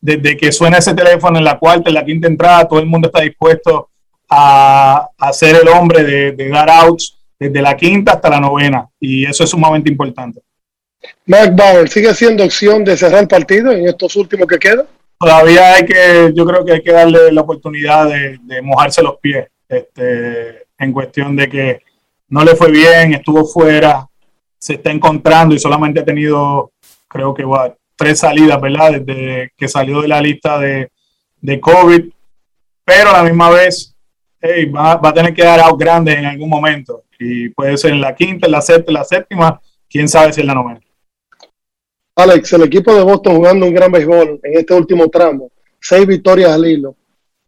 [0.00, 3.06] desde que suena ese teléfono en la cuarta, en la quinta entrada, todo el mundo
[3.06, 3.90] está dispuesto
[4.28, 8.88] a, a ser el hombre de, de dar outs desde la quinta hasta la novena
[8.98, 10.40] y eso es sumamente importante.
[11.26, 14.86] Mark Bauer, ¿sigue siendo opción de cerrar el partido en estos últimos que quedan?
[15.22, 19.46] Todavía hay que, yo creo que hay que darle la oportunidad de, mojarse los pies.
[19.68, 21.82] Este, en cuestión de que
[22.28, 24.04] no le fue bien, estuvo fuera,
[24.58, 26.72] se está encontrando y solamente ha tenido,
[27.06, 27.44] creo que
[27.94, 29.00] tres salidas, ¿verdad?
[29.00, 30.90] Desde que salió de la lista de,
[31.40, 32.10] de COVID,
[32.84, 33.94] pero a la misma vez
[34.74, 38.12] va, a tener que dar out grandes en algún momento y puede ser en la
[38.12, 40.80] quinta, en la sexta, en la séptima, quién sabe si en la novena.
[42.14, 46.52] Alex, el equipo de Boston jugando un gran béisbol en este último tramo, seis victorias
[46.52, 46.94] al hilo.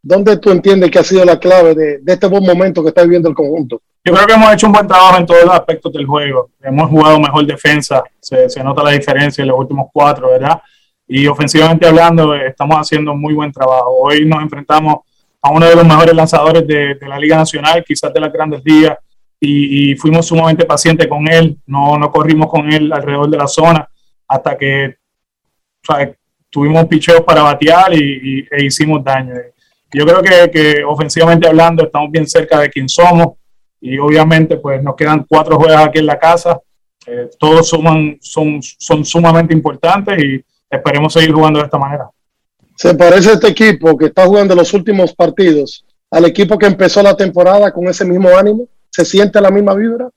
[0.03, 3.29] ¿Dónde tú entiendes que ha sido la clave de, este buen momento que está viviendo
[3.29, 3.83] el conjunto?
[4.03, 6.51] Yo creo que hemos hecho un buen trabajo en todos los aspectos del juego.
[6.63, 10.61] Hemos jugado mejor defensa, se, nota la diferencia en los últimos cuatro, ¿verdad?
[11.07, 13.91] Y ofensivamente hablando, estamos haciendo muy buen trabajo.
[14.03, 14.97] Hoy nos enfrentamos
[15.43, 18.99] a uno de los mejores lanzadores de, la Liga Nacional, quizás de las grandes ligas,
[19.41, 21.59] y, fuimos sumamente pacientes con él.
[21.67, 23.89] No, no corrimos con él alrededor de la zona
[24.29, 24.97] hasta que
[26.51, 29.35] tuvimos picheos para batear y, e hicimos daño.
[29.93, 33.37] Yo creo que, ofensivamente hablando estamos bien cerca de quién somos
[33.81, 36.61] y obviamente pues nos quedan cuatro juegos aquí en la casa.
[37.07, 42.09] Eh, todos suman, son, son sumamente importantes y esperemos seguir jugando de esta manera.
[42.77, 47.17] ¿Se parece este equipo que está jugando los últimos partidos al equipo que empezó la
[47.17, 48.67] temporada con ese mismo ánimo?
[48.91, 50.09] ¿Se siente la misma vibra?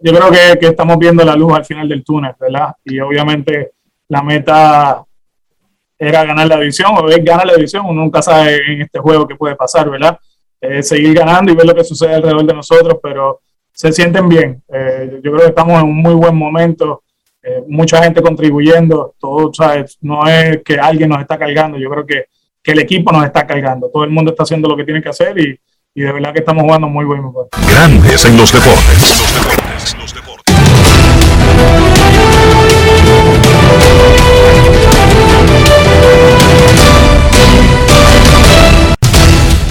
[0.00, 2.74] Yo creo que, que estamos viendo la luz al final del túnel, ¿verdad?
[2.84, 3.72] Y obviamente
[4.08, 5.04] la meta
[5.98, 9.26] era ganar la división o es ganar la división, uno nunca sabe en este juego
[9.26, 10.18] qué puede pasar, ¿verdad?
[10.60, 13.40] Eh, seguir ganando y ver lo que sucede alrededor de nosotros, pero
[13.72, 14.62] se sienten bien.
[14.68, 17.02] Eh, yo creo que estamos en un muy buen momento,
[17.42, 19.98] eh, mucha gente contribuyendo, todo, ¿sabes?
[20.00, 22.24] no es que alguien nos está cargando, yo creo que,
[22.62, 25.08] que, el equipo nos está cargando, todo el mundo está haciendo lo que tiene que
[25.08, 25.58] hacer y,
[25.94, 27.20] y de verdad que estamos jugando muy buen
[27.68, 28.98] Grandes en los deportes.
[28.98, 30.54] Los deportes, los deportes.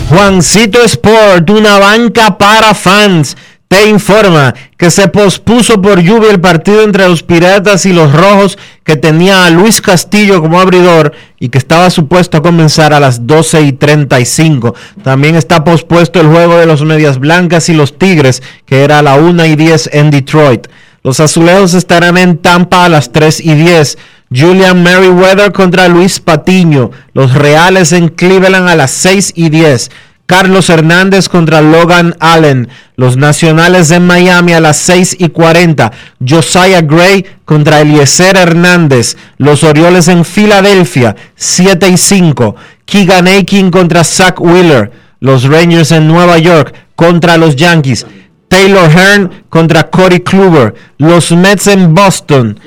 [0.09, 3.35] Juancito Sport, una banca para fans
[3.71, 8.57] te informa que se pospuso por lluvia el partido entre los Piratas y los Rojos
[8.83, 13.25] que tenía a Luis Castillo como abridor y que estaba supuesto a comenzar a las
[13.25, 14.75] 12 y 35.
[15.05, 19.03] También está pospuesto el juego de los Medias Blancas y los Tigres que era a
[19.03, 20.67] la 1 y 10 en Detroit.
[21.01, 23.97] Los azulejos estarán en Tampa a las 3 y 10.
[24.35, 26.91] Julian Merriweather contra Luis Patiño.
[27.13, 29.91] Los Reales en Cleveland a las 6 y 10.
[30.31, 32.69] Carlos Hernández contra Logan Allen.
[32.95, 35.91] Los Nacionales en Miami a las 6 y 40.
[36.25, 39.17] Josiah Gray contra Eliezer Hernández.
[39.37, 42.55] Los Orioles en Filadelfia 7 y 5.
[42.85, 44.93] Keegan Aiken contra Zach Wheeler.
[45.19, 48.07] Los Rangers en Nueva York contra los Yankees.
[48.47, 50.73] Taylor Hearn contra Cody Kluber.
[50.97, 52.57] Los Mets en Boston.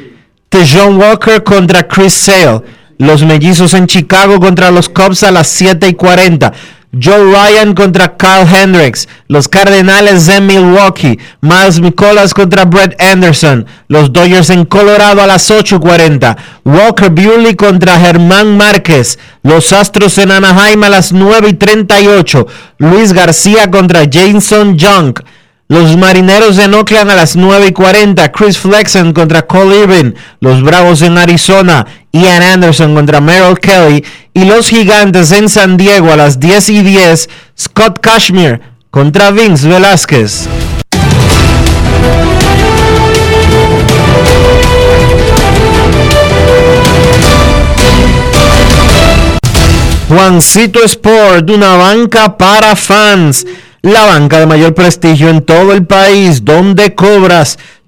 [0.51, 2.61] Tejon Walker contra Chris Sale.
[2.99, 6.53] Los Mellizos en Chicago contra los Cubs a las 7 y 40.
[7.01, 14.12] Joe Ryan contra Carl Hendricks, los Cardenales de Milwaukee, Miles Nicolas contra Brett Anderson, los
[14.12, 20.85] Dodgers en Colorado a las 8.40, Walker Buehler contra Germán Márquez, los Astros en Anaheim
[20.85, 22.47] a las 9.38,
[22.79, 25.15] Luis García contra Jason Young,
[25.66, 28.31] los Marineros en Oakland a las 9 y 40.
[28.33, 30.15] Chris Flexen contra Cole Irvin.
[30.41, 31.87] Los Bravos en Arizona.
[32.15, 34.05] Ian Anderson contra Merrill Kelly.
[34.32, 37.28] Y los Gigantes en San Diego a las 10 y 10.
[37.59, 38.61] Scott Cashmere
[38.91, 40.49] contra Vince Velázquez.
[50.09, 53.45] Juancito Sport, una banca para fans
[53.85, 57.59] la banca de mayor prestigio en todo el país, donde cobras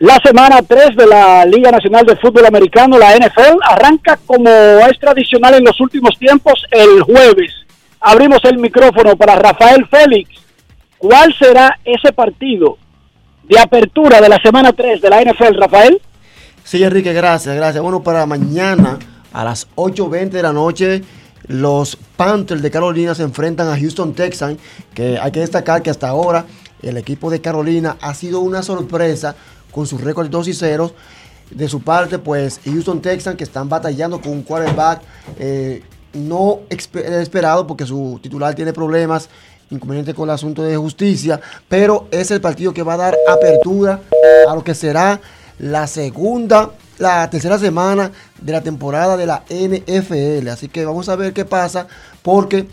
[0.00, 4.96] La semana 3 de la Liga Nacional de Fútbol Americano, la NFL, arranca como es
[5.00, 7.52] tradicional en los últimos tiempos el jueves.
[8.00, 10.30] Abrimos el micrófono para Rafael Félix.
[10.98, 12.78] ¿Cuál será ese partido
[13.42, 16.00] de apertura de la semana 3 de la NFL, Rafael?
[16.62, 17.82] Sí, Enrique, gracias, gracias.
[17.82, 19.00] Bueno, para mañana
[19.32, 21.02] a las 8.20 de la noche,
[21.48, 24.60] los Panthers de Carolina se enfrentan a Houston Texans,
[24.94, 26.44] que hay que destacar que hasta ahora
[26.82, 29.34] el equipo de Carolina ha sido una sorpresa
[29.70, 30.92] con sus récords 2 y 0.
[31.50, 35.00] De su parte, pues Houston Texans que están batallando con un quarterback
[35.38, 35.82] eh,
[36.12, 39.28] no esperado porque su titular tiene problemas,
[39.70, 44.00] inconveniente con el asunto de justicia, pero es el partido que va a dar apertura
[44.48, 45.20] a lo que será
[45.58, 50.48] la segunda, la tercera semana de la temporada de la NFL.
[50.48, 51.86] Así que vamos a ver qué pasa
[52.22, 52.66] porque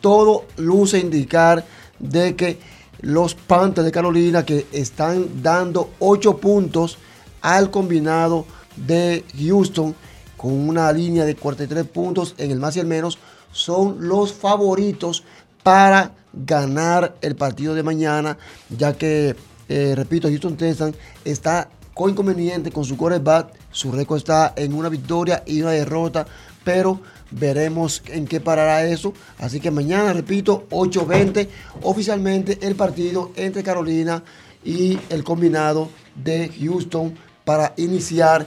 [0.00, 1.64] todo luce indicar
[1.98, 2.58] de que
[3.00, 6.98] los Panthers de Carolina que están dando 8 puntos
[7.40, 8.46] al combinado
[8.76, 9.94] de Houston
[10.36, 13.18] con una línea de 43 puntos en el más y el menos,
[13.52, 15.24] son los favoritos
[15.62, 18.38] para ganar el partido de mañana,
[18.70, 19.34] ya que,
[19.68, 21.68] eh, repito, Houston Texans está
[21.98, 26.24] con inconveniente con su quarterback, su récord está en una victoria y una derrota,
[26.62, 27.00] pero
[27.30, 29.12] Veremos en qué parará eso.
[29.38, 31.48] Así que mañana, repito, 8.20,
[31.82, 34.22] oficialmente el partido entre Carolina
[34.64, 37.14] y el combinado de Houston
[37.44, 38.46] para iniciar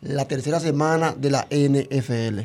[0.00, 2.40] la tercera semana de la NFL.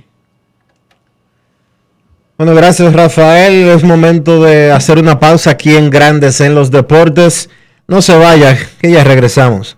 [2.38, 3.70] Bueno, gracias Rafael.
[3.70, 7.50] Es momento de hacer una pausa aquí en Grandes en los Deportes.
[7.88, 9.78] No se vaya, que ya regresamos.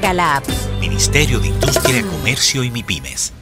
[0.00, 0.44] la app.
[0.80, 3.32] Ministerio de Industria, Comercio y MIPIMES.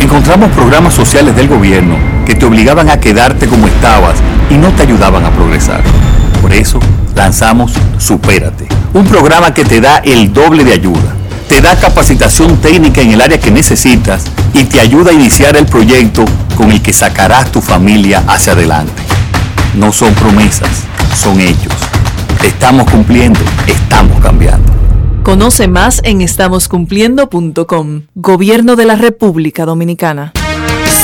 [0.00, 4.16] Encontramos programas sociales del gobierno que te obligaban a quedarte como estabas
[4.48, 5.82] y no te ayudaban a progresar.
[6.40, 6.80] Por eso
[7.14, 11.14] lanzamos Supérate, un programa que te da el doble de ayuda.
[11.48, 14.24] Te da capacitación técnica en el área que necesitas
[14.54, 16.24] y te ayuda a iniciar el proyecto
[16.56, 19.02] con el que sacarás tu familia hacia adelante.
[19.74, 21.74] No son promesas, son hechos.
[22.40, 24.87] Te estamos cumpliendo, estamos cambiando.
[25.28, 28.06] Conoce más en estamoscumpliendo.com.
[28.14, 30.32] Gobierno de la República Dominicana.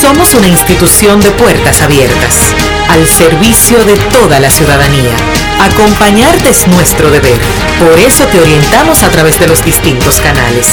[0.01, 2.55] Somos una institución de puertas abiertas,
[2.89, 5.15] al servicio de toda la ciudadanía.
[5.61, 7.37] Acompañarte es nuestro deber.
[7.79, 10.69] Por eso te orientamos a través de los distintos canales.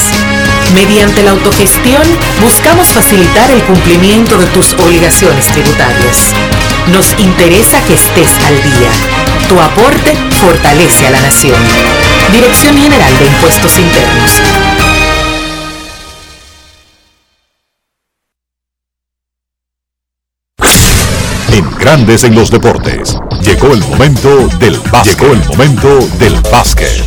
[0.74, 2.04] Mediante la autogestión,
[2.42, 6.34] buscamos facilitar el cumplimiento de tus obligaciones tributarias.
[6.94, 9.31] Nos interesa que estés al día.
[9.52, 11.60] Tu aporte fortalece a la nación.
[12.32, 14.42] Dirección General de Impuestos Internos.
[21.52, 25.20] En Grandes en los Deportes, llegó el momento del básquet.
[25.20, 27.04] Llegó el momento del básquet.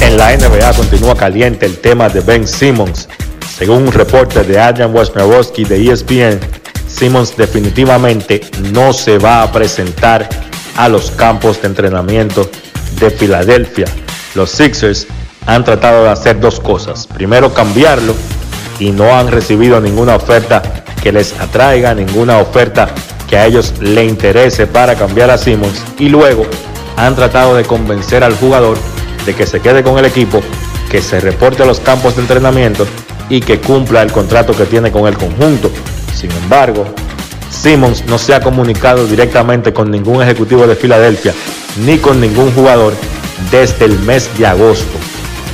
[0.00, 3.06] En la NBA continúa caliente el tema de Ben Simmons.
[3.54, 6.40] Según un reporte de Adrian Wojnarowski de ESPN,
[6.88, 8.40] Simmons definitivamente
[8.72, 12.48] no se va a presentar a los campos de entrenamiento
[12.98, 13.86] de Filadelfia.
[14.34, 15.06] Los Sixers
[15.46, 17.06] han tratado de hacer dos cosas.
[17.06, 18.14] Primero cambiarlo
[18.78, 20.62] y no han recibido ninguna oferta
[21.02, 22.88] que les atraiga, ninguna oferta
[23.28, 25.82] que a ellos le interese para cambiar a Simmons.
[25.98, 26.46] Y luego
[26.96, 28.78] han tratado de convencer al jugador
[29.26, 30.40] de que se quede con el equipo,
[30.90, 32.86] que se reporte a los campos de entrenamiento
[33.28, 35.70] y que cumpla el contrato que tiene con el conjunto.
[36.14, 36.84] Sin embargo,
[37.52, 41.34] Simmons no se ha comunicado directamente con ningún ejecutivo de Filadelfia
[41.84, 42.94] ni con ningún jugador
[43.50, 44.98] desde el mes de agosto.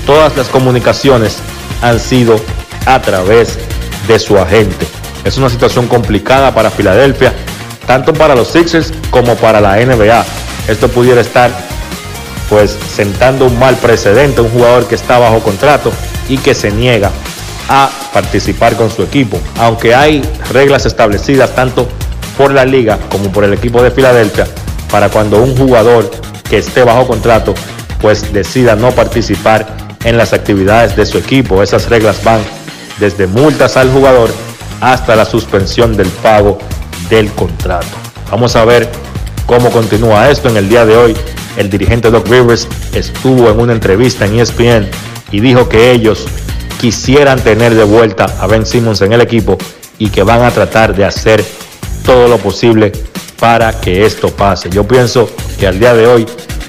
[0.06, 1.38] Todas las comunicaciones
[1.82, 2.40] han sido
[2.86, 3.58] a través
[4.06, 4.86] de su agente.
[5.24, 7.32] Es una situación complicada para Filadelfia,
[7.86, 10.24] tanto para los Sixers como para la NBA.
[10.68, 11.50] Esto pudiera estar
[12.48, 15.92] pues sentando un mal precedente a un jugador que está bajo contrato
[16.28, 17.10] y que se niega
[17.68, 19.38] a participar con su equipo.
[19.58, 20.22] Aunque hay
[20.52, 21.88] reglas establecidas tanto
[22.36, 24.46] por la liga como por el equipo de Filadelfia
[24.90, 26.10] para cuando un jugador
[26.48, 27.54] que esté bajo contrato
[28.00, 29.66] pues decida no participar
[30.04, 31.62] en las actividades de su equipo.
[31.62, 32.40] Esas reglas van
[32.98, 34.30] desde multas al jugador
[34.80, 36.58] hasta la suspensión del pago
[37.10, 37.88] del contrato.
[38.30, 38.88] Vamos a ver
[39.46, 40.48] cómo continúa esto.
[40.48, 41.16] En el día de hoy,
[41.56, 44.88] el dirigente Doc Rivers estuvo en una entrevista en ESPN
[45.32, 46.26] y dijo que ellos
[46.78, 49.58] quisieran tener de vuelta a Ben Simmons en el equipo
[49.98, 51.44] y que van a tratar de hacer
[52.04, 52.92] todo lo posible
[53.38, 54.70] para que esto pase.
[54.70, 55.28] Yo pienso
[55.58, 56.26] que al día de hoy,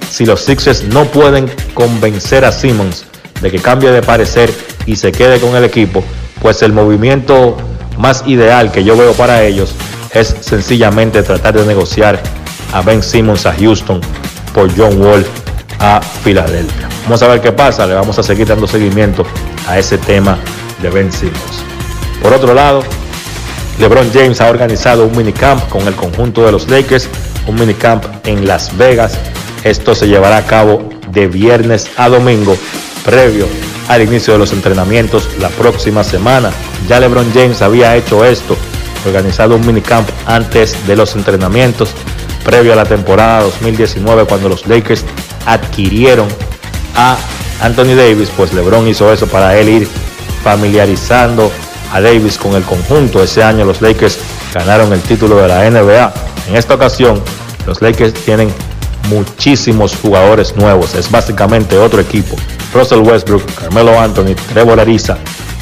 [0.09, 3.05] si los Sixers no pueden convencer a Simmons
[3.41, 4.51] de que cambie de parecer
[4.85, 6.03] y se quede con el equipo,
[6.41, 7.55] pues el movimiento
[7.97, 9.75] más ideal que yo veo para ellos
[10.13, 12.19] es sencillamente tratar de negociar
[12.73, 14.01] a Ben Simmons a Houston
[14.53, 15.25] por John Wall
[15.79, 16.89] a Filadelfia.
[17.03, 19.25] Vamos a ver qué pasa, le vamos a seguir dando seguimiento
[19.67, 20.37] a ese tema
[20.81, 21.63] de Ben Simmons.
[22.21, 22.83] Por otro lado,
[23.79, 27.07] LeBron James ha organizado un minicamp con el conjunto de los Lakers,
[27.47, 29.17] un minicamp en Las Vegas.
[29.63, 32.57] Esto se llevará a cabo de viernes a domingo,
[33.05, 33.47] previo
[33.87, 36.51] al inicio de los entrenamientos la próxima semana.
[36.87, 38.57] Ya LeBron James había hecho esto,
[39.05, 41.89] organizado un minicamp antes de los entrenamientos,
[42.43, 45.05] previo a la temporada 2019 cuando los Lakers
[45.45, 46.27] adquirieron
[46.95, 47.17] a
[47.61, 49.87] Anthony Davis, pues LeBron hizo eso para él ir
[50.43, 51.51] familiarizando
[51.91, 53.21] a Davis con el conjunto.
[53.21, 54.17] Ese año los Lakers
[54.53, 56.13] ganaron el título de la NBA.
[56.47, 57.21] En esta ocasión,
[57.67, 58.49] los Lakers tienen
[59.09, 60.95] muchísimos jugadores nuevos.
[60.95, 62.35] Es básicamente otro equipo.
[62.73, 65.17] Russell Westbrook, Carmelo Anthony, Trevor Ariza,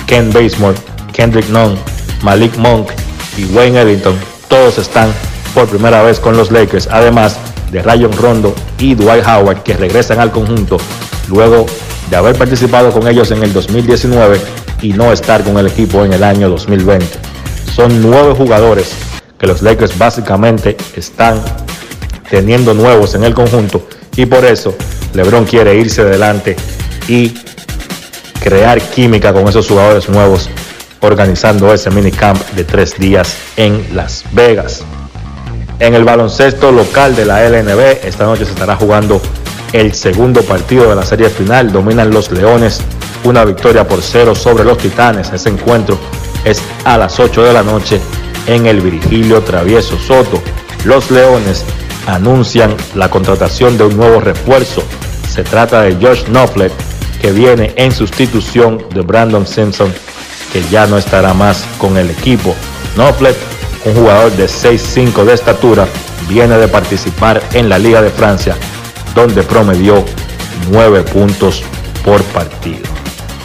[0.05, 0.77] Ken Basemore,
[1.13, 1.77] Kendrick Nunn,
[2.21, 2.89] Malik Monk
[3.37, 4.15] y Wayne Ellington.
[4.47, 5.11] Todos están
[5.53, 6.87] por primera vez con los Lakers.
[6.91, 7.37] Además
[7.71, 10.77] de Rayon Rondo y Dwight Howard que regresan al conjunto
[11.27, 11.65] luego
[12.09, 14.39] de haber participado con ellos en el 2019
[14.81, 17.05] y no estar con el equipo en el año 2020.
[17.75, 18.93] Son nueve jugadores
[19.37, 21.41] que los Lakers básicamente están
[22.29, 24.75] teniendo nuevos en el conjunto y por eso
[25.13, 26.55] LeBron quiere irse adelante
[27.07, 27.33] y
[28.41, 30.49] crear química con esos jugadores nuevos
[31.01, 34.83] organizando ese minicamp de tres días en Las Vegas.
[35.79, 39.21] En el baloncesto local de la LNB, esta noche se estará jugando
[39.73, 41.71] el segundo partido de la serie final.
[41.71, 42.81] Dominan los Leones
[43.23, 45.31] una victoria por cero sobre los Titanes.
[45.31, 45.97] Ese encuentro
[46.45, 47.99] es a las 8 de la noche
[48.47, 50.41] en el Virgilio Travieso Soto.
[50.85, 51.65] Los Leones
[52.07, 54.81] anuncian la contratación de un nuevo refuerzo.
[55.29, 56.71] Se trata de Josh Knopfler,
[57.21, 59.93] que viene en sustitución de Brandon Simpson,
[60.53, 62.55] que ya no estará más con el equipo.
[62.95, 63.35] Knopfler,
[63.85, 65.87] un jugador de 6'5 de estatura,
[66.29, 68.55] viene de participar en la Liga de Francia,
[69.15, 70.03] donde promedió
[70.71, 71.63] 9 puntos
[72.03, 72.83] por partido.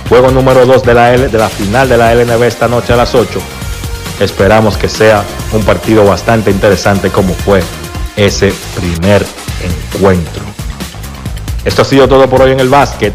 [0.09, 2.97] Juego número 2 de la, L, de la final de la LNB esta noche a
[2.97, 3.41] las 8.
[4.21, 7.63] Esperamos que sea un partido bastante interesante como fue
[8.17, 9.25] ese primer
[9.95, 10.43] encuentro.
[11.65, 13.15] Esto ha sido todo por hoy en el básquet.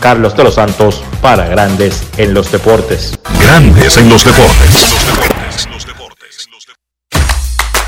[0.00, 3.18] Carlos de los Santos para Grandes en los Deportes.
[3.40, 4.94] Grandes en los Deportes.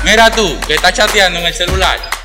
[0.03, 2.16] Mira tú, que estás chateando en el celular.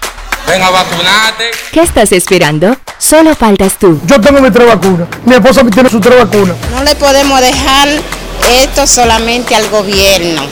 [0.47, 1.51] Ven a vacunarte.
[1.70, 2.77] ¿Qué estás esperando?
[2.98, 4.01] Solo faltas tú.
[4.06, 5.09] Yo tengo mi tres vacunas.
[5.24, 6.56] Mi esposa tiene su tres vacunas.
[6.70, 7.89] No le podemos dejar
[8.62, 10.43] esto solamente al gobierno,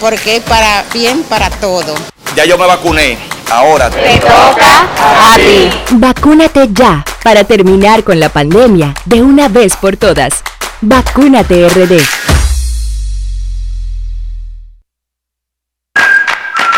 [0.00, 1.94] porque es para bien para todo.
[2.34, 3.18] Ya yo me vacuné.
[3.48, 5.70] Ahora te toca a ti.
[5.92, 10.42] Vacúnate ya para terminar con la pandemia de una vez por todas.
[10.80, 12.02] Vacúnate RD.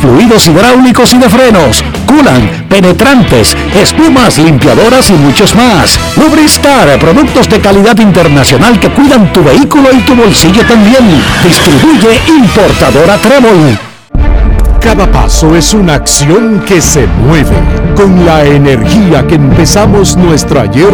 [0.00, 5.98] fluidos hidráulicos y de frenos, culan, penetrantes, espumas, limpiadoras y muchos más.
[6.16, 11.22] Lubristar, productos de calidad internacional que cuidan tu vehículo y tu bolsillo también.
[11.42, 13.78] Distribuye importadora Trébol.
[14.80, 17.56] Cada paso es una acción que se mueve
[17.96, 20.92] con la energía que empezamos nuestro ayer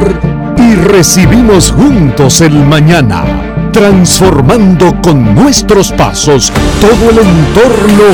[0.57, 8.05] y recibimos juntos el mañana transformando con nuestros pasos todo el entorno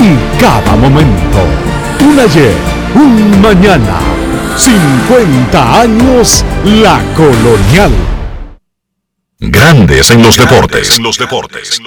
[0.00, 1.38] y cada momento.
[2.00, 2.54] Un ayer,
[2.94, 3.98] un mañana,
[4.56, 7.92] 50 años la colonial.
[9.40, 10.98] Grandes en los deportes.
[10.98, 11.80] los deportes.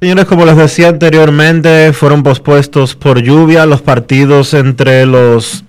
[0.00, 5.64] Señores, como les decía anteriormente, fueron pospuestos por lluvia los partidos entre los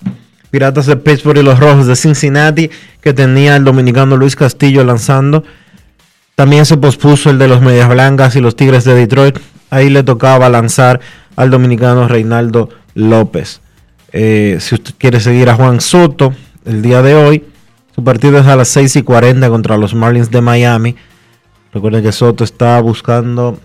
[0.57, 5.43] Piratas de Pittsburgh y los Rojos de Cincinnati, que tenía el dominicano Luis Castillo lanzando.
[6.33, 9.37] También se pospuso el de los Medias Blancas y los Tigres de Detroit.
[9.69, 10.99] Ahí le tocaba lanzar
[11.35, 13.61] al dominicano Reinaldo López.
[14.11, 16.33] Eh, si usted quiere seguir a Juan Soto
[16.65, 17.43] el día de hoy,
[17.93, 20.95] su partido es a las 6 y 40 contra los Marlins de Miami.
[21.71, 23.59] Recuerden que Soto está buscando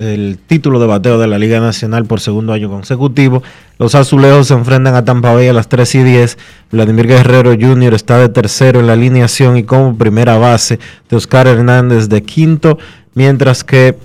[0.00, 3.42] el título de bateo de la Liga Nacional por segundo año consecutivo.
[3.78, 6.38] Los azulejos se enfrentan a Tampa Bay a las 3 y 10.
[6.72, 7.94] Vladimir Guerrero Jr.
[7.94, 12.78] está de tercero en la alineación y como primera base de Oscar Hernández de quinto,
[13.14, 13.96] mientras que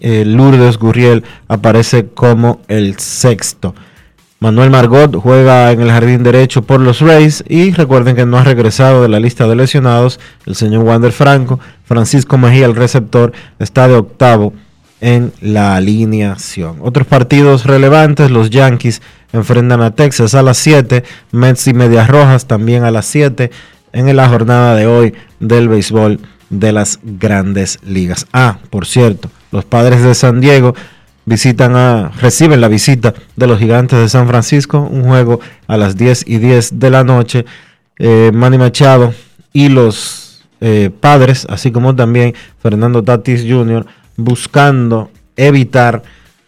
[0.00, 3.74] eh, Lourdes Gurriel aparece como el sexto.
[4.38, 8.44] Manuel Margot juega en el jardín derecho por los Rays y recuerden que no ha
[8.44, 11.58] regresado de la lista de lesionados el señor Wander Franco.
[11.84, 14.54] Francisco Mejía, el receptor, está de octavo
[15.00, 16.78] en la alineación.
[16.80, 19.02] Otros partidos relevantes, los Yankees
[19.32, 23.50] enfrentan a Texas a las 7, Mets y Medias Rojas también a las 7
[23.92, 26.20] en la jornada de hoy del béisbol
[26.50, 28.26] de las grandes ligas.
[28.32, 30.74] Ah, por cierto, los padres de San Diego
[31.24, 35.96] visitan a, reciben la visita de los gigantes de San Francisco, un juego a las
[35.96, 37.44] 10 y 10 de la noche.
[37.98, 39.12] Eh, Manny Machado
[39.52, 43.86] y los eh, padres, así como también Fernando Tatis Jr.,
[44.24, 46.02] buscando evitar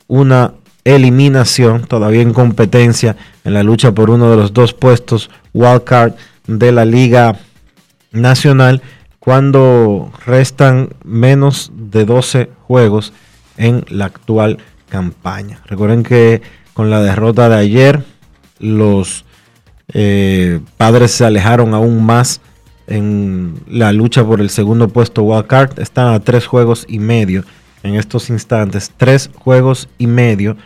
[0.08, 0.54] una
[0.84, 6.14] eliminación, todavía en competencia en la lucha por uno de los dos puestos wildcard
[6.46, 7.38] de la Liga
[8.10, 8.82] Nacional,
[9.18, 13.12] cuando restan menos de 12 juegos
[13.56, 14.58] en la actual
[14.88, 15.60] campaña.
[15.66, 16.42] Recuerden que
[16.74, 18.04] con la derrota de ayer,
[18.58, 19.24] los
[19.94, 22.40] eh, padres se alejaron aún más
[22.86, 25.78] en la lucha por el segundo puesto wildcard.
[25.78, 27.44] Están a tres juegos y medio
[27.82, 28.90] en estos instantes.
[28.96, 30.56] Tres juegos y medio.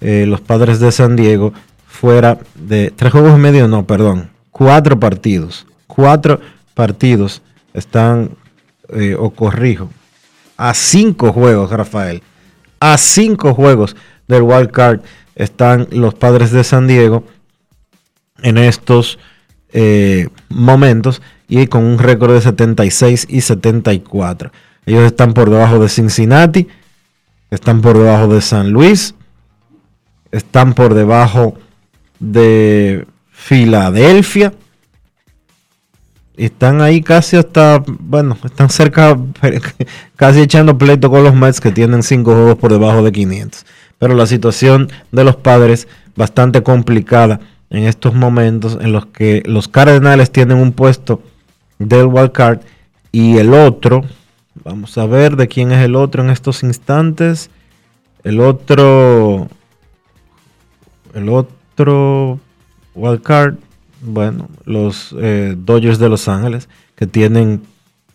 [0.00, 1.52] Eh, los padres de San Diego
[1.86, 2.92] fuera de...
[2.94, 4.30] Tres juegos y medio, no, perdón.
[4.50, 5.66] Cuatro partidos.
[5.86, 6.40] Cuatro
[6.74, 7.42] partidos
[7.74, 8.30] están,
[8.88, 9.90] eh, o corrijo,
[10.56, 12.22] a cinco juegos, Rafael
[12.82, 13.94] a cinco juegos
[14.26, 15.00] del wild card
[15.36, 17.24] están los padres de San Diego
[18.42, 19.20] en estos
[19.72, 24.50] eh, momentos y con un récord de 76 y 74.
[24.86, 26.68] Ellos están por debajo de Cincinnati,
[27.50, 29.14] están por debajo de San Luis,
[30.30, 31.54] están por debajo
[32.18, 34.52] de Filadelfia
[36.36, 39.18] están ahí casi hasta, bueno, están cerca,
[40.16, 43.66] casi echando pleito con los Mets que tienen cinco juegos por debajo de 500.
[43.98, 47.40] Pero la situación de los padres bastante complicada
[47.70, 51.22] en estos momentos en los que los Cardenales tienen un puesto
[51.78, 52.60] del wild card
[53.12, 54.02] y el otro,
[54.54, 57.50] vamos a ver de quién es el otro en estos instantes.
[58.24, 59.48] El otro,
[61.14, 62.38] el otro
[62.94, 63.54] wild card
[64.02, 67.62] bueno, los eh, Dodgers de Los Ángeles, que tienen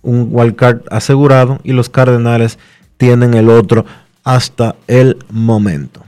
[0.01, 2.59] un wildcard asegurado, y los Cardenales
[2.97, 3.85] tienen el otro
[4.23, 6.03] hasta el momento.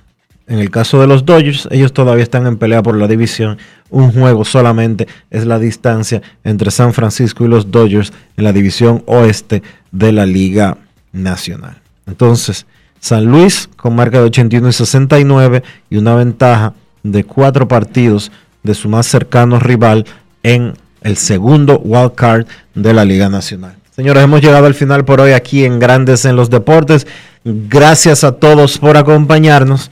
[0.50, 3.60] En el caso de los Dodgers, ellos todavía están en pelea por la división.
[3.92, 9.04] Un juego solamente es la distancia entre San Francisco y los Dodgers en la división
[9.06, 9.62] oeste
[9.92, 10.78] de la Liga
[11.14, 11.78] Nacional.
[12.08, 12.66] Entonces,
[13.00, 16.74] San Luis con marca de 81 y 69 y una ventaja
[17.04, 18.32] de cuatro partidos
[18.64, 20.06] de su más cercano rival
[20.42, 23.76] en el segundo wild card de la Liga Nacional.
[23.92, 27.06] Señores, hemos llegado al final por hoy aquí en Grandes en los Deportes.
[27.44, 29.92] Gracias a todos por acompañarnos.